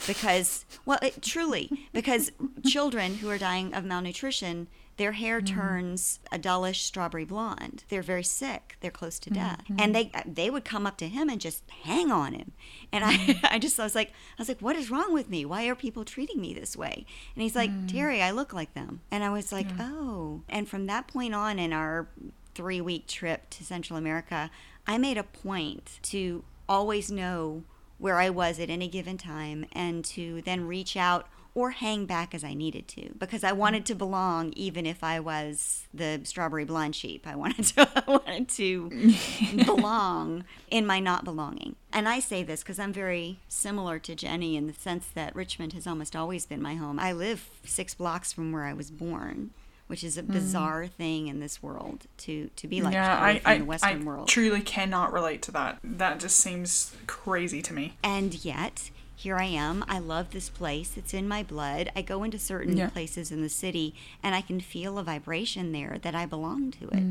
because 0.07 0.65
well 0.85 0.99
it, 1.03 1.23
truly 1.23 1.71
because 1.93 2.33
children 2.67 3.17
who 3.17 3.31
are 3.31 3.39
dying 3.39 3.73
of 3.73 3.85
malnutrition 3.85 4.67
their 4.97 5.13
hair 5.13 5.41
mm-hmm. 5.41 5.59
turns 5.59 6.21
a 6.31 6.39
dullish 6.39 6.83
strawberry 6.83 7.25
blonde. 7.25 7.85
They're 7.89 8.03
very 8.03 8.23
sick. 8.23 8.77
They're 8.81 8.91
close 8.91 9.19
to 9.21 9.31
death. 9.31 9.63
Mm-hmm. 9.65 9.81
And 9.81 9.95
they 9.95 10.11
they 10.27 10.51
would 10.51 10.65
come 10.65 10.87
up 10.87 10.97
to 10.99 11.09
him 11.09 11.29
and 11.29 11.41
just 11.41 11.63
hang 11.83 12.11
on 12.11 12.33
him. 12.33 12.53
And 12.93 13.05
i 13.05 13.17
mm-hmm. 13.17 13.47
i 13.51 13.59
just 13.59 13.79
i 13.79 13.85
was 13.85 13.95
like 13.95 14.11
i 14.11 14.41
was 14.41 14.49
like 14.49 14.61
what 14.61 14.77
is 14.77 14.91
wrong 14.91 15.13
with 15.13 15.29
me? 15.29 15.45
Why 15.45 15.67
are 15.67 15.75
people 15.75 16.05
treating 16.05 16.41
me 16.41 16.55
this 16.55 16.77
way? 16.77 17.07
And 17.35 17.43
he's 17.43 17.57
like 17.57 17.71
mm. 17.71 17.91
terry 17.91 18.23
i 18.23 18.31
look 18.31 18.53
like 18.53 18.75
them. 18.75 19.01
And 19.11 19.25
i 19.25 19.31
was 19.31 19.53
like 19.53 19.69
oh. 19.79 20.43
And 20.49 20.69
from 20.69 20.87
that 20.87 21.09
point 21.09 21.35
on 21.35 21.59
in 21.59 21.73
our 21.73 22.09
three 22.55 22.81
week 22.81 23.09
trip 23.09 23.51
to 23.51 23.65
central 23.65 23.97
america 23.97 24.49
i 24.87 24.97
made 24.97 25.19
a 25.19 25.25
point 25.25 25.99
to 26.03 26.45
always 26.69 27.11
know 27.11 27.65
where 27.99 28.19
I 28.19 28.31
was 28.31 28.59
at 28.59 28.71
any 28.71 28.89
given 28.89 29.17
time 29.17 29.67
and 29.73 30.05
to 30.07 30.43
then 30.43 30.67
reach 30.67 30.97
out 30.97 31.29
or 31.55 31.71
hang 31.71 32.05
back 32.05 32.35
as 32.35 32.43
I 32.43 32.53
needed 32.53 32.89
to 32.89 33.15
because 33.17 33.45
I 33.45 33.51
mm-hmm. 33.51 33.59
wanted 33.59 33.87
to 33.87 33.95
belong 33.95 34.53
even 34.57 34.87
if 34.87 35.05
I 35.05 35.21
was 35.21 35.87
the 35.95 36.21
strawberry 36.25 36.65
blonde 36.65 36.97
sheep. 36.97 37.27
I 37.27 37.37
wanted 37.37 37.65
to 37.67 37.89
I 37.97 38.11
wanted 38.11 38.49
to 38.51 39.15
belong 39.65 40.45
in 40.71 40.87
my 40.87 40.99
not 41.01 41.25
belonging. 41.25 41.77
And 41.93 42.09
I 42.09 42.19
say 42.19 42.43
this 42.43 42.63
because 42.63 42.79
I'm 42.79 42.93
very 42.93 43.39
similar 43.49 43.99
to 44.01 44.15
Jenny 44.17 44.57
in 44.57 44.67
the 44.67 44.73
sense 44.73 45.07
that 45.15 45.35
Richmond 45.37 45.75
has 45.75 45.87
almost 45.87 46.17
always 46.17 46.45
been 46.45 46.61
my 46.61 46.75
home. 46.75 46.99
I 46.99 47.13
live 47.13 47.49
6 47.65 47.95
blocks 47.95 48.33
from 48.33 48.51
where 48.51 48.65
I 48.65 48.73
was 48.73 48.91
born. 48.91 49.51
Which 49.87 50.03
is 50.03 50.17
a 50.17 50.23
hmm. 50.23 50.33
bizarre 50.33 50.87
thing 50.87 51.29
in 51.29 51.41
this 51.41 51.63
world 51.63 52.07
to 52.17 52.49
to 52.57 52.67
be 52.67 52.81
like 52.81 52.95
yeah, 52.95 53.19
I, 53.21 53.43
I, 53.45 53.59
the 53.59 53.67
Western 53.67 54.01
I 54.01 54.05
world. 54.05 54.29
truly 54.29 54.63
cannot 54.63 55.13
relate 55.13 55.43
to 55.43 55.53
that. 55.53 55.79
That 55.85 56.21
just 56.21 56.39
seems 56.39 56.97
crazy 57.07 57.61
to 57.61 57.75
me. 57.75 57.99
And 58.03 58.43
yet, 58.47 58.91
here 59.25 59.37
I 59.39 59.45
am. 59.45 59.83
I 59.89 59.99
love 60.01 60.31
this 60.33 60.51
place. 60.51 60.99
It's 60.99 61.15
in 61.15 61.27
my 61.27 61.43
blood. 61.43 61.91
I 61.97 62.03
go 62.03 62.25
into 62.25 62.39
certain 62.39 62.77
Yeah. 62.77 62.91
places 62.91 63.33
in 63.33 63.41
the 63.41 63.49
city 63.49 63.95
and 64.23 64.35
I 64.35 64.43
can 64.43 64.61
feel 64.61 64.99
a 64.99 65.03
vibration 65.03 65.73
there 65.73 65.97
that 66.03 66.15
I 66.15 66.27
belong 66.27 66.71
to 66.73 66.89
it. 66.89 67.03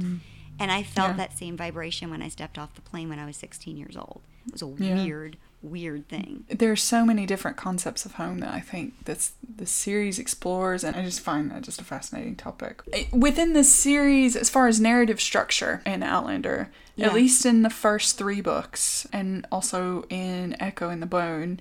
And 0.60 0.71
I 0.71 0.84
felt 0.84 1.08
Mm. 1.08 1.12
Yeah. 1.13 1.17
that 1.17 1.38
same 1.39 1.58
vibration 1.58 2.12
when 2.12 2.21
I 2.21 2.30
stepped 2.30 2.60
off 2.60 2.76
the 2.76 2.82
plane 2.82 3.10
when 3.10 3.17
I 3.17 3.26
was 3.26 3.36
16 3.36 3.78
years 3.78 3.97
old. 3.97 4.21
It 4.45 4.54
was 4.54 4.62
a 4.62 4.67
Yeah. 4.78 5.04
weird, 5.04 5.38
weird 5.63 6.08
thing. 6.08 6.43
There 6.49 6.71
are 6.71 6.76
so 6.76 7.04
many 7.04 7.26
different 7.26 7.58
concepts 7.58 8.06
of 8.06 8.13
home 8.13 8.41
that 8.41 8.54
I 8.54 8.60
think 8.60 9.06
this 9.06 9.32
the 9.58 9.65
series 9.65 10.19
explores, 10.19 10.84
and 10.84 10.95
I 10.95 11.04
just 11.04 11.19
find 11.21 11.49
that 11.49 11.63
just 11.63 11.82
a 11.82 11.84
fascinating 11.84 12.36
topic. 12.36 12.82
It- 12.93 13.12
Within 13.12 13.54
the 13.54 13.63
series, 13.63 14.36
as 14.36 14.49
far 14.52 14.67
as 14.67 14.80
narrative 14.80 15.19
structure 15.19 15.82
in 15.88 16.04
Outlander, 16.04 16.69
Yeah. 16.95 17.08
at 17.08 17.13
least 17.15 17.45
in 17.45 17.63
the 17.63 17.69
first 17.71 18.17
three 18.19 18.41
books, 18.41 19.08
and 19.12 19.47
also 19.52 20.04
in 20.10 20.56
Echo 20.60 20.89
in 20.91 20.99
the 20.99 21.06
Bone, 21.08 21.60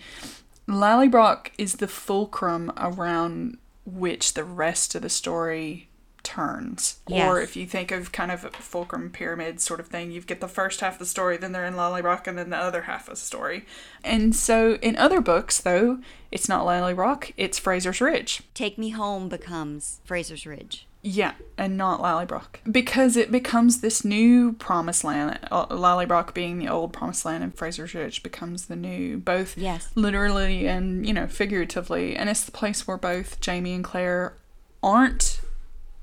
Lallybroch 0.68 1.48
is 1.58 1.74
the 1.74 1.88
fulcrum 1.88 2.72
around 2.76 3.58
which 3.84 4.34
the 4.34 4.44
rest 4.44 4.94
of 4.94 5.02
the 5.02 5.08
story 5.08 5.88
turns. 6.22 7.00
Or 7.10 7.40
if 7.40 7.56
you 7.56 7.66
think 7.66 7.90
of 7.90 8.12
kind 8.12 8.30
of 8.30 8.44
a 8.44 8.50
fulcrum 8.50 9.10
pyramid 9.10 9.60
sort 9.60 9.80
of 9.80 9.88
thing, 9.88 10.12
you 10.12 10.20
get 10.20 10.40
the 10.40 10.48
first 10.48 10.80
half 10.80 10.94
of 10.94 10.98
the 11.00 11.06
story, 11.06 11.36
then 11.36 11.52
they're 11.52 11.66
in 11.66 11.74
Lallybroch, 11.74 12.26
and 12.26 12.38
then 12.38 12.50
the 12.50 12.56
other 12.56 12.82
half 12.82 13.08
of 13.08 13.14
the 13.14 13.20
story. 13.20 13.66
And 14.04 14.34
so 14.34 14.74
in 14.76 14.96
other 14.96 15.20
books, 15.20 15.60
though, 15.60 15.98
it's 16.30 16.48
not 16.48 16.64
Lallybroch, 16.64 17.32
it's 17.36 17.58
Fraser's 17.58 18.00
Ridge. 18.00 18.42
Take 18.54 18.78
Me 18.78 18.90
Home 18.90 19.28
becomes 19.28 20.00
Fraser's 20.04 20.46
Ridge. 20.46 20.86
Yeah, 21.04 21.32
and 21.58 21.76
not 21.76 22.00
Lallybroch. 22.00 22.58
Because 22.70 23.16
it 23.16 23.32
becomes 23.32 23.80
this 23.80 24.04
new 24.04 24.52
promised 24.52 25.02
land. 25.02 25.38
uh, 25.50 25.66
Lallybroch 25.66 26.32
being 26.32 26.58
the 26.60 26.68
old 26.68 26.92
promised 26.92 27.24
land 27.24 27.42
and 27.42 27.52
Fraser's 27.54 27.92
Ridge 27.92 28.22
becomes 28.22 28.66
the 28.66 28.76
new, 28.76 29.18
both 29.18 29.58
Yes. 29.58 29.90
literally 29.96 30.68
and, 30.68 31.04
you 31.04 31.12
know, 31.12 31.26
figuratively. 31.26 32.14
And 32.16 32.30
it's 32.30 32.44
the 32.44 32.52
place 32.52 32.86
where 32.86 32.96
both 32.96 33.40
Jamie 33.40 33.74
and 33.74 33.82
Claire 33.82 34.34
aren't 34.80 35.40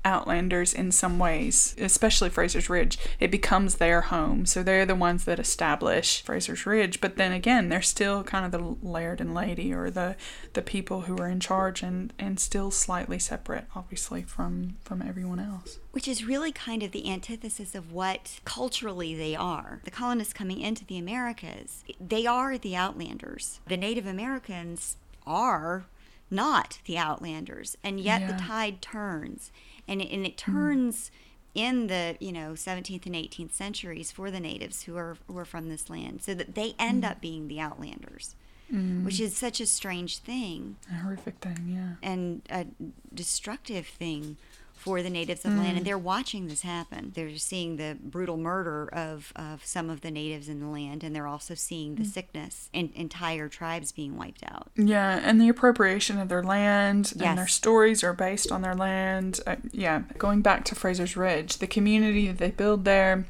Outlanders 0.04 0.72
in 0.72 0.90
some 0.92 1.18
ways, 1.18 1.74
especially 1.78 2.30
Fraser's 2.30 2.70
Ridge. 2.70 2.98
It 3.18 3.30
becomes 3.30 3.74
their 3.76 4.00
home. 4.02 4.46
So 4.46 4.62
they're 4.62 4.86
the 4.86 4.94
ones 4.94 5.24
that 5.24 5.38
establish 5.38 6.22
Fraser's 6.22 6.64
Ridge. 6.64 7.00
But 7.00 7.16
then 7.16 7.32
again, 7.32 7.68
they're 7.68 7.82
still 7.82 8.22
kind 8.24 8.44
of 8.46 8.52
the 8.52 8.76
laird 8.86 9.20
and 9.20 9.34
lady 9.34 9.72
or 9.74 9.90
the, 9.90 10.16
the 10.54 10.62
people 10.62 11.02
who 11.02 11.16
are 11.18 11.28
in 11.28 11.40
charge 11.40 11.82
and, 11.82 12.12
and 12.18 12.40
still 12.40 12.70
slightly 12.70 13.18
separate, 13.18 13.66
obviously, 13.74 14.22
from, 14.22 14.76
from 14.82 15.02
everyone 15.02 15.38
else. 15.40 15.78
Which 15.92 16.08
is 16.08 16.24
really 16.24 16.52
kind 16.52 16.82
of 16.82 16.92
the 16.92 17.10
antithesis 17.10 17.74
of 17.74 17.92
what 17.92 18.40
culturally 18.44 19.14
they 19.14 19.36
are. 19.36 19.80
The 19.84 19.90
colonists 19.90 20.32
coming 20.32 20.60
into 20.60 20.84
the 20.86 20.98
Americas, 20.98 21.84
they 22.00 22.26
are 22.26 22.56
the 22.56 22.74
Outlanders. 22.76 23.60
The 23.66 23.76
Native 23.76 24.06
Americans 24.06 24.96
are 25.26 25.84
not 26.30 26.78
the 26.86 26.96
Outlanders. 26.96 27.76
And 27.82 28.00
yet 28.00 28.20
Yeah. 28.20 28.32
the 28.32 28.38
tide 28.42 28.80
turns. 28.80 29.50
And 29.90 30.00
it, 30.00 30.10
and 30.10 30.24
it 30.24 30.38
mm-hmm. 30.38 30.52
turns 30.52 31.10
in 31.54 31.88
the 31.88 32.16
you 32.20 32.32
know 32.32 32.52
17th 32.52 33.06
and 33.06 33.14
18th 33.14 33.52
centuries 33.52 34.12
for 34.12 34.30
the 34.30 34.40
natives 34.40 34.84
who 34.84 34.96
are 34.96 35.16
who 35.26 35.36
are 35.36 35.44
from 35.44 35.68
this 35.68 35.90
land 35.90 36.22
so 36.22 36.32
that 36.32 36.54
they 36.54 36.74
end 36.78 37.02
mm-hmm. 37.02 37.10
up 37.10 37.20
being 37.20 37.48
the 37.48 37.60
outlanders 37.60 38.36
mm-hmm. 38.72 39.04
which 39.04 39.20
is 39.20 39.36
such 39.36 39.60
a 39.60 39.66
strange 39.66 40.18
thing. 40.18 40.76
A 40.90 40.94
horrific 40.94 41.36
thing, 41.38 41.66
yeah. 41.68 42.08
and 42.08 42.42
a 42.50 42.66
destructive 43.12 43.86
thing 43.86 44.36
for 44.80 45.02
the 45.02 45.10
natives 45.10 45.44
of 45.44 45.52
the 45.52 45.58
land 45.58 45.76
and 45.76 45.86
they're 45.86 45.98
watching 45.98 46.48
this 46.48 46.62
happen 46.62 47.12
they're 47.14 47.36
seeing 47.36 47.76
the 47.76 47.96
brutal 48.02 48.36
murder 48.38 48.88
of, 48.92 49.32
of 49.36 49.64
some 49.64 49.90
of 49.90 50.00
the 50.00 50.10
natives 50.10 50.48
in 50.48 50.58
the 50.60 50.66
land 50.66 51.04
and 51.04 51.14
they're 51.14 51.26
also 51.26 51.54
seeing 51.54 51.94
the 51.96 52.04
sickness 52.04 52.70
and 52.72 52.90
entire 52.94 53.48
tribes 53.48 53.92
being 53.92 54.16
wiped 54.16 54.42
out 54.44 54.68
Yeah, 54.76 55.20
and 55.22 55.40
the 55.40 55.48
appropriation 55.48 56.18
of 56.18 56.28
their 56.28 56.42
land 56.42 57.12
Yes. 57.14 57.22
and 57.28 57.38
their 57.38 57.46
stories 57.46 58.02
are 58.02 58.12
based 58.14 58.50
on 58.50 58.62
their 58.62 58.74
land. 58.74 59.40
Uh, 59.46 59.56
yeah, 59.72 60.02
going 60.18 60.40
back 60.40 60.64
to 60.66 60.74
Fraser's 60.74 61.16
Ridge, 61.16 61.58
the 61.58 61.66
community 61.66 62.26
that 62.28 62.38
they 62.38 62.50
build 62.50 62.84
there, 62.84 63.26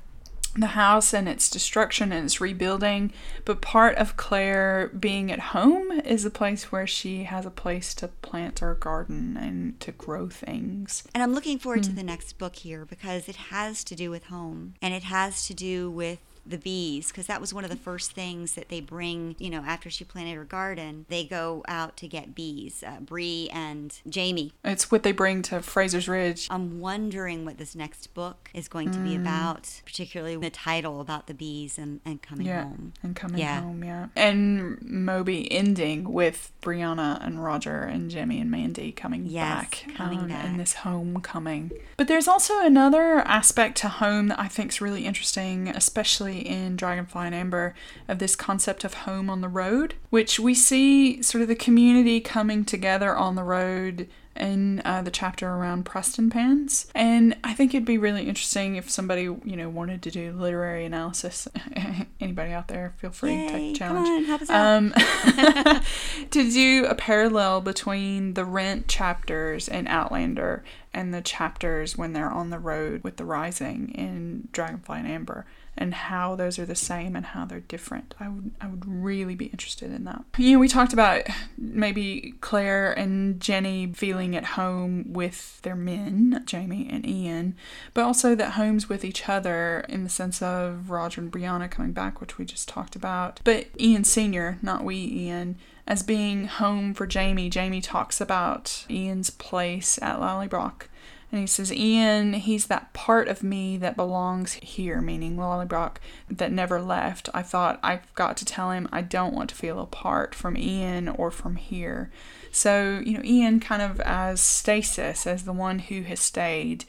the 0.56 0.68
house 0.68 1.14
and 1.14 1.28
its 1.28 1.48
destruction 1.48 2.12
and 2.12 2.24
its 2.24 2.40
rebuilding. 2.40 3.12
But 3.44 3.60
part 3.60 3.96
of 3.96 4.16
Claire 4.16 4.88
being 4.88 5.30
at 5.30 5.38
home 5.38 5.92
is 6.04 6.24
a 6.24 6.30
place 6.30 6.72
where 6.72 6.86
she 6.86 7.24
has 7.24 7.46
a 7.46 7.50
place 7.50 7.94
to 7.96 8.08
plant 8.08 8.58
her 8.58 8.74
garden 8.74 9.36
and 9.36 9.78
to 9.80 9.92
grow 9.92 10.28
things. 10.28 11.04
And 11.14 11.22
I'm 11.22 11.34
looking 11.34 11.58
forward 11.58 11.84
to 11.84 11.90
hmm. 11.90 11.96
the 11.96 12.02
next 12.02 12.38
book 12.38 12.56
here 12.56 12.84
because 12.84 13.28
it 13.28 13.36
has 13.36 13.84
to 13.84 13.94
do 13.94 14.10
with 14.10 14.24
home 14.24 14.74
and 14.82 14.92
it 14.92 15.04
has 15.04 15.46
to 15.46 15.54
do 15.54 15.90
with 15.90 16.18
the 16.46 16.58
bees 16.58 17.08
because 17.08 17.26
that 17.26 17.40
was 17.40 17.52
one 17.54 17.64
of 17.64 17.70
the 17.70 17.76
first 17.76 18.12
things 18.12 18.54
that 18.54 18.68
they 18.68 18.80
bring, 18.80 19.36
you 19.38 19.50
know, 19.50 19.62
after 19.66 19.90
she 19.90 20.04
planted 20.04 20.34
her 20.36 20.44
garden. 20.44 21.06
They 21.08 21.24
go 21.24 21.62
out 21.68 21.96
to 21.98 22.08
get 22.08 22.34
bees, 22.34 22.82
uh, 22.86 23.00
Bree 23.00 23.48
and 23.52 23.98
Jamie. 24.08 24.52
It's 24.64 24.90
what 24.90 25.02
they 25.02 25.12
bring 25.12 25.42
to 25.42 25.60
Fraser's 25.62 26.08
Ridge. 26.08 26.46
I'm 26.50 26.80
wondering 26.80 27.44
what 27.44 27.58
this 27.58 27.74
next 27.74 28.14
book 28.14 28.50
is 28.54 28.68
going 28.68 28.90
to 28.92 29.00
be 29.00 29.14
about, 29.14 29.80
particularly 29.84 30.36
the 30.36 30.50
title 30.50 31.00
about 31.00 31.26
the 31.26 31.34
bees 31.34 31.78
and, 31.78 32.00
and 32.04 32.20
coming 32.22 32.46
Yeah, 32.46 32.64
home. 32.64 32.92
and 33.02 33.14
coming 33.16 33.38
Yeah. 33.38 33.60
home, 33.60 33.84
yeah. 33.84 34.06
And 34.16 34.80
Moby 34.82 35.50
ending 35.52 36.12
with 36.12 36.52
Brianna 36.62 37.24
and 37.24 37.42
Roger 37.44 37.82
and 37.82 38.10
Jemmy 38.10 38.40
and 38.40 38.50
Mandy 38.50 38.92
coming 38.92 39.26
Yes, 39.26 39.60
back, 39.60 39.84
coming 39.96 40.20
um, 40.20 40.28
back. 40.28 40.44
in 40.46 40.56
this 40.56 40.74
homecoming. 40.74 41.70
But 41.96 42.08
there's 42.08 42.28
also 42.28 42.60
another 42.60 43.18
aspect 43.20 43.76
to 43.78 43.88
home 43.88 44.28
that 44.28 44.38
I 44.40 44.48
think 44.48 44.70
is 44.72 44.80
really 44.80 45.04
interesting, 45.06 45.68
especially 45.68 46.29
in 46.38 46.76
Dragonfly 46.76 47.26
in 47.26 47.34
Amber, 47.34 47.74
of 48.08 48.18
this 48.18 48.36
concept 48.36 48.84
of 48.84 48.94
home 48.94 49.28
on 49.28 49.40
the 49.40 49.48
road, 49.48 49.94
which 50.10 50.38
we 50.38 50.54
see 50.54 51.22
sort 51.22 51.42
of 51.42 51.48
the 51.48 51.54
community 51.54 52.20
coming 52.20 52.64
together 52.64 53.16
on 53.16 53.34
the 53.34 53.44
road 53.44 54.08
in 54.36 54.80
uh, 54.84 55.02
the 55.02 55.10
chapter 55.10 55.48
around 55.48 55.84
Prestonpans. 55.84 56.86
And 56.94 57.36
I 57.44 57.52
think 57.52 57.74
it'd 57.74 57.84
be 57.84 57.98
really 57.98 58.28
interesting 58.28 58.76
if 58.76 58.88
somebody, 58.88 59.22
you 59.22 59.56
know, 59.56 59.68
wanted 59.68 60.02
to 60.02 60.10
do 60.10 60.32
literary 60.32 60.84
analysis. 60.84 61.48
Anybody 62.20 62.52
out 62.52 62.68
there, 62.68 62.94
feel 62.96 63.10
free 63.10 63.30
to 63.30 63.36
Yay, 63.36 63.48
take 63.48 63.78
come 63.78 64.04
challenge. 64.04 64.08
on, 64.08 64.24
help 64.24 64.42
us 64.42 64.50
out. 64.50 64.76
Um, 64.76 64.94
to 66.30 66.50
do 66.50 66.86
a 66.86 66.94
parallel 66.94 67.60
between 67.60 68.34
the 68.34 68.44
Rent 68.44 68.88
chapters 68.88 69.68
in 69.68 69.86
Outlander 69.88 70.64
and 70.94 71.12
the 71.12 71.20
chapters 71.20 71.96
when 71.96 72.12
they're 72.12 72.30
on 72.30 72.50
the 72.50 72.58
road 72.58 73.04
with 73.04 73.16
the 73.16 73.24
Rising 73.24 73.90
in 73.90 74.48
Dragonfly 74.52 75.00
in 75.00 75.06
Amber, 75.06 75.44
and 75.76 75.94
how 75.94 76.34
those 76.34 76.58
are 76.58 76.66
the 76.66 76.74
same 76.74 77.16
and 77.16 77.26
how 77.26 77.44
they're 77.44 77.60
different. 77.60 78.14
I 78.20 78.28
would 78.28 78.50
I 78.60 78.66
would 78.66 78.84
really 78.86 79.34
be 79.34 79.46
interested 79.46 79.92
in 79.92 80.04
that. 80.04 80.24
You 80.36 80.52
know, 80.52 80.58
we 80.58 80.68
talked 80.68 80.92
about 80.92 81.22
maybe 81.56 82.34
Claire 82.40 82.92
and 82.92 83.40
Jenny 83.40 83.92
feeling 83.94 84.36
at 84.36 84.44
home 84.44 85.12
with 85.12 85.60
their 85.62 85.76
men, 85.76 86.42
Jamie 86.44 86.88
and 86.90 87.06
Ian, 87.06 87.54
but 87.94 88.04
also 88.04 88.34
that 88.34 88.52
homes 88.52 88.88
with 88.88 89.04
each 89.04 89.28
other 89.28 89.84
in 89.88 90.04
the 90.04 90.10
sense 90.10 90.42
of 90.42 90.90
Roger 90.90 91.20
and 91.20 91.32
Brianna 91.32 91.70
coming 91.70 91.92
back, 91.92 92.20
which 92.20 92.38
we 92.38 92.44
just 92.44 92.68
talked 92.68 92.96
about. 92.96 93.40
But 93.44 93.68
Ian 93.78 94.04
Sr., 94.04 94.58
not 94.62 94.84
Wee 94.84 95.26
Ian, 95.26 95.56
as 95.86 96.02
being 96.02 96.46
home 96.46 96.94
for 96.94 97.06
Jamie. 97.06 97.50
Jamie 97.50 97.80
talks 97.80 98.20
about 98.20 98.84
Ian's 98.90 99.30
place 99.30 99.98
at 100.02 100.20
Lallybroch. 100.20 100.82
And 101.30 101.40
he 101.40 101.46
says, 101.46 101.72
Ian, 101.72 102.32
he's 102.32 102.66
that 102.66 102.92
part 102.92 103.28
of 103.28 103.42
me 103.42 103.76
that 103.76 103.94
belongs 103.94 104.54
here, 104.54 105.00
meaning 105.00 105.36
Lallybroch, 105.36 105.96
that 106.28 106.50
never 106.50 106.80
left. 106.82 107.28
I 107.32 107.42
thought 107.42 107.78
I've 107.82 108.12
got 108.14 108.36
to 108.38 108.44
tell 108.44 108.72
him 108.72 108.88
I 108.90 109.02
don't 109.02 109.34
want 109.34 109.50
to 109.50 109.56
feel 109.56 109.78
apart 109.78 110.34
from 110.34 110.56
Ian 110.56 111.08
or 111.08 111.30
from 111.30 111.54
here. 111.54 112.10
So, 112.50 113.00
you 113.04 113.16
know, 113.16 113.24
Ian 113.24 113.60
kind 113.60 113.80
of 113.80 114.00
as 114.00 114.40
stasis, 114.40 115.24
as 115.24 115.44
the 115.44 115.52
one 115.52 115.78
who 115.78 116.02
has 116.02 116.18
stayed. 116.18 116.84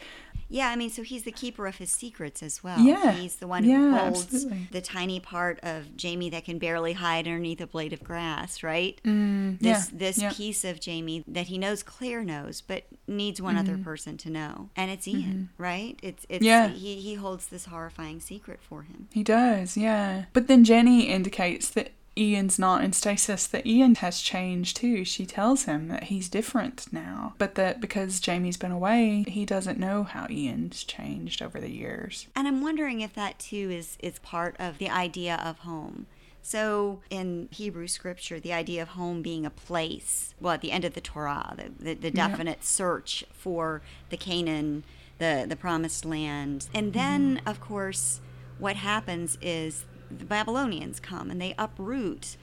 Yeah, 0.52 0.68
I 0.70 0.76
mean, 0.76 0.90
so 0.90 1.02
he's 1.02 1.24
the 1.24 1.32
keeper 1.32 1.66
of 1.66 1.78
his 1.78 1.90
secrets 1.92 2.44
as 2.44 2.62
well. 2.64 2.80
Yeah. 2.80 3.14
He's 3.14 3.38
the 3.38 3.48
one 3.48 3.64
who 3.64 3.72
Yeah, 3.72 3.98
holds 4.00 4.24
absolutely. 4.26 4.68
the 4.72 4.82
tiny 4.82 5.20
part 5.22 5.60
of 5.64 5.96
Jamie 5.96 6.30
that 6.30 6.44
can 6.46 6.60
barely 6.60 6.94
hide 6.94 7.26
underneath 7.26 7.62
a 7.62 7.68
blade 7.68 7.94
of 7.94 8.04
grass, 8.04 8.62
right? 8.62 9.00
Mm, 9.06 9.60
This 9.60 9.90
yeah, 9.92 9.98
this 9.98 10.18
yeah. 10.22 10.32
piece 10.34 10.64
of 10.66 10.80
Jamie 10.82 11.24
that 11.28 11.48
he 11.48 11.58
knows 11.58 11.84
Claire 11.84 12.24
knows, 12.24 12.60
but 12.62 12.84
needs 13.08 13.42
one 13.42 13.58
other 13.58 13.78
person 13.78 14.18
to 14.18 14.30
know, 14.30 14.70
and 14.76 14.92
it's 14.92 15.08
Ian, 15.08 15.50
right? 15.58 15.98
It's 16.04 16.26
it's 16.30 16.46
Mm-hmm. 16.46 16.46
Yeah. 16.46 16.68
he 16.70 16.96
he 16.96 17.14
holds 17.16 17.48
this 17.48 17.66
horrifying 17.66 18.20
secret 18.20 18.60
for 18.62 18.84
him. 18.84 19.08
He 19.14 19.24
does, 19.24 19.78
yeah. 19.78 20.26
But 20.34 20.48
then 20.48 20.64
Jenny 20.64 21.08
indicates 21.08 21.70
that 21.72 21.92
Ian's 22.18 22.60
not 22.60 22.84
in 22.84 22.92
stasis, 22.94 23.48
that 23.48 23.66
Ian 23.66 23.96
has 23.96 24.20
changed 24.20 24.78
too. 24.78 25.06
She 25.06 25.26
tells 25.26 25.64
him 25.64 25.88
that 25.88 26.04
he's 26.06 26.28
different 26.28 26.88
now, 26.92 27.34
but 27.38 27.56
that 27.56 27.80
because 27.80 28.20
Jamie's 28.20 28.58
been 28.58 28.72
away, 28.72 29.24
he 29.28 29.46
doesn't 29.46 29.80
know 29.80 30.04
how 30.04 30.28
Ian's 30.30 30.84
changed 30.84 31.42
over 31.42 31.60
the 31.62 31.72
years. 31.72 32.28
And 32.36 32.48
I'm 32.48 32.62
wondering 32.62 33.00
if 33.02 33.14
that 33.14 33.40
too 33.40 33.70
is 33.72 33.98
is 34.02 34.20
part 34.20 34.56
of 34.60 34.78
the 34.78 34.90
idea 34.90 35.36
of 35.44 35.60
home. 35.60 36.08
So 36.44 37.02
in 37.10 37.48
Hebrew 37.52 37.88
scripture, 37.88 38.40
the 38.40 38.52
idea 38.52 38.82
of 38.82 38.90
home 38.90 39.22
being 39.22 39.46
a 39.46 39.50
place, 39.52 40.34
well, 40.42 40.54
at 40.54 40.62
the 40.62 40.72
end 40.72 40.84
of 40.84 40.96
the 40.96 41.02
Torah, 41.02 41.54
the, 41.56 41.70
the, 41.80 41.94
the 41.94 42.08
Yeah. 42.18 42.28
definite 42.28 42.64
search 42.66 43.24
for 43.32 43.82
the 44.10 44.18
Canaan, 44.18 44.84
the, 45.20 45.46
the 45.48 45.56
promised 45.56 46.04
land. 46.04 46.68
And 46.74 46.94
then, 46.94 47.38
Mm-hmm. 47.38 47.48
of 47.48 47.62
course, 47.62 48.22
what 48.58 48.76
happens 48.76 49.38
is 49.42 49.86
the 50.18 50.26
Babylonians 50.26 51.00
come 51.00 51.32
and 51.32 51.42
they 51.42 51.56
uproot 51.58 52.38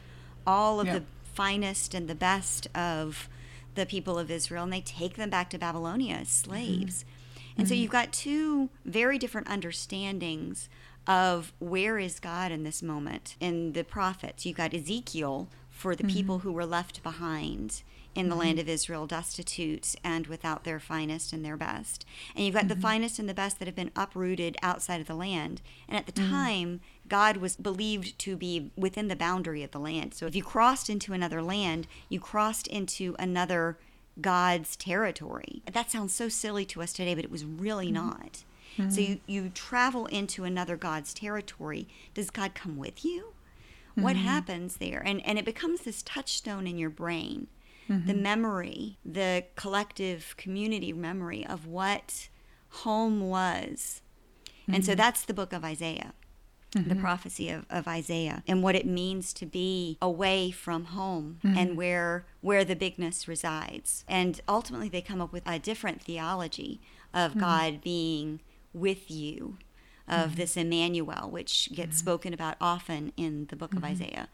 all 0.47 0.81
of 0.81 0.87
Yeah. 0.87 0.99
the 1.01 1.05
finest 1.35 1.95
and 1.95 2.09
the 2.09 2.15
best 2.15 2.67
of 2.75 3.29
the 3.75 3.87
people 3.87 4.19
of 4.19 4.31
Israel 4.31 4.65
and 4.65 4.73
they 4.73 4.81
take 4.81 5.15
them 5.15 5.31
back 5.31 5.51
to 5.51 5.59
Babylonia 5.59 6.17
as 6.17 6.29
mm-hmm. 6.29 6.51
slaves. 6.51 7.05
And 7.57 7.67
so 7.67 7.75
mm-hmm. 7.75 7.83
you've 7.83 7.91
got 7.91 8.13
two 8.13 8.71
very 8.85 9.19
different 9.19 9.49
understandings 9.49 10.69
of 11.07 11.53
where 11.59 11.99
is 11.99 12.21
God 12.21 12.53
in 12.53 12.65
this 12.65 12.83
moment. 12.83 13.37
In 13.41 13.73
the 13.73 13.83
prophets, 13.83 14.45
you've 14.45 14.57
got 14.57 14.75
Ezekiel 14.75 15.49
for 15.71 15.97
the 15.97 16.05
people 16.05 16.39
mm-hmm. 16.39 16.49
who 16.49 16.53
were 16.53 16.67
left 16.67 17.03
behind 17.03 17.83
in 18.15 18.29
the 18.29 18.35
land 18.35 18.59
of 18.59 18.69
Israel, 18.69 19.07
destitute 19.07 19.95
and 20.03 20.27
without 20.27 20.65
their 20.65 20.81
finest 20.81 21.33
and 21.33 21.45
their 21.45 21.57
best. 21.57 22.05
And 22.35 22.45
you've 22.45 22.55
got 22.55 22.67
the 22.67 22.77
finest 22.77 23.21
and 23.21 23.29
the 23.29 23.35
best 23.35 23.59
that 23.59 23.69
have 23.69 23.77
been 23.77 23.93
uprooted 23.95 24.57
outside 24.61 25.01
of 25.01 25.07
the 25.07 25.15
land. 25.15 25.63
And 25.89 25.97
at 25.97 26.07
the 26.07 26.13
time, 26.13 26.81
God 27.09 27.39
was 27.39 27.57
believed 27.57 28.19
to 28.21 28.37
be 28.37 28.71
within 28.77 29.09
the 29.09 29.17
boundary 29.17 29.63
of 29.63 29.71
the 29.71 29.81
land. 29.81 30.15
So 30.15 30.27
if 30.27 30.37
you 30.37 30.43
crossed 30.43 30.91
into 30.91 31.13
another 31.13 31.43
land, 31.43 31.87
you 32.09 32.21
crossed 32.21 32.67
into 32.67 33.17
another 33.19 33.79
God's 34.21 34.77
territory. 34.77 35.63
That 35.73 35.91
sounds 35.91 36.15
so 36.15 36.29
silly 36.29 36.65
to 36.67 36.83
us 36.83 36.93
today, 36.93 37.15
but 37.15 37.25
it 37.25 37.31
was 37.31 37.45
really 37.45 37.87
mm-hmm. 37.87 38.09
not. 38.09 38.45
Mm-hmm. 38.77 38.91
So 38.91 39.01
you, 39.01 39.21
you 39.27 39.49
travel 39.49 40.07
into 40.07 40.45
another 40.45 40.77
God's 40.77 41.15
territory. 41.15 41.89
Does 42.15 42.31
God 42.31 42.55
come 42.55 42.77
with 42.77 43.05
you? 43.05 43.33
What 43.95 44.15
mm-hmm. 44.15 44.27
happens 44.27 44.77
there? 44.77 45.03
And 45.05 45.25
and 45.27 45.41
it 45.41 45.45
becomes 45.45 45.81
this 45.81 46.05
touchstone 46.05 46.69
in 46.69 46.79
your 46.79 46.91
brain. 46.91 47.49
The 47.89 48.13
memory, 48.13 48.99
the 49.03 49.45
collective 49.57 50.35
community 50.37 50.93
memory 50.93 51.47
of 51.47 51.67
what 51.67 52.29
home 52.69 53.31
was. 53.31 54.03
And 54.71 54.85
so 54.85 54.95
that's 54.95 55.23
the 55.25 55.33
book 55.33 55.55
of 55.55 55.65
Isaiah 55.65 56.13
the 56.73 56.81
mm-hmm. 56.81 57.01
prophecy 57.01 57.49
of, 57.49 57.65
of 57.71 57.89
Isaiah 57.89 58.43
and 58.47 58.63
what 58.63 58.75
it 58.75 58.87
means 58.87 59.33
to 59.35 59.47
be 59.47 59.97
away 60.03 60.51
from 60.51 60.87
home 60.87 61.39
and 61.43 61.57
mm-hmm. 61.57 61.77
where 61.77 62.27
where 62.41 62.65
the 62.65 62.77
bigness 62.77 63.27
resides. 63.27 64.05
And 64.07 64.41
ultimately 64.49 64.89
they 64.89 65.01
come 65.01 65.21
up 65.21 65.33
with 65.33 65.43
a 65.47 65.59
different 65.59 66.03
theology 66.03 66.81
of 67.15 67.33
mm-hmm. 67.33 67.41
God 67.41 67.81
being 67.83 68.41
with 68.75 69.11
you, 69.11 69.57
of 70.07 70.37
this 70.37 70.57
Emmanuel, 70.57 71.31
which 71.31 71.71
gets 71.75 71.99
spoken 71.99 72.33
about 72.33 72.57
often 72.61 73.13
in 73.17 73.47
the 73.47 73.57
book 73.57 73.75
of 73.75 73.85
Isaiah. 73.85 74.29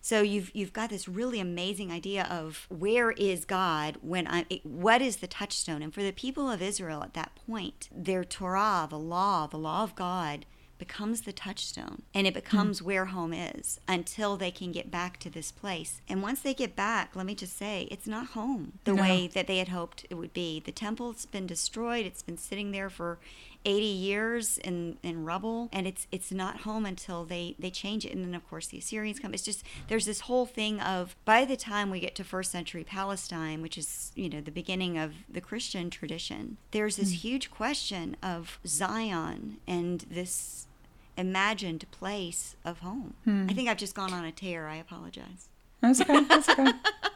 So 0.00 0.22
you've 0.22 0.52
you've 0.54 0.72
got 0.72 0.90
this 0.90 1.08
really 1.08 1.40
amazing 1.40 1.90
idea 1.90 2.28
of 2.30 2.66
where 2.68 3.10
is 3.10 3.44
God 3.44 3.98
when 4.02 4.28
I 4.28 4.44
it- 4.48 4.64
what 4.64 5.02
is 5.02 5.16
the 5.16 5.26
touchstone? 5.26 5.82
And 5.82 5.92
for 5.92 6.02
the 6.02 6.12
people 6.12 6.48
of 6.48 6.62
Israel 6.62 7.02
at 7.02 7.14
that 7.14 7.34
point 7.34 7.88
their 7.92 8.24
Torah 8.24 8.86
the 8.88 8.98
law 8.98 9.46
the 9.48 9.58
law 9.58 9.82
of 9.82 9.96
God 9.96 10.46
becomes 10.78 11.22
the 11.22 11.32
touchstone 11.32 12.02
and 12.14 12.26
it 12.26 12.34
hmm. 12.34 12.40
becomes 12.40 12.82
where 12.82 13.06
home 13.06 13.32
is 13.32 13.80
until 13.88 14.36
they 14.36 14.50
can 14.50 14.72
get 14.72 14.90
back 14.90 15.18
to 15.18 15.30
this 15.30 15.50
place. 15.52 16.00
And 16.08 16.22
once 16.22 16.40
they 16.40 16.54
get 16.54 16.76
back 16.76 17.14
let 17.14 17.26
me 17.26 17.34
just 17.34 17.56
say 17.56 17.88
it's 17.90 18.06
not 18.06 18.28
home 18.28 18.78
the 18.84 18.94
No. 18.94 19.02
way 19.02 19.26
that 19.28 19.46
they 19.46 19.58
had 19.58 19.68
hoped 19.68 20.06
it 20.10 20.14
would 20.14 20.32
be. 20.32 20.60
The 20.60 20.72
temple's 20.72 21.26
been 21.26 21.46
destroyed. 21.46 22.06
It's 22.06 22.22
been 22.22 22.38
sitting 22.38 22.72
there 22.72 22.90
for 22.90 23.18
80 23.66 23.84
years 23.84 24.58
in, 24.58 24.96
in 25.02 25.24
rubble 25.24 25.68
and 25.72 25.86
it's 25.86 26.06
it's 26.10 26.30
not 26.30 26.60
home 26.60 26.86
until 26.86 27.24
they 27.24 27.56
they 27.58 27.70
change 27.70 28.06
it. 28.06 28.12
And 28.12 28.24
then 28.24 28.34
of 28.34 28.48
course 28.48 28.68
the 28.68 28.78
assyrians 28.78 29.18
come. 29.18 29.34
It's 29.34 29.42
just 29.42 29.64
there's 29.88 30.06
this 30.06 30.20
whole 30.20 30.46
thing 30.46 30.80
of 30.80 31.16
by 31.24 31.44
the 31.44 31.56
time 31.56 31.90
we 31.90 32.00
get 32.00 32.14
to 32.14 32.24
first 32.24 32.50
century 32.52 32.84
palestine 32.84 33.60
which 33.62 33.76
is 33.76 34.12
you 34.14 34.28
know 34.28 34.40
the 34.40 34.50
beginning 34.50 34.96
of 34.96 35.12
the 35.28 35.40
christian 35.40 35.90
tradition 35.90 36.56
there's 36.70 36.96
this 36.96 37.10
hmm. 37.10 37.16
huge 37.16 37.50
question 37.50 38.16
of 38.22 38.58
zion 38.66 39.58
and 39.66 40.04
this 40.10 40.66
imagined 41.16 41.90
place 41.90 42.56
of 42.64 42.80
home. 42.80 43.14
Hmm. 43.24 43.46
I 43.48 43.54
think 43.54 43.68
i've 43.68 43.76
just 43.76 43.94
gone 43.94 44.12
on 44.12 44.24
a 44.24 44.32
tear. 44.32 44.68
I 44.68 44.76
apologize. 44.76 45.48
That's 45.80 46.00
okay. 46.00 46.24
That's 46.24 46.48
okay. 46.48 46.72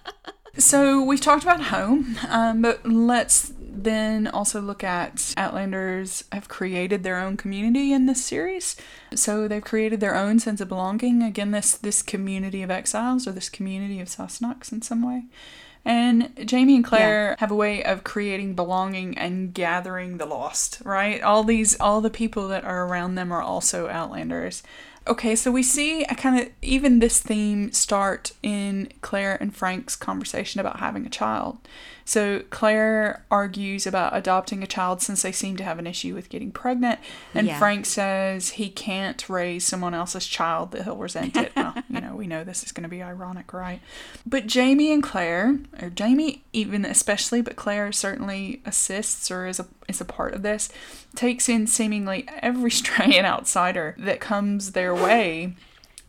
so 0.57 1.03
we've 1.03 1.20
talked 1.20 1.42
about 1.42 1.64
home, 1.64 2.16
um, 2.28 2.62
but 2.62 2.84
let's 2.86 3.53
then 3.59 4.26
also 4.26 4.61
look 4.61 4.82
at 4.82 5.32
Outlanders 5.36 6.24
have 6.32 6.48
created 6.48 7.03
their 7.03 7.18
own 7.18 7.36
community 7.36 7.92
in 7.92 8.07
this 8.07 8.24
series. 8.24 8.76
So 9.14 9.48
they've 9.48 9.62
created 9.62 10.01
their 10.01 10.14
own 10.14 10.38
sense 10.38 10.61
of 10.61 10.68
belonging. 10.68 11.22
Again, 11.22 11.51
this 11.51 11.76
this 11.76 12.03
community 12.03 12.62
of 12.62 12.70
exiles 12.70 13.26
or 13.26 13.32
this 13.32 13.48
community 13.48 14.01
of 14.01 14.09
Sassenachs 14.09 14.72
in 14.72 14.82
some 14.82 15.07
way. 15.07 15.24
And 15.84 16.32
Jamie 16.46 16.76
and 16.76 16.84
Claire 16.84 17.36
have 17.38 17.51
a 17.51 17.55
way 17.55 17.82
of 17.82 18.05
creating 18.05 18.55
belonging 18.55 19.16
and 19.16 19.55
gathering 19.55 20.18
the 20.18 20.26
lost, 20.26 20.82
right? 20.84 21.22
All 21.22 21.42
these, 21.42 21.80
all 21.80 22.03
the 22.03 22.11
people 22.11 22.48
that 22.48 22.64
are 22.64 22.86
around 22.86 23.14
them 23.14 23.32
are 23.32 23.40
also 23.40 23.88
Outlanders. 23.88 24.62
Okay, 25.07 25.34
so 25.34 25.51
we 25.51 25.62
see 25.62 26.05
a 26.05 26.14
kind 26.14 26.38
of 26.38 26.51
even 26.62 26.98
this 26.98 27.20
theme 27.20 27.72
start 27.72 28.32
in 28.42 28.92
Claire 29.01 29.36
and 29.40 29.55
Frank's 29.55 29.96
conversation 29.96 30.61
about 30.61 30.78
having 30.78 31.07
a 31.07 31.11
child. 31.11 31.59
So 32.11 32.43
Claire 32.51 33.25
argues 33.31 33.87
about 33.87 34.17
adopting 34.17 34.65
a 34.65 34.67
child 34.67 35.01
since 35.01 35.23
they 35.23 35.31
seem 35.31 35.57
to 35.59 35.63
have 35.63 35.79
an 35.79 35.87
issue 35.87 36.13
with 36.13 36.29
getting 36.29 36.51
pregnant, 36.51 36.99
and 37.35 37.47
Yeah. 37.47 37.57
Frank 37.57 37.87
says 37.87 38.51
he 38.51 38.69
can't 38.69 39.29
raise 39.29 39.65
someone 39.65 39.95
else's 39.95 40.27
child 40.27 40.73
that 40.73 40.83
he'll 40.83 40.97
resent 40.97 41.37
it. 41.37 41.53
well, 41.55 41.73
you 41.89 42.01
know, 42.01 42.17
we 42.17 42.27
know 42.27 42.43
this 42.43 42.65
is 42.65 42.73
going 42.73 42.83
to 42.83 42.89
be 42.89 43.01
ironic, 43.01 43.53
right? 43.53 43.79
But 44.27 44.49
Jamie 44.49 44.93
and 44.93 45.05
Claire, 45.05 45.61
or 45.81 45.89
Jamie 45.89 46.43
even 46.53 46.85
especially, 46.85 47.43
but 47.43 47.55
Claire 47.55 47.93
certainly 47.93 48.61
assists 48.67 49.31
or 49.31 49.47
is 49.47 49.61
a 49.61 49.69
is 49.87 50.01
a 50.01 50.05
part 50.05 50.35
of 50.35 50.43
this, 50.43 50.69
takes 51.15 51.49
in 51.49 51.69
seemingly 51.69 52.27
every 52.43 52.71
stray 52.81 53.19
and 53.19 53.27
outsider 53.27 53.95
that 53.99 54.19
comes 54.19 54.73
their 54.73 54.93
way. 54.93 55.55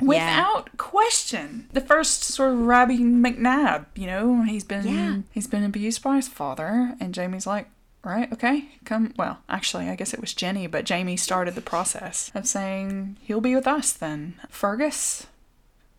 Without 0.02 0.78
question, 0.78 1.68
the 1.74 1.82
first 1.82 2.24
sort 2.24 2.54
of 2.54 2.60
Robbie 2.62 3.00
McNabb, 3.00 3.86
you 3.96 4.08
know, 4.08 4.44
he's 4.44 4.64
been 4.64 4.88
Yeah. 4.88 5.18
he's 5.32 5.48
been 5.48 5.64
abused 5.64 6.02
by 6.04 6.16
his 6.18 6.28
father, 6.28 6.96
and 7.00 7.14
Jamie's 7.14 7.48
like, 7.48 7.70
right, 8.04 8.32
okay, 8.34 8.70
come. 8.86 9.14
Well, 9.18 9.40
actually, 9.48 9.90
I 9.90 9.96
guess 9.96 10.14
it 10.14 10.22
was 10.22 10.34
Jenny, 10.34 10.68
but 10.68 10.86
Jamie 10.86 11.18
started 11.18 11.56
the 11.56 11.62
process 11.62 12.32
of 12.34 12.48
saying 12.48 13.18
he'll 13.22 13.42
be 13.42 13.56
with 13.56 13.68
us 13.68 13.92
then. 13.94 14.36
Fergus, 14.50 15.28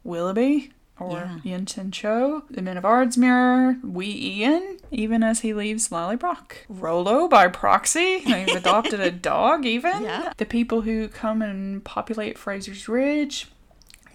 Willoughby, 0.05 0.73
or 0.99 1.13
Yeah. 1.45 1.57
Yi 1.59 1.65
Tien 1.65 1.91
Cho, 1.91 2.43
the 2.51 2.63
men 2.63 2.77
of 2.77 2.85
Ardsmuir, 2.85 3.83
Wee 3.83 4.41
Ian, 4.41 4.79
even 4.91 5.23
as 5.23 5.41
he 5.41 5.55
leaves 5.55 5.89
Lallybroch. 5.89 6.53
Rollo 6.69 7.29
by 7.29 7.49
proxy, 7.49 8.21
they've 8.21 8.49
adopted 8.57 9.01
a 9.01 9.11
dog 9.11 9.65
even. 9.65 10.03
Yeah. 10.03 10.33
The 10.37 10.45
people 10.47 10.83
who 10.83 11.09
come 11.09 11.41
and 11.43 11.83
populate 11.85 12.39
Fraser's 12.39 12.89
Ridge. 12.89 13.49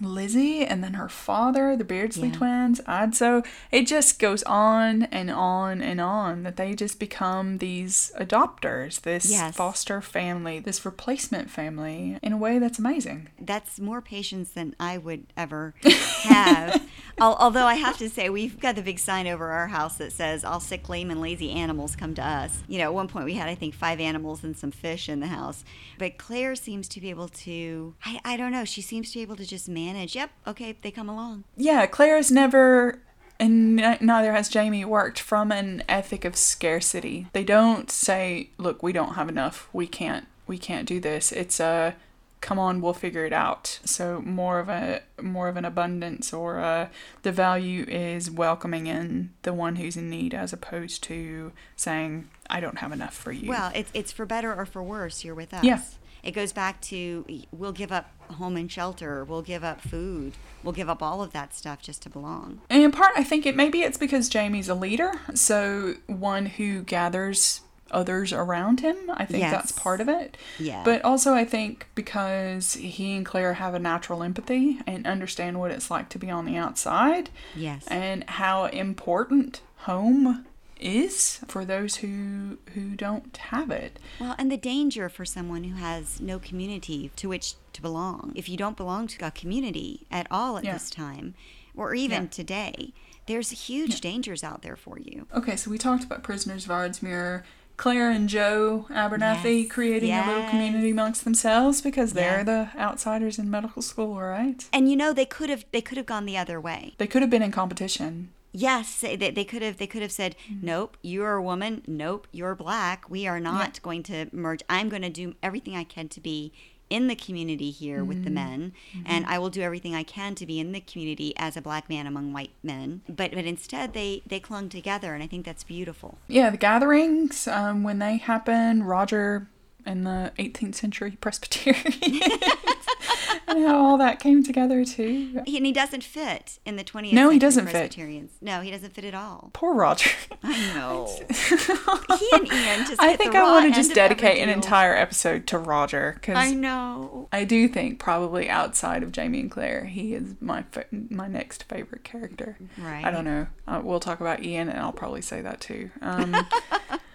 Lizzie 0.00 0.64
and 0.64 0.82
then 0.82 0.94
her 0.94 1.08
father, 1.08 1.76
the 1.76 1.84
Beardsley 1.84 2.28
Yeah. 2.28 2.34
twins, 2.34 2.80
Adso. 2.82 3.44
It 3.70 3.86
just 3.86 4.18
goes 4.18 4.42
on 4.44 5.04
and 5.04 5.30
on 5.30 5.80
and 5.82 6.00
on 6.00 6.42
that 6.44 6.56
they 6.56 6.74
just 6.74 6.98
become 6.98 7.58
these 7.58 8.12
adopters, 8.18 9.00
this 9.02 9.30
Yes. 9.30 9.56
foster 9.56 10.00
family, 10.00 10.58
this 10.58 10.84
replacement 10.84 11.50
family 11.50 12.18
in 12.22 12.32
a 12.32 12.36
way 12.36 12.58
that's 12.58 12.78
amazing. 12.78 13.28
that's 13.40 13.78
more 13.80 14.00
patience 14.00 14.50
than 14.50 14.74
I 14.78 14.98
would 14.98 15.26
ever 15.36 15.74
have. 16.22 16.80
Although 17.20 17.66
I 17.66 17.74
have 17.74 17.98
to 17.98 18.08
say, 18.08 18.30
we've 18.30 18.60
got 18.60 18.76
the 18.76 18.82
big 18.82 18.98
sign 19.00 19.26
over 19.26 19.48
our 19.50 19.66
house 19.68 19.96
that 19.96 20.12
says, 20.12 20.44
"All 20.44 20.60
sick, 20.60 20.88
lame, 20.88 21.10
and 21.10 21.20
lazy 21.20 21.50
animals 21.50 21.96
come 21.96 22.14
to 22.14 22.24
us." 22.24 22.62
You 22.68 22.78
know, 22.78 22.84
at 22.84 22.94
one 22.94 23.08
point 23.08 23.24
we 23.24 23.34
had, 23.34 23.48
I 23.48 23.56
think, 23.56 23.74
five 23.74 23.98
animals 23.98 24.44
and 24.44 24.56
some 24.56 24.70
fish 24.70 25.08
in 25.08 25.18
the 25.18 25.26
house. 25.26 25.64
But 25.98 26.16
Claire 26.18 26.54
seems 26.54 26.86
to 26.90 27.00
be 27.00 27.10
able 27.10 27.28
to, 27.28 27.94
I, 28.04 28.20
I 28.24 28.36
don't 28.36 28.52
know, 28.52 28.64
she 28.64 28.82
seems 28.82 29.10
to 29.12 29.18
be 29.18 29.22
able 29.22 29.34
to 29.36 29.44
just 29.46 29.68
manage. 29.68 29.87
Yep, 29.96 30.30
okay, 30.46 30.76
they 30.82 30.90
come 30.90 31.08
along. 31.08 31.44
Yeah, 31.56 31.86
Claire's 31.86 32.30
never, 32.30 33.00
and 33.40 33.76
neither 33.76 34.32
has 34.32 34.48
Jamie, 34.48 34.84
worked 34.84 35.20
from 35.20 35.52
an 35.52 35.82
ethic 35.88 36.24
of 36.24 36.36
scarcity. 36.36 37.26
They 37.32 37.44
don't 37.44 37.90
say, 37.90 38.50
"Look, 38.58 38.82
we 38.82 38.92
don't 38.92 39.14
have 39.14 39.28
enough. 39.28 39.68
We 39.72 39.86
can't. 39.86 40.26
We 40.46 40.58
can't 40.58 40.86
do 40.88 41.00
this." 41.00 41.32
It's 41.32 41.60
a, 41.60 41.94
"Come 42.40 42.58
on, 42.58 42.80
we'll 42.80 42.94
figure 42.94 43.24
it 43.24 43.32
out." 43.32 43.80
So 43.84 44.20
more 44.24 44.58
of 44.60 44.68
a 44.68 45.02
more 45.20 45.48
of 45.48 45.56
an 45.56 45.64
abundance, 45.64 46.32
or 46.32 46.58
a, 46.58 46.90
the 47.22 47.32
value 47.32 47.84
is 47.88 48.30
welcoming 48.30 48.86
in 48.86 49.30
the 49.42 49.52
one 49.52 49.76
who's 49.76 49.96
in 49.96 50.08
need, 50.10 50.34
as 50.34 50.52
opposed 50.52 51.02
to 51.04 51.52
saying, 51.76 52.28
"I 52.48 52.60
don't 52.60 52.78
have 52.78 52.92
enough 52.92 53.14
for 53.14 53.32
you." 53.32 53.48
Well, 53.48 53.72
it's 53.74 53.90
it's 53.94 54.12
for 54.12 54.26
better 54.26 54.54
or 54.54 54.66
for 54.66 54.82
worse. 54.82 55.24
You're 55.24 55.34
with 55.34 55.52
us. 55.52 55.64
Yeah. 55.64 55.80
It 56.28 56.32
goes 56.32 56.52
back 56.52 56.82
to 56.82 57.24
we'll 57.50 57.72
give 57.72 57.90
up 57.90 58.10
home 58.34 58.58
and 58.58 58.70
shelter, 58.70 59.24
we'll 59.24 59.40
give 59.40 59.64
up 59.64 59.80
food, 59.80 60.34
we'll 60.62 60.74
give 60.74 60.90
up 60.90 61.02
all 61.02 61.22
of 61.22 61.32
that 61.32 61.54
stuff 61.54 61.80
just 61.80 62.02
to 62.02 62.10
belong. 62.10 62.60
And 62.68 62.82
in 62.82 62.92
part, 62.92 63.12
I 63.16 63.24
think 63.24 63.46
it 63.46 63.56
maybe 63.56 63.80
it's 63.80 63.96
because 63.96 64.28
Jamie's 64.28 64.68
a 64.68 64.74
leader, 64.74 65.12
so 65.32 65.94
one 66.06 66.44
who 66.44 66.82
gathers 66.82 67.62
others 67.90 68.34
around 68.34 68.80
him. 68.80 68.96
I 69.08 69.24
think 69.24 69.42
that's 69.44 69.72
part 69.72 70.02
of 70.02 70.08
it. 70.10 70.36
Yeah. 70.58 70.82
But 70.84 71.02
also, 71.02 71.32
I 71.32 71.46
think 71.46 71.86
because 71.94 72.74
he 72.74 73.16
and 73.16 73.24
Claire 73.24 73.54
have 73.54 73.72
a 73.72 73.78
natural 73.78 74.22
empathy 74.22 74.80
and 74.86 75.06
understand 75.06 75.58
what 75.58 75.70
it's 75.70 75.90
like 75.90 76.10
to 76.10 76.18
be 76.18 76.28
on 76.28 76.44
the 76.44 76.58
outside 76.58 77.30
Yes. 77.56 77.86
and 77.88 78.24
how 78.28 78.66
important 78.66 79.62
home 79.78 80.44
is 80.80 81.40
for 81.48 81.64
those 81.64 81.96
who 81.96 82.58
who 82.74 82.94
don't 82.96 83.36
have 83.36 83.70
it. 83.70 83.98
Well, 84.20 84.34
and 84.38 84.50
the 84.50 84.56
danger 84.56 85.08
for 85.08 85.24
someone 85.24 85.64
who 85.64 85.76
has 85.76 86.20
no 86.20 86.38
community 86.38 87.10
to 87.16 87.28
which 87.28 87.54
to 87.72 87.82
belong. 87.82 88.32
If 88.34 88.48
you 88.48 88.56
don't 88.56 88.76
belong 88.76 89.06
to 89.08 89.26
a 89.26 89.30
community 89.30 90.06
at 90.10 90.26
all 90.30 90.56
at 90.58 90.64
Yeah. 90.64 90.72
this 90.74 90.90
time, 90.90 91.34
or 91.76 91.94
even 91.94 92.24
Yeah. 92.24 92.28
today, 92.30 92.92
there's 93.26 93.50
huge 93.68 94.00
dangers 94.00 94.42
out 94.42 94.62
there 94.62 94.76
for 94.76 94.98
you. 94.98 95.26
Okay, 95.34 95.56
so 95.56 95.70
we 95.70 95.78
talked 95.78 96.04
about 96.04 96.22
Prisoners 96.22 96.64
of 96.64 96.70
Ardsmuir. 96.70 97.42
Claire 97.76 98.10
and 98.10 98.28
Joe 98.28 98.86
Abernathy 98.90 99.62
Yes, 99.62 99.70
creating 99.70 100.10
a 100.12 100.26
little 100.26 100.48
community 100.50 100.90
amongst 100.90 101.22
themselves 101.22 101.80
because 101.80 102.12
they're 102.12 102.38
Yeah. 102.38 102.42
the 102.42 102.68
outsiders 102.76 103.38
in 103.38 103.48
medical 103.48 103.82
school, 103.82 104.20
right? 104.20 104.64
And 104.72 104.90
you 104.90 104.96
know 104.96 105.12
they 105.12 105.24
could 105.26 105.48
have 105.48 105.64
they 105.70 105.80
could 105.80 105.96
have 105.96 106.06
gone 106.06 106.26
the 106.26 106.36
other 106.36 106.60
way. 106.60 106.94
They 106.98 107.06
could 107.06 107.22
have 107.22 107.30
been 107.30 107.40
in 107.42 107.52
competition. 107.52 108.30
Yes, 108.52 109.00
they, 109.00 109.16
they 109.16 109.44
could 109.44 109.62
have 109.62 109.76
they 109.76 109.86
could 109.86 110.02
have 110.02 110.12
said, 110.12 110.34
mm-hmm. 110.50 110.66
"Nope, 110.66 110.96
you're 111.02 111.34
a 111.34 111.42
woman. 111.42 111.82
Nope, 111.86 112.26
you're 112.32 112.54
black. 112.54 113.08
We 113.08 113.26
are 113.26 113.40
not 113.40 113.80
going 113.82 114.02
to 114.04 114.26
merge. 114.32 114.62
I'm 114.68 114.88
going 114.88 115.02
to 115.02 115.10
do 115.10 115.34
everything 115.42 115.76
I 115.76 115.84
can 115.84 116.08
to 116.08 116.20
be 116.20 116.52
in 116.90 117.06
the 117.06 117.14
community 117.14 117.70
here 117.70 118.02
with 118.02 118.24
the 118.24 118.30
mm-hmm. 118.30 118.34
men, 118.34 118.72
mm-hmm. 118.94 119.06
and 119.06 119.26
I 119.26 119.38
will 119.38 119.50
do 119.50 119.60
everything 119.60 119.94
I 119.94 120.02
can 120.02 120.34
to 120.36 120.46
be 120.46 120.58
in 120.58 120.72
the 120.72 120.80
community 120.80 121.34
as 121.36 121.54
a 121.54 121.60
black 121.60 121.90
man 121.90 122.06
among 122.06 122.32
white 122.32 122.52
men." 122.62 123.02
But 123.08 123.32
but 123.32 123.44
instead 123.44 123.92
they 123.92 124.22
they 124.26 124.40
clung 124.40 124.68
together, 124.68 125.14
and 125.14 125.22
I 125.22 125.26
think 125.26 125.44
that's 125.44 125.64
beautiful. 125.64 126.18
Yeah, 126.26 126.48
the 126.50 126.56
gatherings, 126.56 127.46
um, 127.46 127.82
when 127.82 127.98
they 127.98 128.16
happen, 128.16 128.82
Roger 128.82 129.48
and 129.88 130.06
the 130.06 130.30
18th 130.38 130.74
century 130.74 131.16
Presbyterians, 131.18 131.96
and 133.48 133.64
how 133.66 133.82
all 133.82 133.96
that 133.96 134.20
came 134.20 134.42
together 134.42 134.84
too. 134.84 135.40
He, 135.46 135.56
and 135.56 135.64
he 135.64 135.72
doesn't 135.72 136.04
fit 136.04 136.58
in 136.66 136.76
the 136.76 136.84
20th 136.84 137.14
No, 137.14 137.30
he 137.30 137.38
doesn't 137.38 137.64
fit. 137.64 137.72
Presbyterians. 137.72 138.32
No, 138.42 138.60
he 138.60 138.70
doesn't 138.70 138.92
fit 138.92 139.06
at 139.06 139.14
all. 139.14 139.50
Poor 139.54 139.74
Roger. 139.74 140.10
I 140.42 140.74
know. 140.74 141.08
he 142.18 142.30
and 142.34 142.52
Ian 142.52 142.86
just 142.86 143.00
I 143.00 143.16
think 143.16 143.34
I 143.34 143.42
want 143.42 143.72
to 143.72 143.72
just 143.72 143.94
dedicate 143.94 144.42
an 144.42 144.50
entire 144.50 144.94
episode 144.94 145.46
to 145.48 145.58
Roger 145.58 146.18
cuz 146.20 146.36
I 146.36 146.52
know. 146.52 147.28
I 147.32 147.44
do 147.44 147.66
think 147.66 147.98
probably 147.98 148.50
outside 148.50 149.02
of 149.02 149.10
Jamie 149.10 149.40
and 149.40 149.50
Claire, 149.50 149.86
he 149.86 150.12
is 150.12 150.34
my 150.38 150.64
fa- 150.70 150.84
my 150.92 151.28
next 151.28 151.64
favorite 151.64 152.04
character. 152.04 152.58
Right. 152.76 153.04
I 153.06 153.10
don't 153.10 153.24
know. 153.24 153.46
Uh, 153.66 153.80
we'll 153.82 154.00
talk 154.00 154.20
about 154.20 154.42
Ian, 154.44 154.68
and 154.68 154.78
I'll 154.78 154.92
probably 154.92 155.22
say 155.22 155.40
that 155.40 155.62
too. 155.62 155.90
Um, 156.02 156.36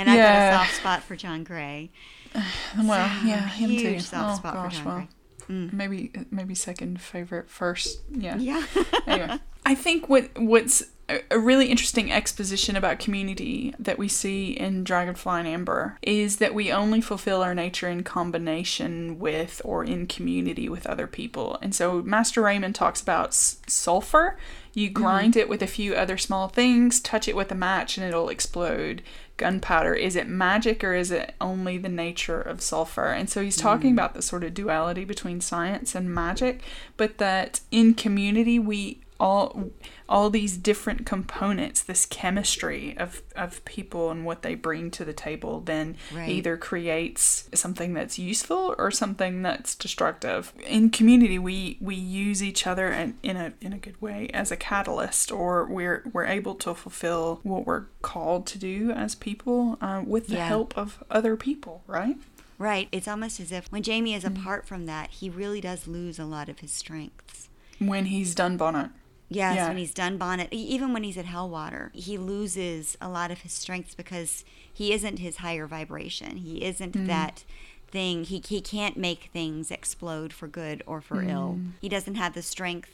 and 0.00 0.08
I've 0.10 0.16
got 0.16 0.22
Yeah. 0.22 0.50
a 0.50 0.58
soft 0.58 0.74
spot 0.76 1.02
for 1.04 1.14
John 1.16 1.44
Grey. 1.44 1.90
Well, 2.34 3.08
So, 3.20 3.26
yeah, 3.26 3.48
him 3.48 3.70
too. 3.76 3.94
oh 3.96 3.98
spot 3.98 4.36
for 4.40 4.52
gosh, 4.52 4.76
John 4.78 4.84
well, 4.86 4.96
Grey. 4.96 5.08
Mm. 5.56 5.72
maybe 5.72 6.12
maybe 6.30 6.54
second 6.54 7.00
favorite, 7.00 7.50
first, 7.50 8.00
yeah. 8.10 8.36
Yeah. 8.36 8.64
anyway, 9.06 9.38
I 9.66 9.74
think 9.74 10.08
what 10.08 10.30
what's 10.38 10.84
a, 11.08 11.38
really 11.40 11.66
interesting 11.66 12.12
exposition 12.12 12.76
about 12.76 13.00
community 13.00 13.74
that 13.80 13.98
we 13.98 14.06
see 14.06 14.52
in 14.52 14.84
Dragonfly 14.84 15.40
in 15.40 15.46
Amber 15.46 15.98
is 16.02 16.36
that 16.36 16.54
we 16.54 16.70
only 16.70 17.00
fulfill 17.00 17.42
our 17.42 17.52
nature 17.52 17.88
in 17.88 18.04
combination 18.04 19.18
with 19.18 19.60
or 19.64 19.82
in 19.82 20.06
community 20.06 20.68
with 20.68 20.86
other 20.86 21.08
people. 21.08 21.58
And 21.60 21.74
so 21.74 22.00
Master 22.02 22.42
Raymond 22.42 22.76
talks 22.76 23.00
about 23.02 23.28
s- 23.30 23.58
sulfur. 23.66 24.38
You 24.72 24.88
grind 24.88 25.36
it 25.36 25.48
with 25.48 25.62
a 25.62 25.66
few 25.66 25.94
other 25.94 26.16
small 26.16 26.46
things, 26.46 27.00
touch 27.00 27.26
it 27.26 27.34
with 27.34 27.50
a 27.50 27.56
match, 27.56 27.98
and 27.98 28.06
it'll 28.06 28.28
explode. 28.28 29.02
Gunpowder, 29.40 29.94
is 29.94 30.16
it 30.16 30.28
magic 30.28 30.84
or 30.84 30.94
is 30.94 31.10
it 31.10 31.34
only 31.40 31.78
the 31.78 31.88
nature 31.88 32.42
of 32.42 32.60
sulfur? 32.60 33.06
And 33.06 33.30
so 33.30 33.42
he's 33.42 33.56
talking 33.56 33.92
mm. 33.92 33.94
about 33.94 34.12
the 34.12 34.20
sort 34.20 34.44
of 34.44 34.52
duality 34.52 35.06
between 35.06 35.40
science 35.40 35.94
and 35.94 36.14
magic, 36.14 36.60
but 36.98 37.16
that 37.16 37.60
in 37.70 37.94
community 37.94 38.58
we 38.58 39.00
all 39.20 39.70
all 40.08 40.28
these 40.30 40.56
different 40.56 41.06
components, 41.06 41.82
this 41.82 42.04
chemistry 42.06 42.96
of, 42.98 43.22
of 43.36 43.64
people 43.64 44.10
and 44.10 44.24
what 44.24 44.42
they 44.42 44.56
bring 44.56 44.90
to 44.90 45.04
the 45.04 45.12
table, 45.12 45.60
then 45.60 45.96
Right. 46.12 46.28
either 46.28 46.56
creates 46.56 47.48
something 47.54 47.94
that's 47.94 48.18
useful 48.18 48.74
or 48.76 48.90
something 48.90 49.42
that's 49.42 49.76
destructive. 49.76 50.52
In 50.66 50.90
community, 50.90 51.38
we 51.38 51.76
we 51.80 51.94
use 51.94 52.42
each 52.42 52.66
other 52.66 52.90
in, 52.90 53.16
in 53.22 53.36
a 53.36 53.52
in 53.60 53.72
a 53.72 53.78
good 53.78 54.00
way 54.02 54.28
as 54.34 54.50
a 54.50 54.56
catalyst, 54.56 55.30
or 55.30 55.64
we're 55.66 56.02
we're 56.12 56.24
able 56.26 56.56
to 56.56 56.74
fulfill 56.74 57.38
what 57.44 57.66
we're 57.66 57.84
called 58.02 58.46
to 58.48 58.58
do 58.58 58.90
as 58.90 59.14
people 59.14 59.78
uh, 59.80 60.02
with 60.04 60.26
the 60.28 60.34
Yeah. 60.36 60.48
help 60.48 60.76
of 60.76 61.04
other 61.10 61.36
people, 61.36 61.82
right? 61.86 62.16
right. 62.58 62.88
It's 62.90 63.06
almost 63.06 63.38
as 63.38 63.52
if 63.52 63.66
when 63.70 63.82
Jamie 63.82 64.14
is 64.14 64.24
apart 64.24 64.66
from 64.66 64.86
that, 64.86 65.10
he 65.10 65.30
really 65.30 65.60
does 65.60 65.86
lose 65.86 66.18
a 66.18 66.24
lot 66.24 66.48
of 66.48 66.58
his 66.60 66.72
strengths. 66.72 67.48
When 67.78 68.06
he's 68.06 68.34
Dunbonnet. 68.34 68.90
Yes, 69.32 69.54
Yeah. 69.56 69.68
when 69.68 69.76
he's 69.78 69.94
Dunbonnet, 69.94 70.48
even 70.52 70.92
when 70.92 71.04
he's 71.04 71.16
at 71.16 71.24
Helwater, 71.24 71.92
he 71.94 72.18
loses 72.18 72.96
a 73.00 73.08
lot 73.08 73.30
of 73.30 73.42
his 73.42 73.52
strengths 73.52 73.94
because 73.94 74.44
he 74.72 74.92
isn't 74.92 75.18
his 75.20 75.36
higher 75.36 75.66
vibration. 75.68 76.38
He 76.38 76.64
isn't 76.64 76.94
Mm. 76.94 77.06
that 77.06 77.44
thing. 77.90 78.24
He, 78.24 78.42
he 78.46 78.60
can't 78.60 78.96
make 78.96 79.30
things 79.32 79.70
explode 79.70 80.32
for 80.32 80.48
good 80.48 80.82
or 80.86 81.00
for 81.00 81.22
ill. 81.22 81.58
Mm. 81.60 81.70
He 81.80 81.88
doesn't 81.88 82.16
have 82.16 82.34
the 82.34 82.42
strength 82.42 82.90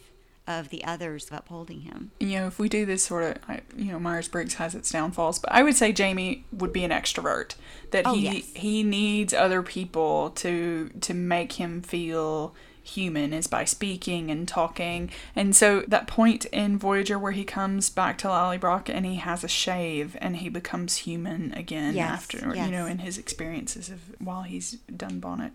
of 0.46 0.68
the 0.68 0.84
others 0.84 1.26
upholding 1.32 1.80
him. 1.80 2.12
you 2.20 2.38
know, 2.38 2.46
if 2.46 2.58
we 2.58 2.68
do 2.68 2.86
this 2.86 3.02
sort 3.04 3.36
of, 3.48 3.60
you 3.76 3.90
know, 3.90 3.98
Myers 3.98 4.28
Briggs 4.28 4.54
has 4.54 4.74
its 4.76 4.90
downfalls, 4.92 5.38
but 5.40 5.50
I 5.50 5.62
would 5.64 5.74
say 5.74 5.90
Jamie 5.92 6.44
would 6.52 6.72
be 6.72 6.84
an 6.84 6.92
extrovert. 6.92 7.56
That 7.90 8.06
Oh, 8.06 8.14
he 8.14 8.20
yes. 8.20 8.44
he 8.54 8.82
needs 8.84 9.34
other 9.34 9.60
people 9.62 10.30
to 10.36 10.90
to 11.00 11.14
make 11.14 11.54
him 11.54 11.82
feel 11.82 12.54
human 12.86 13.32
is 13.32 13.46
by 13.46 13.64
speaking 13.64 14.30
and 14.30 14.46
talking. 14.46 15.10
And 15.34 15.54
so 15.54 15.82
that 15.88 16.06
point 16.06 16.44
in 16.46 16.78
Voyager 16.78 17.18
where 17.18 17.32
he 17.32 17.44
comes 17.44 17.90
back 17.90 18.16
to 18.18 18.28
Lallybroch 18.28 18.88
and 18.88 19.04
he 19.04 19.16
has 19.16 19.42
a 19.42 19.48
shave 19.48 20.16
and 20.20 20.36
he 20.36 20.48
becomes 20.48 20.98
human 20.98 21.52
again 21.54 21.94
Yes, 21.94 22.10
after, 22.12 22.54
you 22.54 22.70
know, 22.70 22.86
in 22.86 22.98
his 22.98 23.18
experiences 23.18 23.90
of 23.90 24.00
while 24.20 24.42
he's 24.42 24.78
Dunbonnet, 24.90 25.52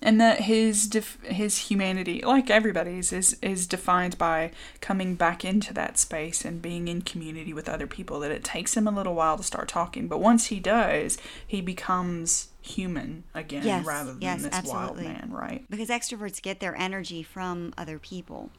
and 0.00 0.20
that 0.20 0.42
his 0.42 0.86
def- 0.86 1.22
his 1.24 1.58
humanity, 1.70 2.22
like 2.22 2.50
everybody's, 2.50 3.12
is 3.12 3.36
is 3.42 3.66
defined 3.66 4.16
by 4.18 4.52
coming 4.80 5.14
back 5.14 5.44
into 5.44 5.74
that 5.74 5.98
space 5.98 6.44
and 6.44 6.62
being 6.62 6.88
in 6.88 7.02
community 7.02 7.52
with 7.52 7.68
other 7.68 7.86
people. 7.86 8.20
That 8.20 8.30
it 8.30 8.44
takes 8.44 8.76
him 8.76 8.86
a 8.86 8.92
little 8.92 9.14
while 9.14 9.36
to 9.36 9.42
start 9.42 9.68
talking, 9.68 10.08
but 10.08 10.20
once 10.20 10.46
he 10.46 10.60
does, 10.60 11.18
he 11.46 11.60
becomes 11.60 12.47
human 12.68 13.24
again 13.34 13.64
Yes, 13.64 13.86
rather 13.86 14.12
than 14.12 14.22
yes, 14.22 14.42
this 14.42 14.54
absolutely. 14.54 15.04
wild 15.06 15.20
man, 15.20 15.30
right? 15.32 15.64
Because 15.70 15.88
extroverts 15.88 16.40
get 16.42 16.60
their 16.60 16.76
energy 16.76 17.22
from 17.22 17.72
other 17.78 17.98
people. 17.98 18.50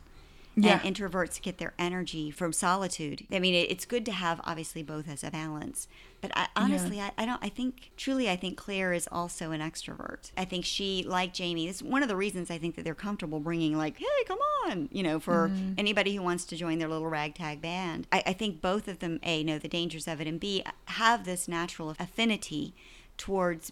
Yeah. 0.55 0.81
And 0.83 0.93
introverts 0.93 1.41
get 1.41 1.57
their 1.57 1.73
energy 1.79 2.31
from 2.31 2.51
solitude. 2.51 3.25
I 3.31 3.39
mean, 3.39 3.53
it's 3.53 3.85
good 3.85 4.05
to 4.07 4.11
have 4.11 4.41
obviously 4.43 4.83
both 4.83 5.07
as 5.07 5.23
a 5.23 5.31
balance. 5.31 5.87
But 6.19 6.31
I, 6.35 6.47
honestly, 6.53 6.99
I, 6.99 7.11
I 7.17 7.25
don't. 7.25 7.41
I 7.41 7.47
think 7.47 7.91
truly, 7.95 8.29
I 8.29 8.35
think 8.35 8.57
Claire 8.57 8.91
is 8.91 9.07
also 9.09 9.51
an 9.51 9.61
extrovert. 9.61 10.31
I 10.35 10.43
think 10.43 10.65
she, 10.65 11.05
like 11.07 11.31
Jamie, 11.33 11.65
this 11.67 11.77
is 11.77 11.83
one 11.83 12.03
of 12.03 12.09
the 12.09 12.15
reasons 12.17 12.51
I 12.51 12.57
think 12.57 12.75
that 12.75 12.83
they're 12.83 12.93
comfortable 12.95 13.39
bringing 13.39 13.77
like, 13.77 13.97
hey, 13.99 14.05
come 14.27 14.39
on, 14.65 14.89
you 14.91 15.01
know, 15.01 15.17
for 15.21 15.49
Mm-hmm. 15.49 15.73
anybody 15.77 16.13
who 16.15 16.23
wants 16.23 16.43
to 16.45 16.57
join 16.57 16.77
their 16.79 16.89
little 16.89 17.07
ragtag 17.07 17.61
band. 17.61 18.07
I, 18.11 18.23
I 18.25 18.33
think 18.33 18.59
both 18.61 18.89
of 18.89 18.99
them, 18.99 19.21
a 19.23 19.43
know 19.45 19.59
the 19.59 19.69
dangers 19.69 20.09
of 20.09 20.19
it, 20.19 20.27
and 20.27 20.41
b 20.41 20.65
have 20.85 21.23
this 21.23 21.47
natural 21.47 21.95
affinity 21.97 22.73
towards 23.17 23.71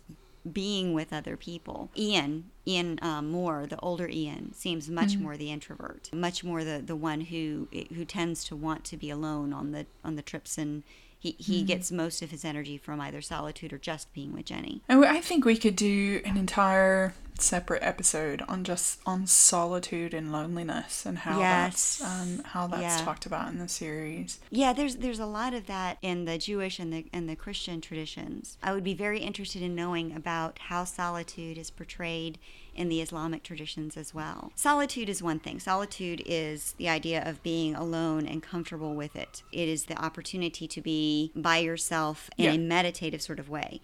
being 0.53 0.93
with 0.93 1.13
other 1.13 1.37
people. 1.37 1.89
Ian, 1.97 2.51
Ian 2.65 2.99
um, 3.01 3.29
Moore, 3.29 3.65
the 3.67 3.79
older 3.79 4.07
Ian, 4.07 4.53
seems 4.53 4.89
much 4.89 5.17
more 5.17 5.37
the 5.37 5.51
introvert, 5.51 6.09
much 6.13 6.43
more 6.43 6.63
the, 6.63 6.81
the 6.85 6.95
one 6.95 7.21
who 7.21 7.67
who 7.93 8.05
tends 8.05 8.43
to 8.45 8.55
want 8.55 8.83
to 8.85 8.97
be 8.97 9.09
alone 9.09 9.53
on 9.53 9.71
the 9.71 9.85
on 10.03 10.15
the 10.15 10.21
trips, 10.21 10.57
and 10.57 10.83
he 11.17 11.35
he 11.39 11.63
gets 11.63 11.91
most 11.91 12.21
of 12.21 12.31
his 12.31 12.45
energy 12.45 12.77
from 12.77 13.01
either 13.01 13.21
solitude 13.21 13.73
or 13.73 13.77
just 13.77 14.13
being 14.13 14.33
with 14.33 14.45
Jenny. 14.45 14.81
And 14.87 15.03
I 15.05 15.21
think 15.21 15.45
we 15.45 15.57
could 15.57 15.75
do 15.75 16.21
an 16.25 16.37
entire 16.37 17.13
separate 17.41 17.83
episode 17.83 18.41
on 18.47 18.63
just 18.63 18.99
on 19.05 19.27
solitude 19.27 20.13
and 20.13 20.31
loneliness 20.31 21.05
and 21.05 21.19
how 21.19 21.39
Yes. 21.39 21.97
that's 21.97 22.01
um, 22.03 22.43
how 22.45 22.67
that's 22.67 22.81
Yeah. 22.99 23.05
talked 23.05 23.25
about 23.25 23.51
in 23.51 23.59
the 23.59 23.67
series. 23.67 24.39
Yeah, 24.51 24.73
there's 24.73 24.97
there's 24.97 25.19
a 25.19 25.25
lot 25.25 25.53
of 25.53 25.67
that 25.67 25.97
in 26.01 26.25
the 26.25 26.37
Jewish 26.37 26.79
and 26.79 26.91
the 26.93 27.05
and 27.13 27.27
the 27.29 27.35
Christian 27.35 27.81
traditions. 27.81 28.57
I 28.63 28.73
would 28.73 28.83
be 28.83 28.93
very 28.93 29.19
interested 29.19 29.61
in 29.61 29.75
knowing 29.75 30.15
about 30.15 30.59
how 30.59 30.83
solitude 30.83 31.57
is 31.57 31.69
portrayed 31.69 32.39
in 32.75 32.89
the 32.89 33.01
Islamic 33.01 33.41
traditions 33.41 33.97
as 33.97 34.13
well. 34.13 34.51
Solitude 34.55 35.09
is 35.09 35.23
one 35.23 35.39
thing. 35.39 35.59
Solitude 35.59 36.21
is 36.25 36.73
the 36.77 36.87
idea 36.89 37.27
of 37.27 37.41
being 37.41 37.73
alone 37.73 38.27
and 38.27 38.43
comfortable 38.43 38.93
with 38.93 39.15
it. 39.15 39.41
It 39.51 39.67
is 39.67 39.85
the 39.85 39.97
opportunity 39.97 40.67
to 40.67 40.81
be 40.81 41.31
by 41.35 41.57
yourself 41.57 42.29
in 42.37 42.45
Yeah. 42.45 42.51
a 42.51 42.57
meditative 42.59 43.21
sort 43.21 43.39
of 43.39 43.49
way. 43.49 43.81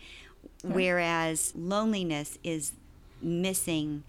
Whereas 0.63 1.53
loneliness 1.55 2.37
is 2.43 2.73
missing 3.23 4.03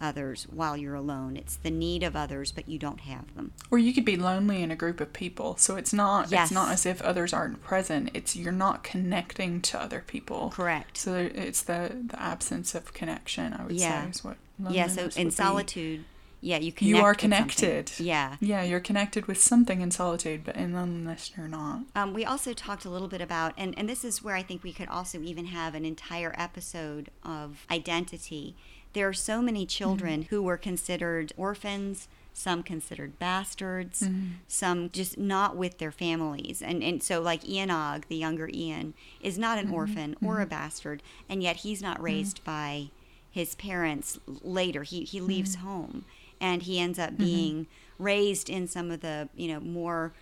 others 0.00 0.44
while 0.50 0.76
you're 0.78 0.94
alone. 0.94 1.36
It's 1.36 1.56
the 1.56 1.70
need 1.70 2.02
of 2.02 2.16
others, 2.16 2.52
but 2.52 2.68
you 2.68 2.78
don't 2.78 3.00
have 3.00 3.34
them. 3.34 3.52
Or 3.70 3.78
you 3.78 3.92
could 3.92 4.04
be 4.06 4.16
lonely 4.16 4.62
in 4.62 4.70
a 4.70 4.76
group 4.76 4.98
of 5.00 5.12
people. 5.12 5.56
So 5.58 5.76
it's 5.76 5.92
not 5.92 6.30
Yes. 6.30 6.46
it's 6.46 6.52
not 6.54 6.72
as 6.72 6.86
if 6.86 7.02
others 7.02 7.34
aren't 7.34 7.62
present. 7.62 8.10
It's 8.14 8.34
you're 8.34 8.50
not 8.52 8.82
connecting 8.82 9.60
to 9.62 9.78
other 9.80 10.02
people. 10.06 10.50
Correct. 10.54 10.96
So 10.96 11.16
it's 11.34 11.62
the 11.62 11.94
the 12.06 12.20
absence 12.20 12.74
of 12.74 12.94
connection. 12.94 13.52
I 13.52 13.64
would 13.64 13.72
Yeah. 13.76 14.04
say 14.04 14.10
is 14.10 14.24
what. 14.24 14.36
Yeah, 14.70 14.88
so 14.88 15.08
in 15.16 15.30
solitude, 15.30 16.00
be. 16.00 16.06
Yeah, 16.40 16.58
you 16.58 16.72
connect 16.72 16.96
you 16.96 17.02
are 17.02 17.14
connected. 17.14 17.92
Yeah. 17.98 18.36
Yeah, 18.40 18.62
you're 18.62 18.80
connected 18.80 19.26
with 19.26 19.40
something 19.40 19.80
in 19.80 19.90
solitude, 19.90 20.42
but 20.44 20.56
in 20.56 20.72
loneliness 20.72 21.32
you're 21.36 21.48
not. 21.48 21.82
Um, 21.94 22.14
we 22.14 22.24
also 22.24 22.52
talked 22.52 22.84
a 22.84 22.90
little 22.90 23.08
bit 23.08 23.20
about, 23.20 23.52
and, 23.58 23.78
and 23.78 23.88
this 23.88 24.04
is 24.04 24.22
where 24.22 24.34
I 24.34 24.42
think 24.42 24.62
we 24.62 24.72
could 24.72 24.88
also 24.88 25.20
even 25.20 25.46
have 25.46 25.74
an 25.74 25.84
entire 25.84 26.34
episode 26.38 27.10
of 27.22 27.66
identity. 27.70 28.56
There 28.94 29.06
are 29.06 29.12
so 29.12 29.42
many 29.42 29.60
mm-hmm. 29.60 29.68
children 29.68 30.22
who 30.22 30.42
were 30.42 30.56
considered 30.56 31.32
orphans, 31.36 32.08
some 32.32 32.62
considered 32.62 33.18
bastards, 33.18 34.02
mm-hmm. 34.02 34.28
some 34.48 34.88
just 34.90 35.18
not 35.18 35.56
with 35.56 35.78
their 35.78 35.92
families. 35.92 36.62
And, 36.62 36.82
and 36.82 37.02
so, 37.02 37.20
like 37.20 37.46
Ian 37.46 37.70
Og, 37.70 38.06
the 38.08 38.16
younger 38.16 38.48
Ian, 38.52 38.94
is 39.20 39.38
not 39.38 39.58
an 39.58 39.66
mm-hmm. 39.66 39.74
orphan 39.74 40.16
or 40.24 40.40
a 40.40 40.46
bastard, 40.46 41.02
and 41.28 41.42
yet 41.42 41.56
he's 41.56 41.82
not 41.82 42.00
raised 42.00 42.42
by 42.44 42.88
his 43.30 43.54
parents 43.56 44.18
later. 44.26 44.84
He, 44.84 45.04
he 45.04 45.20
leaves 45.20 45.56
home 45.56 46.04
and 46.40 46.62
he 46.62 46.80
ends 46.80 46.98
up 46.98 47.10
mm-hmm. 47.10 47.24
being 47.24 47.66
raised 47.98 48.48
in 48.48 48.66
some 48.66 48.90
of 48.90 49.00
the, 49.00 49.28
you 49.36 49.48
know, 49.48 49.60
more 49.60 50.12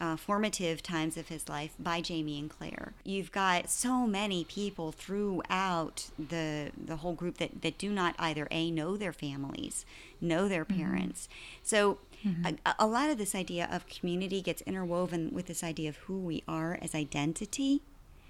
uh, 0.00 0.16
formative 0.16 0.82
times 0.82 1.16
of 1.16 1.28
his 1.28 1.48
life 1.48 1.74
by 1.78 2.00
Jamie 2.00 2.38
and 2.38 2.50
Claire. 2.50 2.92
You've 3.04 3.32
got 3.32 3.68
so 3.68 4.06
many 4.06 4.44
people 4.44 4.92
throughout 4.92 6.10
the 6.18 6.70
the 6.76 6.96
whole 6.96 7.14
group 7.14 7.38
that, 7.38 7.62
that 7.62 7.78
do 7.78 7.90
not 7.90 8.14
either 8.18 8.46
a 8.50 8.70
know 8.70 8.96
their 8.96 9.12
families, 9.12 9.84
know 10.20 10.48
their 10.48 10.64
mm-hmm. 10.64 10.82
parents. 10.82 11.28
So 11.62 11.98
mm-hmm. 12.24 12.54
a, 12.64 12.74
a 12.78 12.86
lot 12.86 13.10
of 13.10 13.18
this 13.18 13.34
idea 13.34 13.68
of 13.70 13.88
community 13.88 14.40
gets 14.40 14.62
interwoven 14.62 15.30
with 15.32 15.46
this 15.46 15.64
idea 15.64 15.88
of 15.88 15.96
who 15.96 16.18
we 16.18 16.44
are 16.46 16.78
as 16.80 16.94
identity. 16.94 17.82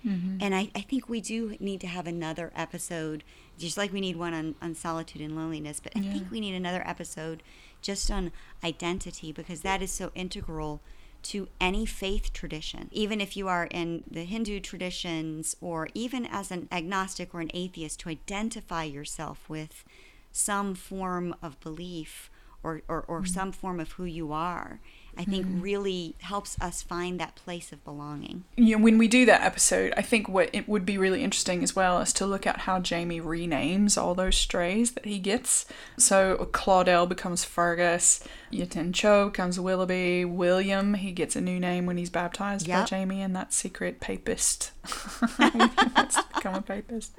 Mm-hmm. 0.06 0.38
And 0.40 0.54
I, 0.54 0.70
I 0.74 0.80
think 0.80 1.08
we 1.08 1.20
do 1.20 1.56
need 1.58 1.80
to 1.80 1.86
have 1.86 2.06
another 2.06 2.52
episode, 2.54 3.24
just 3.58 3.76
like 3.76 3.92
we 3.92 4.00
need 4.00 4.16
one 4.16 4.34
on, 4.34 4.54
on 4.62 4.74
solitude 4.74 5.22
and 5.22 5.36
loneliness, 5.36 5.80
but 5.80 5.92
I 5.96 6.00
think 6.00 6.30
we 6.30 6.40
need 6.40 6.54
another 6.54 6.82
episode 6.86 7.42
just 7.82 8.10
on 8.10 8.32
identity 8.62 9.32
because 9.32 9.62
that 9.62 9.82
is 9.82 9.90
so 9.90 10.10
integral 10.14 10.80
to 11.20 11.48
any 11.60 11.84
faith 11.84 12.32
tradition. 12.32 12.88
Even 12.92 13.20
if 13.20 13.36
you 13.36 13.48
are 13.48 13.66
in 13.66 14.04
the 14.08 14.24
Hindu 14.24 14.60
traditions 14.60 15.56
or 15.60 15.88
even 15.94 16.26
as 16.26 16.50
an 16.50 16.68
agnostic 16.70 17.34
or 17.34 17.40
an 17.40 17.50
atheist, 17.52 18.00
to 18.00 18.08
identify 18.08 18.84
yourself 18.84 19.48
with 19.48 19.84
some 20.30 20.74
form 20.74 21.34
of 21.42 21.58
belief 21.60 22.30
or, 22.62 22.82
or, 22.88 23.04
or 23.08 23.20
mm-hmm. 23.20 23.26
some 23.26 23.52
form 23.52 23.80
of 23.80 23.92
who 23.92 24.04
you 24.04 24.32
are. 24.32 24.80
I 25.18 25.24
think 25.24 25.46
hmm. 25.46 25.60
really 25.60 26.14
helps 26.20 26.56
us 26.60 26.80
find 26.80 27.18
that 27.18 27.34
place 27.34 27.72
of 27.72 27.84
belonging. 27.84 28.44
you 28.56 28.76
know, 28.76 28.84
when 28.84 28.98
we 28.98 29.08
do 29.08 29.26
that 29.26 29.42
episode, 29.42 29.92
I 29.96 30.02
think 30.02 30.28
what 30.28 30.48
it 30.52 30.68
would 30.68 30.86
be 30.86 30.96
really 30.96 31.24
interesting 31.24 31.64
as 31.64 31.74
well 31.74 32.00
is 32.00 32.12
to 32.14 32.26
look 32.26 32.46
at 32.46 32.58
how 32.58 32.78
Jamie 32.78 33.20
renames 33.20 34.00
all 34.00 34.14
those 34.14 34.36
strays 34.36 34.92
that 34.92 35.06
he 35.06 35.18
gets. 35.18 35.66
So 35.96 36.48
Claudel 36.52 37.08
becomes 37.08 37.44
Fergus, 37.44 38.22
Yi 38.50 38.66
Tien 38.66 38.92
Cho 38.92 39.26
becomes 39.28 39.60
Willoughby, 39.60 40.24
William, 40.24 40.94
he 40.94 41.12
gets 41.12 41.36
a 41.36 41.40
new 41.40 41.60
name 41.60 41.86
when 41.86 41.96
he's 41.98 42.10
baptized 42.10 42.66
by 42.68 42.84
Jamie, 42.84 43.20
and 43.22 43.34
that 43.36 43.52
secret 43.52 44.00
papist. 44.00 44.72
That's 45.38 46.22
become 46.34 46.54
a 46.54 46.62
papist. 46.62 47.12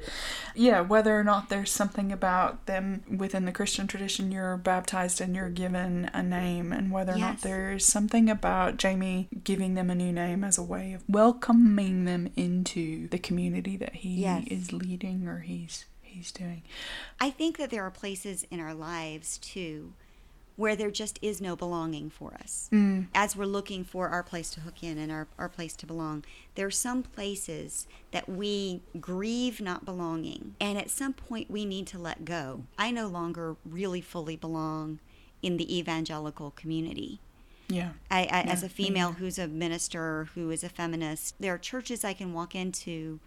Yeah, 0.55 0.81
whether 0.81 1.17
or 1.17 1.23
not 1.23 1.49
there's 1.49 1.71
something 1.71 2.11
about 2.11 2.65
them 2.65 3.03
within 3.15 3.45
the 3.45 3.51
Christian 3.51 3.87
tradition, 3.87 4.31
you're 4.31 4.57
baptized 4.57 5.21
and 5.21 5.35
you're 5.35 5.49
given 5.49 6.09
a 6.13 6.23
name, 6.23 6.71
and 6.71 6.91
whether 6.91 7.13
or 7.13 7.17
not 7.17 7.41
there's 7.41 7.85
something 7.85 8.29
about 8.29 8.77
Jamie 8.77 9.27
giving 9.43 9.75
them 9.75 9.89
a 9.89 9.95
new 9.95 10.11
name 10.11 10.43
as 10.43 10.57
a 10.57 10.63
way 10.63 10.93
of 10.93 11.03
welcoming 11.07 12.05
them 12.05 12.29
into 12.35 13.07
the 13.09 13.19
community 13.19 13.77
that 13.77 13.95
he 13.97 14.21
Yes. 14.21 14.45
is 14.47 14.73
leading 14.73 15.27
or 15.27 15.39
he's 15.39 15.85
he's 16.01 16.31
doing. 16.31 16.63
I 17.19 17.29
think 17.29 17.57
that 17.57 17.69
there 17.69 17.83
are 17.83 17.91
places 17.91 18.43
in 18.49 18.59
our 18.59 18.73
lives 18.73 19.37
too 19.37 19.93
where 20.59 20.75
there 20.75 20.91
just 20.91 21.17
is 21.21 21.39
no 21.39 21.55
belonging 21.55 22.09
for 22.09 22.33
us. 22.33 22.67
Mm. 22.73 23.07
As 23.15 23.33
we're 23.33 23.45
looking 23.45 23.85
for 23.85 24.09
our 24.09 24.21
place 24.21 24.49
to 24.51 24.59
hook 24.59 24.83
in 24.83 24.97
and 24.97 25.09
our, 25.09 25.25
our 25.37 25.47
place 25.47 25.73
to 25.77 25.85
belong, 25.85 26.25
there 26.55 26.67
are 26.67 26.71
some 26.71 27.01
places 27.01 27.87
that 28.11 28.27
we 28.27 28.81
grieve 28.99 29.61
not 29.61 29.85
belonging. 29.85 30.55
And 30.59 30.77
at 30.77 30.89
some 30.89 31.13
point, 31.13 31.49
we 31.49 31.63
need 31.63 31.87
to 31.87 31.97
let 31.97 32.25
go. 32.25 32.63
I 32.77 32.91
no 32.91 33.07
longer 33.07 33.55
really 33.63 34.01
fully 34.01 34.35
belong 34.35 34.99
in 35.41 35.55
the 35.55 35.77
evangelical 35.77 36.51
community. 36.51 37.21
Yeah. 37.69 37.91
I, 38.11 38.23
I 38.23 38.41
as 38.41 38.61
a 38.61 38.67
female 38.67 39.13
who's 39.13 39.39
a 39.39 39.47
minister, 39.47 40.27
who 40.35 40.51
is 40.51 40.65
a 40.65 40.69
feminist, 40.69 41.35
there 41.39 41.53
are 41.53 41.57
churches 41.57 42.03
I 42.03 42.11
can 42.11 42.33
walk 42.33 42.53
into 42.53 43.21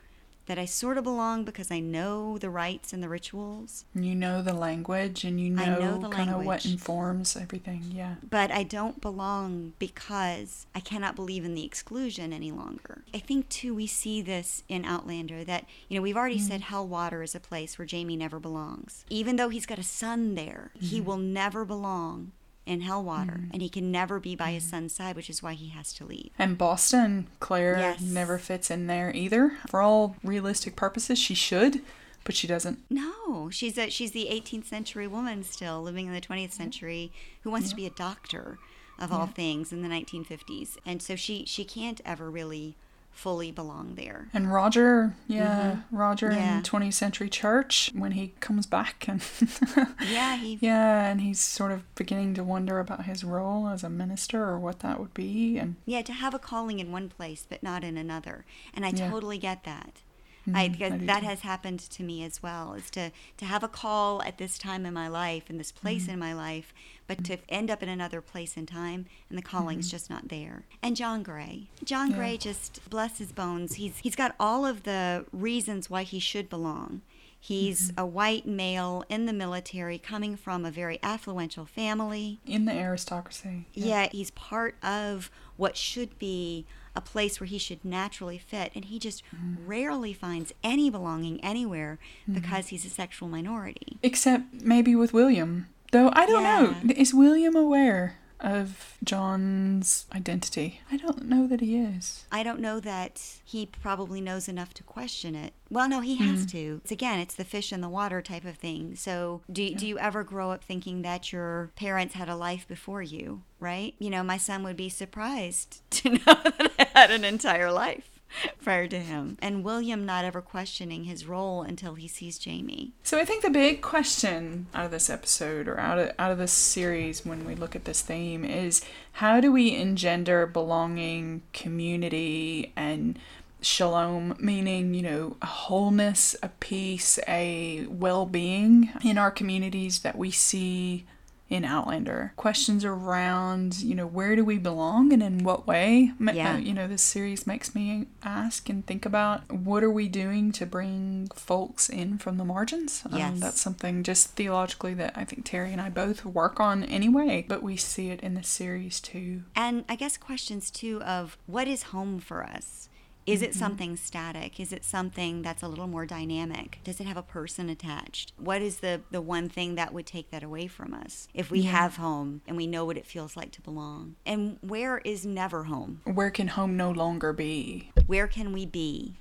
that 0.47 0.59
I 0.59 0.65
sort 0.65 0.99
of 0.99 1.05
belong 1.05 1.45
because 1.45 1.71
I 1.71 1.81
know 1.81 2.39
the 2.39 2.51
rites 2.51 2.93
and 2.93 3.03
the 3.03 3.09
rituals, 3.09 3.85
You 3.95 4.15
know 4.15 4.43
the 4.43 4.53
language 4.53 5.25
and 5.25 5.41
you 5.41 5.51
know, 5.51 5.99
know 6.01 6.09
kind 6.11 6.31
of 6.31 6.45
what 6.45 6.65
informs 6.65 7.37
everything. 7.37 7.85
Yeah. 7.91 8.17
but 8.29 8.51
I 8.51 8.63
don't 8.63 9.01
belong 9.01 9.73
because 9.79 10.67
I 10.75 10.81
cannot 10.81 11.17
believe 11.17 11.45
in 11.45 11.55
the 11.55 11.65
exclusion 11.65 12.33
any 12.33 12.51
longer. 12.51 13.03
I 13.15 13.19
think 13.19 13.49
too 13.49 13.75
we 13.75 13.87
see 13.87 14.23
this 14.23 14.63
in 14.69 14.85
Outlander 14.85 15.45
that 15.45 15.67
you 15.89 15.97
know 15.97 16.03
we've 16.03 16.17
already 16.17 16.39
mm-hmm. 16.39 16.49
said 16.49 16.61
Helwater 16.63 17.23
is 17.23 17.35
a 17.35 17.41
place 17.41 17.79
where 17.79 17.87
Jamie 17.87 18.17
never 18.17 18.39
belongs. 18.39 19.05
Even 19.09 19.37
though 19.37 19.49
he's 19.49 19.67
got 19.67 19.79
a 19.79 19.85
son 19.85 20.35
there, 20.35 20.73
he 20.79 20.99
mm-hmm. 20.99 21.07
will 21.07 21.17
never 21.17 21.65
belong 21.65 22.33
in 22.67 22.83
Helwater 22.83 23.41
mm. 23.45 23.51
and 23.53 23.63
he 23.63 23.69
can 23.69 23.91
never 23.91 24.21
be 24.21 24.35
by 24.37 24.53
his 24.53 24.65
mm. 24.65 24.71
son's 24.71 24.95
side, 24.95 25.17
which 25.17 25.31
is 25.31 25.43
why 25.43 25.55
he 25.55 25.69
has 25.71 25.93
to 25.95 26.05
leave. 26.05 26.31
And 26.39 26.57
Boston, 26.57 27.27
Claire 27.41 27.77
Yes. 27.79 28.01
never 28.01 28.39
fits 28.39 28.71
in 28.71 28.87
there 28.87 29.13
either. 29.15 29.53
For 29.69 29.81
all 29.81 30.17
realistic 30.23 30.77
purposes, 30.77 31.19
she 31.19 31.35
should, 31.35 31.83
but 32.25 32.35
she 32.35 32.47
doesn't. 32.47 32.79
No, 32.89 33.51
she's 33.51 33.77
a 33.79 33.91
she's 33.91 34.13
the 34.13 34.29
18th 34.31 34.67
century 34.67 35.07
woman 35.07 35.43
still 35.43 35.83
living 35.83 36.07
in 36.07 36.13
the 36.13 36.21
20th 36.21 36.53
century 36.53 37.13
who 37.43 37.51
wants 37.51 37.69
to 37.71 37.77
be 37.77 37.87
a 37.87 37.91
doctor 37.91 38.59
of 38.99 39.13
all 39.13 39.27
things 39.27 39.73
in 39.73 39.83
the 39.83 39.89
1950s, 39.89 40.77
and 40.87 41.03
so 41.03 41.17
she 41.17 41.45
she 41.47 41.65
can't 41.65 42.01
ever 42.05 42.31
really 42.31 42.77
fully 43.13 43.53
belong 43.53 43.95
there. 43.95 44.29
And 44.35 44.53
Roger, 44.53 45.15
yeah, 45.29 45.83
Roger 45.91 46.29
Mm-hmm. 46.31 46.39
Yeah. 46.39 46.57
in 46.59 46.63
20th 46.63 46.95
century 46.95 47.29
church 47.29 47.91
when 47.95 48.13
he 48.13 48.33
comes 48.41 48.67
back 48.67 49.05
and 49.09 49.23
Yeah, 50.11 50.37
he 50.37 50.59
yeah, 50.61 51.07
and 51.11 51.21
he's 51.21 51.39
sort 51.41 51.73
of 51.73 51.83
beginning 51.95 52.35
to 52.35 52.45
wonder 52.45 52.79
about 52.81 53.05
his 53.05 53.23
role 53.23 53.69
as 53.69 53.85
a 53.85 53.91
minister 53.91 54.43
or 54.45 54.59
what 54.59 54.81
that 54.81 54.99
would 54.99 55.15
be 55.15 55.59
and 55.59 55.77
yeah 55.87 56.03
to 56.03 56.13
have 56.13 56.35
a 56.35 56.39
calling 56.39 56.81
in 56.81 56.91
one 56.91 57.09
place 57.09 57.47
but 57.49 57.63
not 57.63 57.85
in 57.85 57.97
another, 57.97 58.45
and 58.75 58.85
I 58.85 58.91
Yeah. 58.91 59.09
totally 59.11 59.39
get 59.39 59.65
that. 59.65 60.03
Mhm, 60.49 60.57
I, 60.57 60.69
because 60.69 61.01
that 61.07 61.23
has 61.23 61.41
happened 61.41 61.79
to 61.81 62.03
me 62.03 62.25
as 62.25 62.43
well. 62.43 62.75
Is 62.75 62.91
to 62.91 63.11
to 63.37 63.45
have 63.45 63.63
a 63.63 63.69
call 63.69 64.23
at 64.23 64.39
this 64.39 64.59
time 64.59 64.85
in 64.87 64.93
my 64.95 65.09
life, 65.09 65.49
in 65.51 65.59
this 65.59 65.71
place 65.73 66.05
Mm-hmm. 66.05 66.13
in 66.13 66.19
my 66.19 66.33
life, 66.35 66.75
but 67.07 67.23
to 67.25 67.39
end 67.49 67.71
up 67.71 67.83
in 67.83 67.89
another 67.89 68.21
place 68.21 68.57
in 68.57 68.67
time, 68.67 69.07
and 69.29 69.39
the 69.39 69.43
calling's 69.43 69.91
just 69.91 70.11
not 70.11 70.29
there. 70.29 70.65
And 70.83 70.97
John 70.97 71.23
Grey, 71.23 71.69
John 71.85 72.09
Mm-hmm. 72.09 72.13
Yeah. 72.13 72.17
Grey, 72.27 72.37
just 72.39 72.91
bless 72.91 73.19
his 73.19 73.31
bones. 73.33 73.75
He's 73.75 73.99
he's 73.99 74.17
got 74.17 74.35
all 74.41 74.67
of 74.67 74.83
the 74.83 75.27
reasons 75.33 75.89
why 75.89 76.03
he 76.03 76.19
should 76.19 76.49
belong. 76.51 77.03
He's 77.39 77.91
Mm-hmm. 77.91 78.01
a 78.01 78.07
white 78.07 78.47
male 78.47 79.05
in 79.09 79.27
the 79.27 79.33
military, 79.33 79.99
coming 79.99 80.37
from 80.37 80.65
a 80.65 80.71
very 80.71 80.99
affluential 80.99 81.69
family. 81.69 82.39
in 82.47 82.65
the 82.67 82.73
aristocracy. 82.73 83.67
Yeah, 83.75 84.09
he's 84.13 84.31
part 84.33 84.77
of 84.83 85.29
what 85.57 85.77
should 85.77 86.19
be 86.19 86.67
a 86.95 87.01
place 87.01 87.41
where 87.41 87.47
he 87.47 87.59
should 87.59 87.85
naturally 87.85 88.39
fit, 88.39 88.71
and 88.75 88.85
he 88.87 88.99
just 88.99 89.23
Mm-hmm. 89.35 89.67
rarely 89.67 90.13
finds 90.13 90.53
any 90.63 90.91
belonging 90.91 91.43
anywhere 91.45 91.99
because 92.31 92.69
he's 92.69 92.85
a 92.85 92.91
sexual 92.91 93.29
minority. 93.29 93.99
Except 94.03 94.45
maybe 94.63 94.95
with 94.95 95.13
William. 95.13 95.69
Though 95.91 96.11
I 96.15 96.27
don't 96.27 96.43
know. 96.43 96.75
Is 96.95 97.13
William 97.15 97.55
aware 97.57 98.17
of 98.43 98.97
John's 99.03 100.07
identity? 100.15 100.81
I 100.91 100.97
don't 100.97 101.25
know 101.25 101.47
that 101.47 101.61
he 101.61 101.77
is. 101.77 102.25
I 102.31 102.43
don't 102.43 102.61
know 102.61 102.81
that 102.81 103.41
he 103.45 103.67
probably 103.67 104.21
knows 104.21 104.49
enough 104.49 104.75
to 104.75 104.83
question 104.83 105.35
it. 105.35 105.55
Well, 105.71 105.89
no, 105.89 106.01
he 106.01 106.17
has 106.17 106.47
mm. 106.47 106.51
to. 106.51 106.81
It's 106.83 106.93
again, 106.93 107.21
it's 107.21 107.35
the 107.35 107.45
fish 107.45 107.73
in 107.73 107.81
the 107.81 107.89
water 107.89 108.21
type 108.21 108.45
of 108.45 108.57
thing. 108.57 108.97
So, 108.97 109.41
do 109.51 109.75
do 109.75 109.87
you 109.87 109.99
ever 109.99 110.23
grow 110.23 110.51
up 110.51 110.63
thinking 110.63 111.03
that 111.03 111.33
your 111.33 111.71
parents 111.77 112.15
had 112.15 112.29
a 112.29 112.37
life 112.37 112.69
before 112.69 113.03
you, 113.03 113.43
right? 113.59 113.95
You 113.99 114.11
know, 114.11 114.23
my 114.23 114.37
son 114.37 114.63
would 114.65 114.77
be 114.77 114.89
surprised 114.89 115.81
to 115.91 116.11
know 116.11 116.19
that 116.27 116.73
I 116.79 116.87
had 116.99 117.11
an 117.11 117.25
entire 117.25 117.73
life 117.73 118.12
prior 118.63 118.87
to 118.89 118.99
him. 118.99 119.39
And 119.41 119.65
William 119.65 120.05
not 120.05 120.25
ever 120.25 120.41
questioning 120.41 121.05
his 121.05 121.27
role 121.27 121.63
until 121.63 121.95
he 121.95 122.09
sees 122.09 122.39
Jamie. 122.39 122.93
So 123.03 123.19
I 123.19 123.25
think 123.25 123.43
the 123.43 123.51
big 123.51 123.81
question 123.83 124.67
out 124.75 124.87
of 124.87 124.91
this 124.91 125.11
episode 125.11 125.69
or 125.69 125.79
out 125.79 125.99
of 125.99 126.13
out 126.19 126.33
of 126.33 126.39
this 126.39 126.53
series 126.53 127.25
when 127.25 127.45
we 127.45 127.55
look 127.55 127.77
at 127.77 127.85
this 127.85 128.03
theme 128.03 128.45
is 128.45 128.83
how 129.13 129.41
do 129.41 129.53
we 129.53 129.75
engender 129.75 130.47
belonging, 130.47 131.43
community 131.53 132.73
and 132.77 133.19
shalom 133.61 134.35
meaning, 134.41 134.93
you 134.93 135.03
know, 135.03 135.37
a 135.41 135.47
wholeness, 135.47 136.35
a 136.43 136.49
peace, 136.49 137.19
a 137.29 137.87
well-being 137.89 138.91
in 139.05 139.17
our 139.17 139.31
communities 139.31 140.01
that 140.01 140.19
we 140.19 140.31
see 140.31 141.05
in 141.53 141.67
Outlander. 141.67 142.33
Questions 142.37 142.83
around, 142.83 143.83
you 143.83 143.95
know, 143.95 144.07
where 144.07 144.35
do 144.35 144.43
we 144.43 144.57
belong 144.57 145.13
and 145.13 145.23
in 145.23 145.45
what 145.45 145.67
way? 145.67 146.11
Yeah. 146.19 146.55
uh, 146.55 146.57
you 146.57 146.73
know, 146.73 146.89
this 146.89 147.03
series 147.03 147.47
makes 147.47 147.75
me 147.75 148.07
ask 148.23 148.71
and 148.71 148.87
think 148.87 149.05
about 149.05 149.53
what 149.53 149.85
are 149.85 149.91
we 149.91 150.09
doing 150.09 150.51
to 150.53 150.65
bring 150.65 151.29
folks 151.35 151.91
in 151.91 152.17
from 152.17 152.39
the 152.39 152.45
margins? 152.45 153.03
Um, 153.11 153.19
Yes. 153.19 153.41
that's 153.41 153.61
something 153.61 154.03
just 154.03 154.29
theologically 154.31 154.95
that 154.95 155.13
I 155.15 155.25
think 155.25 155.45
Terry 155.45 155.73
and 155.73 155.81
I 155.81 155.91
both 155.91 156.25
work 156.25 156.59
on 156.59 156.85
anyway, 156.85 157.45
but 157.47 157.63
we 157.63 157.77
see 157.77 158.09
it 158.09 158.21
in 158.23 158.33
the 158.33 158.43
series 158.43 158.99
too. 158.99 159.43
And 159.55 159.85
I 159.91 159.97
guess 159.97 160.17
questions 160.17 160.71
too 160.71 161.03
of 161.03 161.37
what 161.47 161.69
is 161.69 161.83
home 161.85 162.19
for 162.19 162.43
us? 162.43 162.89
Is 163.25 163.41
Mm-hmm. 163.41 163.45
it 163.51 163.55
something 163.55 163.97
static? 163.97 164.59
Is 164.59 164.73
it 164.73 164.85
something 164.85 165.43
that's 165.43 165.63
a 165.63 165.69
little 165.69 165.87
more 165.87 166.07
dynamic? 166.07 166.81
Does 166.83 167.01
it 167.01 167.07
have 167.07 167.17
a 167.17 167.23
person 167.23 167.69
attached? 167.71 168.33
What 168.37 168.63
is 168.63 168.79
the, 168.79 169.03
the 169.11 169.21
one 169.21 169.49
thing 169.49 169.77
that 169.77 169.93
would 169.95 170.07
take 170.07 170.31
that 170.31 170.43
away 170.43 170.67
from 170.67 170.93
us 170.93 171.29
if 171.33 171.51
we 171.51 171.61
Yeah. 171.61 171.71
have 171.71 171.97
home 171.97 172.43
and 172.49 172.57
we 172.57 172.67
know 172.67 172.85
what 172.85 172.97
it 172.97 173.07
feels 173.07 173.37
like 173.37 173.53
to 173.53 173.61
belong? 173.63 174.17
And 174.27 174.59
where 174.61 174.99
is 174.99 175.25
never 175.25 175.65
home? 175.65 176.01
Where 176.05 176.31
can 176.31 176.49
home 176.49 176.77
no 176.77 176.91
longer 176.91 177.33
be? 177.33 177.93
Where 178.07 178.27
can 178.27 178.53
we 178.53 178.67
be 178.67 179.19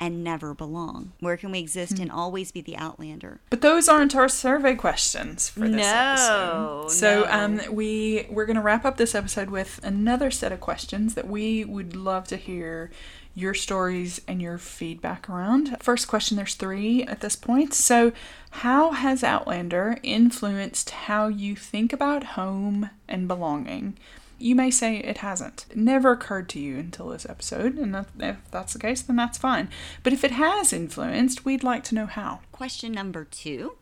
and 0.00 0.24
never 0.24 0.52
belong? 0.52 1.12
Where 1.20 1.36
can 1.36 1.52
we 1.52 1.60
exist 1.60 1.96
Hmm. 1.98 2.02
and 2.02 2.10
always 2.10 2.50
be 2.50 2.60
the 2.60 2.76
outlander? 2.76 3.40
But 3.50 3.60
those 3.60 3.88
aren't 3.88 4.16
our 4.16 4.28
survey 4.28 4.74
questions 4.74 5.48
for 5.48 5.60
this 5.60 5.76
No, 5.86 6.82
episode. 6.82 6.90
So 6.90 7.20
no. 7.20 7.30
um, 7.30 7.60
we 7.72 8.26
we're 8.28 8.46
gonna 8.46 8.60
wrap 8.62 8.84
up 8.84 8.96
this 8.96 9.14
episode 9.14 9.50
with 9.50 9.78
another 9.84 10.32
set 10.32 10.50
of 10.50 10.58
questions 10.60 11.14
that 11.14 11.28
we 11.28 11.64
would 11.64 11.94
love 11.94 12.26
to 12.28 12.36
hear 12.36 12.90
your 13.34 13.54
stories 13.54 14.20
and 14.28 14.40
your 14.40 14.58
feedback 14.58 15.28
around. 15.28 15.76
First 15.80 16.06
question, 16.08 16.36
there's 16.36 16.54
three 16.54 17.02
at 17.04 17.20
this 17.20 17.36
point. 17.36 17.74
So 17.74 18.12
how 18.50 18.92
has 18.92 19.24
Outlander 19.24 19.98
influenced 20.02 20.90
how 20.90 21.26
you 21.28 21.56
think 21.56 21.92
about 21.92 22.24
home 22.24 22.90
and 23.08 23.26
belonging? 23.26 23.96
You 24.38 24.54
may 24.54 24.70
say 24.70 24.98
it 24.98 25.18
hasn't. 25.18 25.66
It 25.70 25.76
never 25.76 26.12
occurred 26.12 26.48
to 26.50 26.60
you 26.60 26.76
until 26.78 27.08
this 27.08 27.26
episode, 27.28 27.76
and 27.76 27.96
if 28.18 28.36
that's 28.50 28.72
the 28.72 28.78
case, 28.78 29.00
then 29.00 29.16
that's 29.16 29.38
fine. 29.38 29.68
But 30.02 30.12
if 30.12 30.22
it 30.24 30.32
has 30.32 30.72
influenced, 30.72 31.44
we'd 31.44 31.64
like 31.64 31.84
to 31.84 31.94
know 31.94 32.06
how. 32.06 32.40
Question 32.52 32.92
number 32.92 33.24
two. 33.24 33.76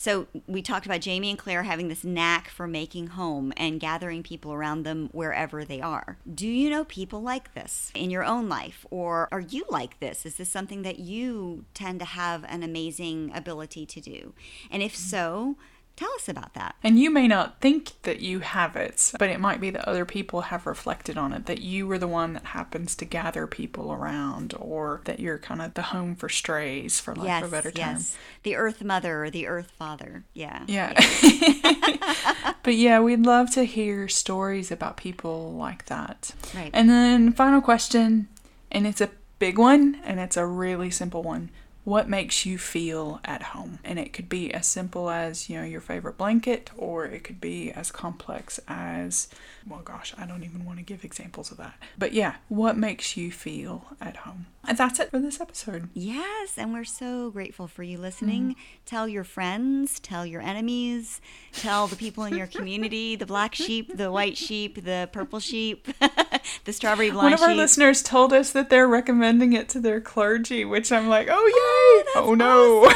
So 0.00 0.28
we 0.46 0.62
talked 0.62 0.86
about 0.86 1.00
Jamie 1.00 1.28
and 1.28 1.38
Claire 1.38 1.64
having 1.64 1.88
this 1.88 2.04
knack 2.04 2.48
for 2.50 2.68
making 2.68 3.08
home 3.08 3.52
and 3.56 3.80
gathering 3.80 4.22
people 4.22 4.52
around 4.52 4.84
them 4.84 5.08
wherever 5.10 5.64
they 5.64 5.80
are. 5.80 6.18
Do 6.32 6.46
you 6.46 6.70
know 6.70 6.84
people 6.84 7.20
like 7.20 7.52
this 7.54 7.90
in 7.96 8.08
your 8.08 8.22
own 8.24 8.48
life? 8.48 8.86
Or 8.92 9.28
are 9.32 9.40
you 9.40 9.64
like 9.68 9.98
this? 9.98 10.24
Is 10.24 10.36
this 10.36 10.48
something 10.48 10.82
that 10.82 11.00
you 11.00 11.64
tend 11.74 11.98
to 11.98 12.04
have 12.06 12.44
an 12.44 12.62
amazing 12.62 13.32
ability 13.34 13.86
to 13.86 14.00
do? 14.00 14.34
And 14.70 14.84
if 14.84 14.94
mm. 14.94 14.98
so, 14.98 15.56
tell 15.98 16.12
us 16.14 16.28
about 16.28 16.54
that. 16.54 16.76
And 16.84 16.98
you 16.98 17.10
may 17.10 17.26
not 17.26 17.60
think 17.60 18.00
that 18.02 18.20
you 18.20 18.38
have 18.38 18.76
it, 18.76 19.12
but 19.18 19.30
it 19.30 19.40
might 19.40 19.60
be 19.60 19.70
that 19.70 19.88
other 19.88 20.04
people 20.04 20.42
have 20.42 20.64
reflected 20.64 21.18
on 21.18 21.32
it, 21.32 21.46
that 21.46 21.60
you 21.60 21.88
were 21.88 21.98
the 21.98 22.06
one 22.06 22.34
that 22.34 22.46
happens 22.46 22.94
to 22.96 23.04
gather 23.04 23.48
people 23.48 23.92
around, 23.92 24.54
or 24.60 25.00
that 25.06 25.18
you're 25.18 25.38
kind 25.38 25.60
of 25.60 25.74
the 25.74 25.82
home 25.82 26.14
for 26.14 26.28
strays, 26.28 27.00
for 27.00 27.16
lack 27.16 27.26
yes, 27.26 27.42
of 27.42 27.48
a 27.48 27.56
better 27.56 27.70
term. 27.72 27.94
yes. 27.96 28.16
The 28.44 28.54
Earth 28.54 28.84
Mother 28.84 29.24
or 29.24 29.30
the 29.30 29.48
Earth 29.48 29.72
Father. 29.72 30.24
Yeah. 30.34 30.62
Yeah. 30.68 30.92
but 32.62 32.76
yeah, 32.76 33.00
we'd 33.00 33.26
love 33.26 33.50
to 33.54 33.64
hear 33.64 34.06
stories 34.06 34.70
about 34.70 34.96
people 34.96 35.52
like 35.54 35.86
that. 35.86 36.32
Right. 36.54 36.70
And 36.72 36.88
then, 36.88 37.32
final 37.32 37.60
question, 37.60 38.28
and 38.70 38.86
it's 38.86 39.00
a 39.00 39.10
big 39.40 39.58
one, 39.58 40.00
and 40.04 40.20
it's 40.20 40.36
a 40.36 40.46
really 40.46 40.90
simple 40.90 41.24
one. 41.24 41.50
What 41.88 42.06
makes 42.06 42.44
you 42.44 42.58
feel 42.58 43.18
at 43.24 43.42
home? 43.42 43.78
And 43.82 43.98
it 43.98 44.12
could 44.12 44.28
be 44.28 44.52
as 44.52 44.66
simple 44.66 45.08
as, 45.08 45.48
you 45.48 45.56
know, 45.56 45.64
your 45.64 45.80
favorite 45.80 46.18
blanket, 46.18 46.70
or 46.76 47.06
it 47.06 47.24
could 47.24 47.40
be 47.40 47.72
as 47.72 47.90
complex 47.90 48.60
as, 48.68 49.28
well, 49.66 49.80
gosh, 49.80 50.12
I 50.18 50.26
don't 50.26 50.44
even 50.44 50.66
want 50.66 50.80
to 50.80 50.84
give 50.84 51.02
examples 51.02 51.50
of 51.50 51.56
that. 51.56 51.82
But 51.96 52.12
yeah, 52.12 52.34
what 52.48 52.76
makes 52.76 53.16
you 53.16 53.32
feel 53.32 53.86
at 54.02 54.16
home? 54.18 54.44
And 54.66 54.76
that's 54.76 55.00
it 55.00 55.10
for 55.10 55.18
this 55.18 55.40
episode. 55.40 55.88
Yes, 55.94 56.58
and 56.58 56.74
we're 56.74 56.84
so 56.84 57.30
grateful 57.30 57.68
for 57.68 57.82
you 57.82 57.96
listening. 57.96 58.50
Mm-hmm. 58.50 58.60
Tell 58.84 59.08
your 59.08 59.24
friends, 59.24 59.98
tell 59.98 60.26
your 60.26 60.42
enemies, 60.42 61.22
tell 61.54 61.86
the 61.86 61.96
people 61.96 62.24
in 62.24 62.36
your 62.36 62.46
community, 62.48 63.16
the 63.16 63.24
black 63.24 63.54
sheep, 63.54 63.96
the 63.96 64.12
white 64.12 64.36
sheep, 64.36 64.84
the 64.84 65.08
purple 65.10 65.40
sheep, 65.40 65.88
the 66.64 66.72
strawberry 66.74 67.10
blonde 67.10 67.24
One 67.24 67.32
of 67.32 67.40
our 67.40 67.48
sheep. 67.48 67.56
listeners 67.56 68.02
told 68.02 68.34
us 68.34 68.52
that 68.52 68.68
they're 68.68 68.86
recommending 68.86 69.54
it 69.54 69.70
to 69.70 69.80
their 69.80 70.02
clergy, 70.02 70.66
which 70.66 70.92
I'm 70.92 71.08
like, 71.08 71.28
oh 71.30 71.46
yay! 71.46 71.77
Oh, 72.14 72.34
no. 72.36 72.88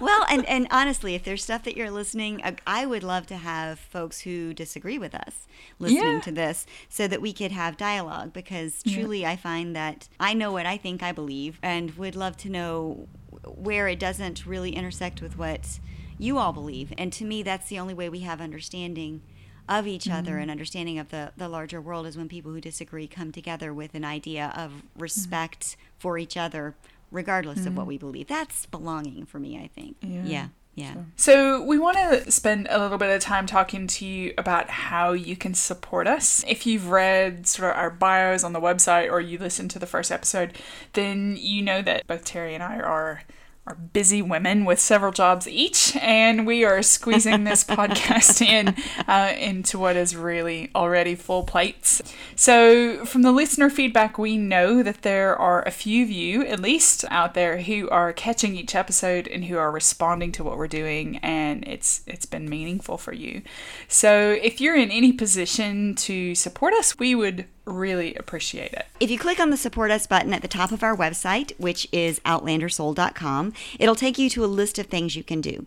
well, 0.00 0.24
and, 0.30 0.44
and 0.46 0.66
honestly, 0.70 1.14
if 1.14 1.24
there's 1.24 1.42
stuff 1.44 1.62
that 1.64 1.76
you're 1.76 1.90
listening, 1.90 2.42
uh, 2.42 2.52
I 2.66 2.86
would 2.86 3.02
love 3.02 3.26
to 3.28 3.36
have 3.36 3.78
folks 3.78 4.20
who 4.22 4.52
disagree 4.54 4.98
with 4.98 5.14
us 5.14 5.46
listening 5.78 6.14
Yeah. 6.14 6.20
to 6.20 6.32
this 6.32 6.66
so 6.88 7.06
that 7.08 7.20
we 7.20 7.32
could 7.32 7.52
have 7.52 7.76
dialogue 7.76 8.32
because 8.32 8.82
truly 8.82 9.24
I 9.26 9.36
find 9.36 9.74
that 9.76 10.08
I 10.18 10.34
know 10.34 10.52
what 10.52 10.66
I 10.66 10.76
think 10.76 11.02
I 11.02 11.12
believe 11.12 11.58
and 11.62 11.92
would 11.92 12.16
love 12.16 12.36
to 12.38 12.50
know 12.50 13.08
where 13.46 13.88
it 13.88 13.98
doesn't 13.98 14.46
really 14.46 14.74
intersect 14.74 15.22
with 15.22 15.38
what 15.38 15.78
you 16.18 16.38
all 16.38 16.52
believe. 16.52 16.92
And 16.98 17.12
to 17.14 17.24
me, 17.24 17.42
that's 17.42 17.68
the 17.68 17.78
only 17.78 17.94
way 17.94 18.08
we 18.08 18.20
have 18.20 18.40
understanding 18.40 19.22
of 19.68 19.86
each 19.86 20.10
other 20.10 20.38
and 20.38 20.50
understanding 20.50 20.98
of 20.98 21.10
the, 21.10 21.32
the 21.36 21.48
larger 21.48 21.80
world 21.80 22.04
is 22.04 22.16
when 22.16 22.28
people 22.28 22.50
who 22.52 22.60
disagree 22.60 23.06
come 23.06 23.30
together 23.30 23.72
with 23.72 23.94
an 23.94 24.04
idea 24.04 24.52
of 24.56 24.82
respect 24.98 25.76
for 25.96 26.18
each 26.18 26.36
other 26.36 26.74
regardless 27.10 27.66
of 27.66 27.76
what 27.76 27.84
mm. 27.84 27.88
we 27.88 27.98
believe. 27.98 28.28
That's 28.28 28.66
belonging 28.66 29.26
for 29.26 29.38
me, 29.38 29.58
I 29.58 29.68
think. 29.68 29.96
Yeah. 30.00 30.22
Yeah. 30.24 30.48
Yeah. 30.76 30.94
So, 31.16 31.62
we 31.62 31.78
want 31.78 31.98
to 31.98 32.30
spend 32.30 32.68
a 32.70 32.78
little 32.78 32.96
bit 32.96 33.10
of 33.10 33.20
time 33.20 33.44
talking 33.46 33.86
to 33.88 34.06
you 34.06 34.32
about 34.38 34.70
how 34.70 35.12
you 35.12 35.36
can 35.36 35.52
support 35.52 36.06
us. 36.06 36.44
If 36.46 36.64
you've 36.64 36.88
read 36.88 37.46
sort 37.46 37.72
of 37.72 37.76
our 37.76 37.90
bios 37.90 38.44
on 38.44 38.52
the 38.52 38.60
website 38.60 39.10
or 39.10 39.20
you 39.20 39.36
listened 39.36 39.72
to 39.72 39.78
the 39.78 39.86
first 39.86 40.12
episode, 40.12 40.56
then 40.92 41.36
you 41.38 41.60
know 41.60 41.82
that 41.82 42.06
both 42.06 42.24
Terry 42.24 42.54
and 42.54 42.62
I 42.62 42.78
are 42.78 43.22
are 43.70 43.74
busy 43.74 44.20
women 44.20 44.64
with 44.64 44.80
several 44.80 45.12
jobs 45.12 45.46
each, 45.46 45.96
and 45.96 46.44
we 46.46 46.64
are 46.64 46.82
squeezing 46.82 47.44
this 47.44 47.62
podcast 47.78 48.44
in 48.44 48.74
uh, 49.06 49.32
into 49.38 49.78
what 49.78 49.96
is 49.96 50.16
really 50.16 50.70
already 50.74 51.14
full 51.14 51.44
plates. 51.44 52.02
So, 52.34 53.04
from 53.04 53.22
the 53.22 53.32
listener 53.32 53.70
feedback, 53.70 54.18
we 54.18 54.36
know 54.36 54.82
that 54.82 55.02
there 55.02 55.36
are 55.36 55.62
a 55.62 55.70
few 55.70 56.02
of 56.02 56.10
you, 56.10 56.42
at 56.42 56.58
least, 56.58 57.04
out 57.10 57.34
there 57.34 57.58
who 57.58 57.88
are 57.90 58.12
catching 58.12 58.56
each 58.56 58.74
episode 58.74 59.28
and 59.28 59.44
who 59.44 59.56
are 59.56 59.70
responding 59.70 60.32
to 60.32 60.44
what 60.44 60.58
we're 60.58 60.66
doing, 60.66 61.18
and 61.18 61.66
it's 61.66 62.02
it's 62.06 62.26
been 62.26 62.48
meaningful 62.48 62.98
for 62.98 63.12
you. 63.12 63.42
So, 63.86 64.36
if 64.42 64.60
you're 64.60 64.76
in 64.76 64.90
any 64.90 65.12
position 65.12 65.94
to 65.96 66.34
support 66.34 66.74
us, 66.74 66.98
we 66.98 67.14
would 67.14 67.46
really 67.70 68.14
appreciate 68.14 68.72
it. 68.72 68.86
If 69.00 69.10
you 69.10 69.18
click 69.18 69.40
on 69.40 69.50
the 69.50 69.56
support 69.56 69.90
us 69.90 70.06
button 70.06 70.34
at 70.34 70.42
the 70.42 70.48
top 70.48 70.72
of 70.72 70.82
our 70.82 70.96
website, 70.96 71.52
which 71.58 71.88
is 71.92 72.20
outlandersoul.com, 72.20 73.52
it'll 73.78 73.94
take 73.94 74.18
you 74.18 74.28
to 74.30 74.44
a 74.44 74.46
list 74.46 74.78
of 74.78 74.86
things 74.86 75.16
you 75.16 75.24
can 75.24 75.40
do. 75.40 75.66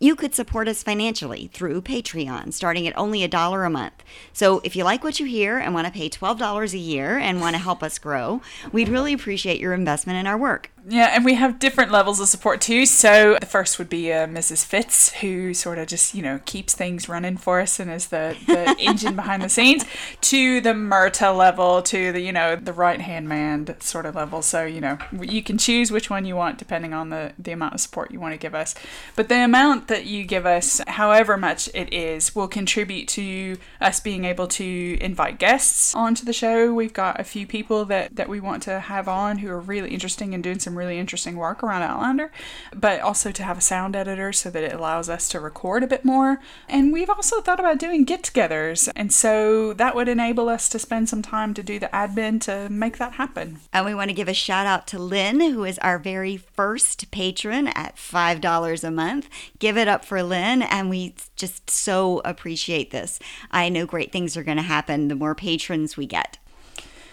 You 0.00 0.16
could 0.16 0.34
support 0.34 0.68
us 0.68 0.82
financially 0.82 1.48
through 1.52 1.82
Patreon, 1.82 2.52
starting 2.52 2.86
at 2.86 2.98
only 2.98 3.22
a 3.22 3.28
dollar 3.28 3.64
a 3.64 3.70
month. 3.70 4.02
So 4.32 4.60
if 4.64 4.74
you 4.74 4.84
like 4.84 5.04
what 5.04 5.20
you 5.20 5.26
hear 5.26 5.58
and 5.58 5.72
want 5.72 5.86
to 5.86 5.92
pay 5.92 6.10
$12 6.10 6.74
a 6.74 6.78
year 6.78 7.16
and 7.16 7.40
want 7.40 7.54
to 7.54 7.62
help 7.62 7.82
us 7.82 7.98
grow, 7.98 8.42
we'd 8.72 8.88
really 8.88 9.12
appreciate 9.12 9.60
your 9.60 9.72
investment 9.72 10.18
in 10.18 10.26
our 10.26 10.36
work. 10.36 10.73
Yeah, 10.86 11.10
and 11.14 11.24
we 11.24 11.34
have 11.34 11.58
different 11.58 11.90
levels 11.90 12.20
of 12.20 12.28
support 12.28 12.60
too. 12.60 12.84
So 12.84 13.38
the 13.40 13.46
first 13.46 13.78
would 13.78 13.88
be 13.88 14.12
uh, 14.12 14.26
Mrs. 14.26 14.66
Fitz, 14.66 15.12
who 15.14 15.54
sort 15.54 15.78
of 15.78 15.86
just 15.86 16.14
you 16.14 16.22
know 16.22 16.40
keeps 16.44 16.74
things 16.74 17.08
running 17.08 17.38
for 17.38 17.60
us 17.60 17.80
and 17.80 17.90
is 17.90 18.08
the 18.08 18.36
the 18.46 18.76
engine 18.78 19.16
behind 19.16 19.42
the 19.42 19.48
scenes. 19.48 19.84
To 20.20 20.60
the 20.60 20.74
Murtagh 20.74 21.34
level, 21.34 21.80
to 21.82 22.12
the 22.12 22.20
you 22.20 22.32
know 22.32 22.54
the 22.56 22.74
right 22.74 23.00
hand 23.00 23.28
man 23.28 23.74
sort 23.80 24.04
of 24.04 24.14
level. 24.14 24.42
So 24.42 24.66
you 24.66 24.82
know 24.82 24.98
you 25.10 25.42
can 25.42 25.56
choose 25.56 25.90
which 25.90 26.10
one 26.10 26.26
you 26.26 26.36
want 26.36 26.58
depending 26.58 26.92
on 26.92 27.08
the 27.08 27.32
the 27.38 27.52
amount 27.52 27.74
of 27.74 27.80
support 27.80 28.10
you 28.10 28.20
want 28.20 28.34
to 28.34 28.38
give 28.38 28.54
us. 28.54 28.74
But 29.16 29.30
the 29.30 29.42
amount 29.42 29.88
that 29.88 30.04
you 30.04 30.24
give 30.24 30.44
us, 30.44 30.82
however 30.86 31.38
much 31.38 31.70
it 31.72 31.94
is, 31.94 32.34
will 32.34 32.48
contribute 32.48 33.08
to 33.08 33.56
us 33.80 34.00
being 34.00 34.26
able 34.26 34.48
to 34.48 34.98
invite 35.00 35.38
guests 35.38 35.94
onto 35.94 36.26
the 36.26 36.34
show. 36.34 36.74
We've 36.74 36.92
got 36.92 37.18
a 37.18 37.24
few 37.24 37.46
people 37.46 37.86
that 37.86 38.16
that 38.16 38.28
we 38.28 38.38
want 38.38 38.62
to 38.64 38.80
have 38.80 39.08
on 39.08 39.38
who 39.38 39.48
are 39.48 39.60
really 39.60 39.90
interesting 39.90 40.34
and 40.34 40.42
doing 40.42 40.58
some 40.58 40.73
really 40.76 40.98
interesting 40.98 41.36
work 41.36 41.62
around 41.62 41.82
Outlander, 41.82 42.30
but 42.74 43.00
also 43.00 43.32
to 43.32 43.42
have 43.42 43.58
a 43.58 43.62
sound 43.62 43.96
editor 43.96 44.32
so 44.32 44.50
that 44.50 44.62
it 44.62 44.72
allows 44.72 45.08
us 45.08 45.28
to 45.30 45.40
record 45.40 45.82
a 45.82 45.86
bit 45.86 46.04
more. 46.04 46.40
And 46.68 46.92
we've 46.92 47.10
also 47.10 47.40
thought 47.40 47.60
about 47.60 47.78
doing 47.78 48.04
get 48.04 48.22
togethers, 48.22 48.88
and 48.96 49.12
so 49.12 49.72
that 49.74 49.94
would 49.94 50.08
enable 50.08 50.48
us 50.48 50.68
to 50.70 50.78
spend 50.78 51.08
some 51.08 51.22
time 51.22 51.54
to 51.54 51.62
do 51.62 51.78
the 51.78 51.88
admin 51.88 52.40
to 52.42 52.68
make 52.68 52.98
that 52.98 53.14
happen. 53.14 53.60
And 53.72 53.86
we 53.86 53.94
want 53.94 54.10
to 54.10 54.14
give 54.14 54.28
a 54.28 54.34
shout 54.34 54.66
out 54.66 54.86
to 54.88 54.98
Lynn, 54.98 55.40
who 55.40 55.64
is 55.64 55.78
our 55.78 55.98
very 55.98 56.36
first 56.36 57.10
patron 57.10 57.68
at 57.68 57.96
$5 57.96 58.84
a 58.84 58.90
month. 58.90 59.28
Give 59.58 59.76
it 59.76 59.88
up 59.88 60.04
for 60.04 60.22
Lynn, 60.22 60.62
and 60.62 60.90
we 60.90 61.14
just 61.36 61.70
so 61.70 62.20
appreciate 62.24 62.90
this. 62.90 63.18
I 63.50 63.68
know 63.68 63.86
great 63.86 64.12
things 64.12 64.36
are 64.36 64.44
going 64.44 64.56
to 64.56 64.62
happen 64.62 65.08
the 65.08 65.14
more 65.14 65.34
patrons 65.34 65.96
we 65.96 66.06
get. 66.06 66.38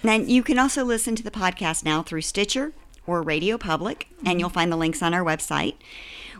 Then 0.03 0.28
you 0.28 0.41
can 0.41 0.57
also 0.57 0.84
listen 0.84 1.16
to 1.16 1.24
the 1.24 1.32
podcast 1.32 1.86
now 1.86 2.01
through 2.01 2.22
Stitcher 2.22 2.74
or 3.07 3.21
Radio 3.21 3.57
Public, 3.57 4.07
and 4.25 4.39
you'll 4.39 4.49
find 4.49 4.71
the 4.71 4.77
links 4.77 5.01
on 5.01 5.13
our 5.13 5.23
website. 5.23 5.75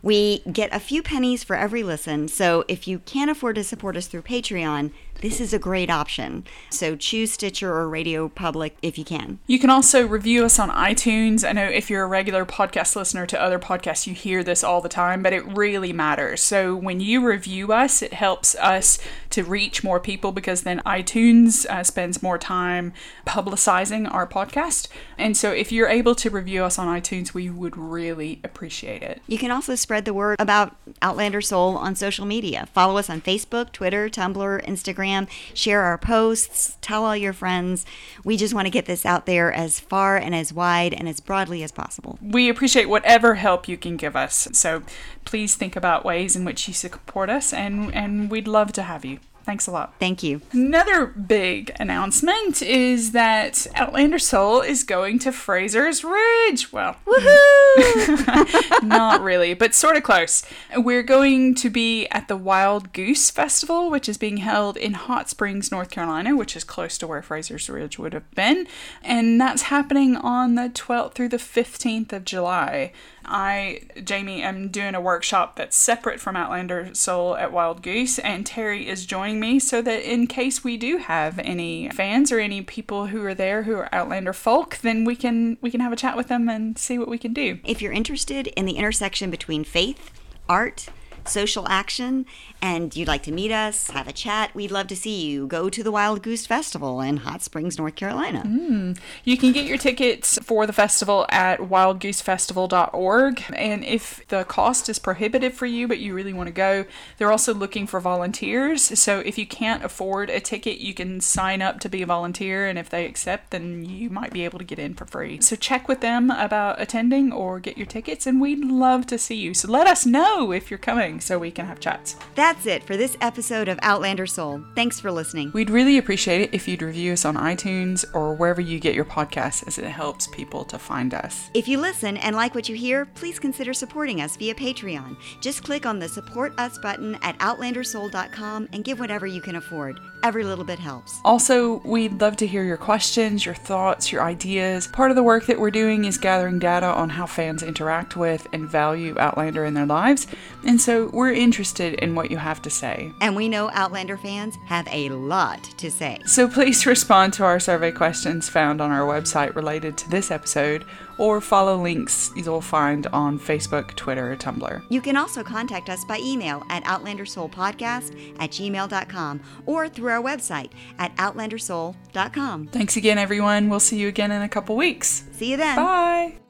We 0.04 0.40
get 0.52 0.74
a 0.74 0.80
few 0.80 1.04
pennies 1.04 1.44
for 1.44 1.56
every 1.56 1.84
listen, 1.84 2.28
so 2.28 2.64
if 2.68 2.88
you 2.88 3.00
can't 3.00 3.30
afford 3.30 3.56
to 3.56 3.64
support 3.64 3.96
us 3.96 4.08
through 4.08 4.24
Patreon, 4.24 4.92
this 5.22 5.40
is 5.40 5.54
a 5.54 5.60
great 5.60 5.90
option. 5.90 6.46
So 6.70 6.96
choose 6.96 7.32
Stitcher 7.32 7.72
or 7.72 7.88
Radio 7.88 8.28
Public 8.28 8.76
if 8.82 8.98
you 8.98 9.06
can. 9.06 9.40
You 9.48 9.60
can 9.60 9.70
also 9.70 10.08
review 10.08 10.44
us 10.46 10.60
on 10.60 10.70
iTunes. 10.72 11.48
I 11.48 11.54
know 11.54 11.66
if 11.66 11.90
you're 11.90 12.04
a 12.04 12.08
regular 12.08 12.46
podcast 12.46 12.96
listener 12.96 13.26
to 13.28 13.42
other 13.42 13.60
podcasts, 13.60 14.08
you 14.08 14.14
hear 14.14 14.44
this 14.44 14.64
all 14.64 14.82
the 14.82 14.90
time, 14.90 15.22
but 15.22 15.34
it 15.34 15.46
really 15.46 15.94
matters. 15.94 16.42
So 16.42 16.76
when 16.76 17.00
you 17.00 17.26
review 17.26 17.72
us, 17.72 18.02
it 18.02 18.14
helps 18.14 18.56
us 18.56 18.98
to 19.30 19.44
reach 19.44 19.84
more 19.84 20.00
people 20.00 20.32
because 20.32 20.64
then 20.64 20.82
iTunes 20.86 21.66
uh, 21.68 21.84
spends 21.84 22.24
more 22.24 22.38
time 22.38 22.94
publicizing 23.26 24.12
our 24.12 24.26
podcast. 24.26 24.88
And 25.18 25.38
so 25.38 25.52
if 25.52 25.72
you're 25.72 25.88
able 25.88 26.16
to 26.16 26.30
review 26.30 26.64
us 26.64 26.80
on 26.80 26.88
iTunes, 26.88 27.34
we 27.34 27.50
would 27.50 27.78
really 27.78 28.40
appreciate 28.44 29.04
it. 29.04 29.22
You 29.28 29.38
can 29.38 29.52
also 29.52 29.76
spread 29.76 30.06
the 30.06 30.14
word 30.14 30.38
about 30.40 30.76
Outlander 31.02 31.42
Soul 31.42 31.78
on 31.78 31.96
social 31.96 32.26
media. 32.26 32.68
Follow 32.74 32.98
us 32.98 33.10
on 33.10 33.22
Facebook, 33.22 33.72
Twitter, 33.72 34.10
Tumblr, 34.10 34.66
Instagram. 34.66 35.11
Share 35.54 35.82
our 35.82 35.98
posts. 35.98 36.78
Tell 36.82 37.06
all 37.06 37.16
your 37.16 37.34
friends. 37.34 37.86
We 38.24 38.38
just 38.38 38.54
want 38.54 38.66
to 38.66 38.72
get 38.72 38.86
this 38.86 39.06
out 39.06 39.26
there 39.26 39.52
as 39.52 39.80
far 39.80 40.18
and 40.18 40.34
as 40.34 40.54
wide 40.54 40.94
and 40.94 41.08
as 41.08 41.20
broadly 41.20 41.64
as 41.64 41.72
possible. 41.72 42.18
We 42.22 42.50
appreciate 42.50 42.90
whatever 42.90 43.36
help 43.36 43.68
you 43.68 43.78
can 43.78 43.98
give 43.98 44.16
us. 44.16 44.48
So 44.54 44.84
please 45.26 45.56
think 45.56 45.76
about 45.76 46.06
ways 46.06 46.36
in 46.36 46.46
which 46.46 46.68
you 46.68 46.74
support 46.74 47.30
us, 47.30 47.54
and, 47.54 47.94
and 47.94 48.30
we'd 48.30 48.48
love 48.48 48.72
to 48.74 48.84
have 48.84 49.06
you. 49.06 49.20
Thanks 49.44 49.68
a 49.68 49.72
lot. 49.72 49.96
Thank 50.00 50.22
you. 50.22 50.42
Another 50.52 51.08
big 51.08 51.72
announcement 51.80 52.62
is 52.62 53.12
that 53.12 53.66
Outlander 53.76 54.20
Soul 54.20 54.62
is 54.62 54.84
going 54.84 55.18
to 55.20 55.32
Fraser's 55.32 56.04
Ridge. 56.04 56.72
Well, 56.72 56.98
Woohoo! 57.06 58.84
not 58.84 59.22
really, 59.22 59.54
but 59.54 59.74
sort 59.74 59.98
of 59.98 60.04
close. 60.04 60.44
We're 60.76 61.04
going 61.04 61.56
to 61.56 61.70
be 61.70 62.08
at 62.08 62.28
the 62.28 62.38
Wild 62.38 62.94
Goose 62.94 63.32
Festival, 63.32 63.90
which 63.90 64.08
is 64.08 64.18
being 64.18 64.38
held 64.38 64.78
in 64.78 64.94
Hot 64.94 65.30
Springs, 65.30 65.72
North 65.72 65.90
Carolina, 65.90 66.36
which 66.36 66.56
is 66.56 66.64
close 66.64 66.98
to 67.00 67.08
where 67.08 67.22
Fraser's 67.22 67.70
Ridge 67.70 67.98
would 67.98 68.14
have 68.14 68.30
been. 68.32 68.68
And 69.04 69.42
that's 69.42 69.64
happening 69.64 70.16
on 70.16 70.56
the 70.56 70.70
12th 70.70 71.14
through 71.14 71.30
the 71.30 71.38
15th 71.38 72.14
of 72.14 72.26
July. 72.26 72.94
I, 73.26 73.82
Jayme, 73.98 74.40
am 74.40 74.70
doing 74.70 74.96
a 74.96 75.02
workshop 75.02 75.56
that's 75.56 75.78
separate 75.78 76.20
from 76.20 76.36
Outlander 76.36 76.94
Soul 76.94 77.36
at 77.36 77.52
Wild 77.52 77.82
Goose, 77.82 78.20
and 78.20 78.46
Terry 78.46 78.88
is 78.88 79.06
joining 79.06 79.40
me 79.40 79.60
so 79.60 79.82
that 79.82 80.04
in 80.04 80.28
case 80.28 80.64
we 80.64 80.78
do 80.78 80.98
have 80.98 81.40
any 81.40 81.90
fans 81.90 82.32
or 82.32 82.40
any 82.40 82.62
people 82.62 83.08
who 83.08 83.24
are 83.26 83.34
there 83.34 83.64
who 83.64 83.76
are 83.76 83.90
Outlander 83.94 84.34
folk, 84.34 84.78
then 84.78 85.06
we 85.06 85.16
can 85.16 85.58
we 85.62 85.72
can 85.72 85.82
have 85.82 85.94
a 85.94 85.96
chat 85.98 86.18
with 86.18 86.28
them 86.28 86.50
and 86.50 86.78
see 86.78 86.98
what 86.98 87.08
we 87.08 87.18
can 87.18 87.34
do. 87.34 87.60
if 87.66 87.82
you're 87.82 87.92
interested 87.92 88.48
in 88.48 88.66
the 88.66 88.78
intersection 88.78 89.30
between 89.30 89.64
faith, 89.64 90.12
art, 90.50 90.88
social 91.28 91.68
action 91.68 92.26
and 92.62 92.96
you'd 92.96 93.08
like 93.08 93.24
to 93.24 93.32
meet 93.32 93.52
us, 93.52 93.90
have 93.90 94.08
a 94.08 94.14
chat, 94.14 94.54
we'd 94.54 94.72
love 94.72 94.88
to 94.88 94.96
see 94.96 95.26
you. 95.26 95.48
Go 95.48 95.70
to 95.70 95.82
the 95.82 95.92
Wild 95.92 96.22
Goose 96.22 96.46
Festival 96.46 97.02
in 97.02 97.18
Hot 97.18 97.42
Springs, 97.42 97.78
North 97.78 97.96
Carolina. 97.96 98.42
Hmm. 98.42 98.94
You 99.24 99.36
can 99.38 99.52
get 99.52 99.66
your 99.66 99.80
tickets 99.80 100.38
for 100.44 100.68
the 100.68 100.74
festival 100.74 101.26
at 101.30 101.60
wildgoosefestival.org. 101.60 103.44
And 103.56 103.84
if 103.84 104.28
the 104.28 104.44
cost 104.44 104.90
is 104.90 105.00
prohibitive 105.00 105.54
for 105.54 105.66
you, 105.66 105.88
but 105.88 106.00
you 106.00 106.14
really 106.14 106.34
want 106.34 106.48
to 106.48 106.54
go, 106.54 106.86
they're 107.18 107.32
also 107.32 107.54
looking 107.54 107.88
for 107.88 108.00
volunteers. 108.00 109.00
So 109.00 109.20
if 109.20 109.38
you 109.38 109.48
can't 109.48 109.84
afford 109.84 110.30
a 110.30 110.40
ticket, 110.40 110.78
you 110.80 110.94
can 110.94 111.20
sign 111.20 111.62
up 111.62 111.80
to 111.80 111.90
be 111.90 112.04
a 112.04 112.06
volunteer. 112.06 112.68
And 112.68 112.78
if 112.78 112.90
they 112.90 113.06
accept, 113.06 113.50
then 113.50 113.84
you 113.86 114.10
might 114.12 114.34
be 114.34 114.46
able 114.46 114.60
to 114.60 114.66
get 114.66 114.78
in 114.78 114.94
for 114.94 115.06
free. 115.06 115.42
So 115.42 115.56
check 115.56 115.88
with 115.88 116.02
them 116.02 116.30
about 116.30 116.80
attending 116.80 117.32
or 117.32 117.60
get 117.60 117.78
your 117.78 117.88
tickets. 117.88 118.28
And 118.28 118.40
we'd 118.40 118.64
love 118.64 119.08
to 119.08 119.18
see 119.18 119.36
you. 119.36 119.56
So 119.56 119.68
let 119.68 119.88
us 119.88 120.06
know 120.06 120.52
if 120.52 120.70
you're 120.70 120.78
coming 120.78 121.11
so 121.20 121.38
we 121.38 121.52
can 121.52 121.66
have 121.66 121.80
chats. 121.80 122.16
That's 122.36 122.66
it 122.66 122.84
for 122.84 122.96
this 122.96 123.18
episode 123.22 123.68
of 123.68 123.80
Outlander 123.82 124.26
Soul. 124.26 124.64
Thanks 124.76 125.00
for 125.00 125.12
listening. 125.12 125.52
We'd 125.54 125.70
really 125.70 125.98
appreciate 125.98 126.42
it 126.42 126.54
if 126.54 126.68
you'd 126.68 126.82
review 126.82 127.14
us 127.14 127.26
on 127.26 127.36
iTunes 127.36 128.06
or 128.14 128.34
wherever 128.34 128.62
you 128.62 128.80
get 128.80 128.96
your 128.96 129.06
podcasts, 129.06 129.68
as 129.68 129.78
it 129.78 129.86
helps 129.86 130.28
people 130.28 130.64
to 130.66 130.80
find 130.80 131.14
us. 131.14 131.50
If 131.54 131.68
you 131.68 131.80
listen 131.80 132.18
and 132.18 132.36
like 132.36 132.56
what 132.56 132.70
you 132.70 132.76
hear, 132.76 133.06
please 133.06 133.40
consider 133.40 133.74
supporting 133.74 134.22
us 134.22 134.38
via 134.38 134.56
Patreon. 134.56 135.18
Just 135.42 135.64
click 135.64 135.86
on 135.86 136.00
the 136.00 136.08
Support 136.08 136.54
Us 136.58 136.78
button 136.78 137.18
at 137.22 137.38
OutlanderSoul.com 137.40 138.70
and 138.72 138.84
give 138.84 139.00
whatever 139.00 139.28
you 139.28 139.42
can 139.42 139.56
afford. 139.56 140.00
Every 140.24 140.44
little 140.44 140.66
bit 140.66 140.78
helps. 140.78 141.20
Also, 141.26 141.78
we'd 141.80 142.22
love 142.22 142.38
to 142.38 142.48
hear 142.48 142.64
your 142.64 142.78
questions, 142.78 143.46
your 143.46 143.56
thoughts, 143.56 144.12
your 144.12 144.22
ideas. 144.22 144.88
Part 144.88 145.10
of 145.10 145.16
the 145.16 145.24
work 145.24 145.48
that 145.48 145.60
we're 145.60 145.72
doing 145.72 146.06
is 146.06 146.20
gathering 146.20 146.60
data 146.60 146.86
on 146.86 147.10
how 147.10 147.26
fans 147.26 147.64
interact 147.64 148.16
with 148.16 148.48
and 148.54 148.70
value 148.70 149.16
Outlander 149.18 149.66
in 149.66 149.74
their 149.74 149.86
lives, 149.86 150.28
and 150.66 150.80
so 150.80 151.01
we're 151.10 151.34
interested 151.34 151.96
in 151.96 152.16
what 152.16 152.32
you 152.32 152.38
have 152.38 152.62
to 152.64 152.70
say. 152.70 153.12
And 153.22 153.36
we 153.36 153.50
know 153.50 153.70
Outlander 153.72 154.18
fans 154.18 154.58
have 154.66 154.88
a 154.92 155.10
lot 155.10 155.64
to 155.78 155.92
say. 155.92 156.20
So 156.26 156.48
please 156.48 156.86
respond 156.86 157.34
to 157.34 157.44
our 157.44 157.60
survey 157.60 157.92
questions 157.92 158.50
found 158.50 158.82
on 158.82 158.92
our 158.92 159.08
website 159.08 159.56
related 159.56 159.98
to 159.98 160.10
this 160.10 160.32
episode, 160.32 160.86
or 161.18 161.42
follow 161.42 161.76
links 161.82 162.32
you'll 162.36 162.62
find 162.62 163.08
on 163.08 163.40
Facebook, 163.40 163.96
Twitter, 163.96 164.32
or 164.32 164.36
Tumblr. 164.36 164.84
You 164.90 165.02
can 165.02 165.16
also 165.18 165.44
contact 165.44 165.90
us 165.90 166.04
by 166.06 166.20
email 166.20 166.64
at 166.70 166.84
outlandersoulpodcast 166.84 168.36
at 168.40 168.52
gmail.com 168.52 169.42
or 169.66 169.90
through 169.90 170.12
our 170.12 170.22
website 170.22 170.72
at 170.98 171.16
outlandersoul.com. 171.18 172.68
Thanks 172.68 172.98
again, 172.98 173.18
everyone. 173.18 173.70
We'll 173.70 173.80
see 173.80 174.00
you 174.00 174.08
again 174.08 174.32
in 174.32 174.42
a 174.42 174.50
couple 174.50 174.76
weeks. 174.76 175.26
See 175.34 175.52
you 175.52 175.58
then. 175.58 175.76
Bye. 175.76 176.41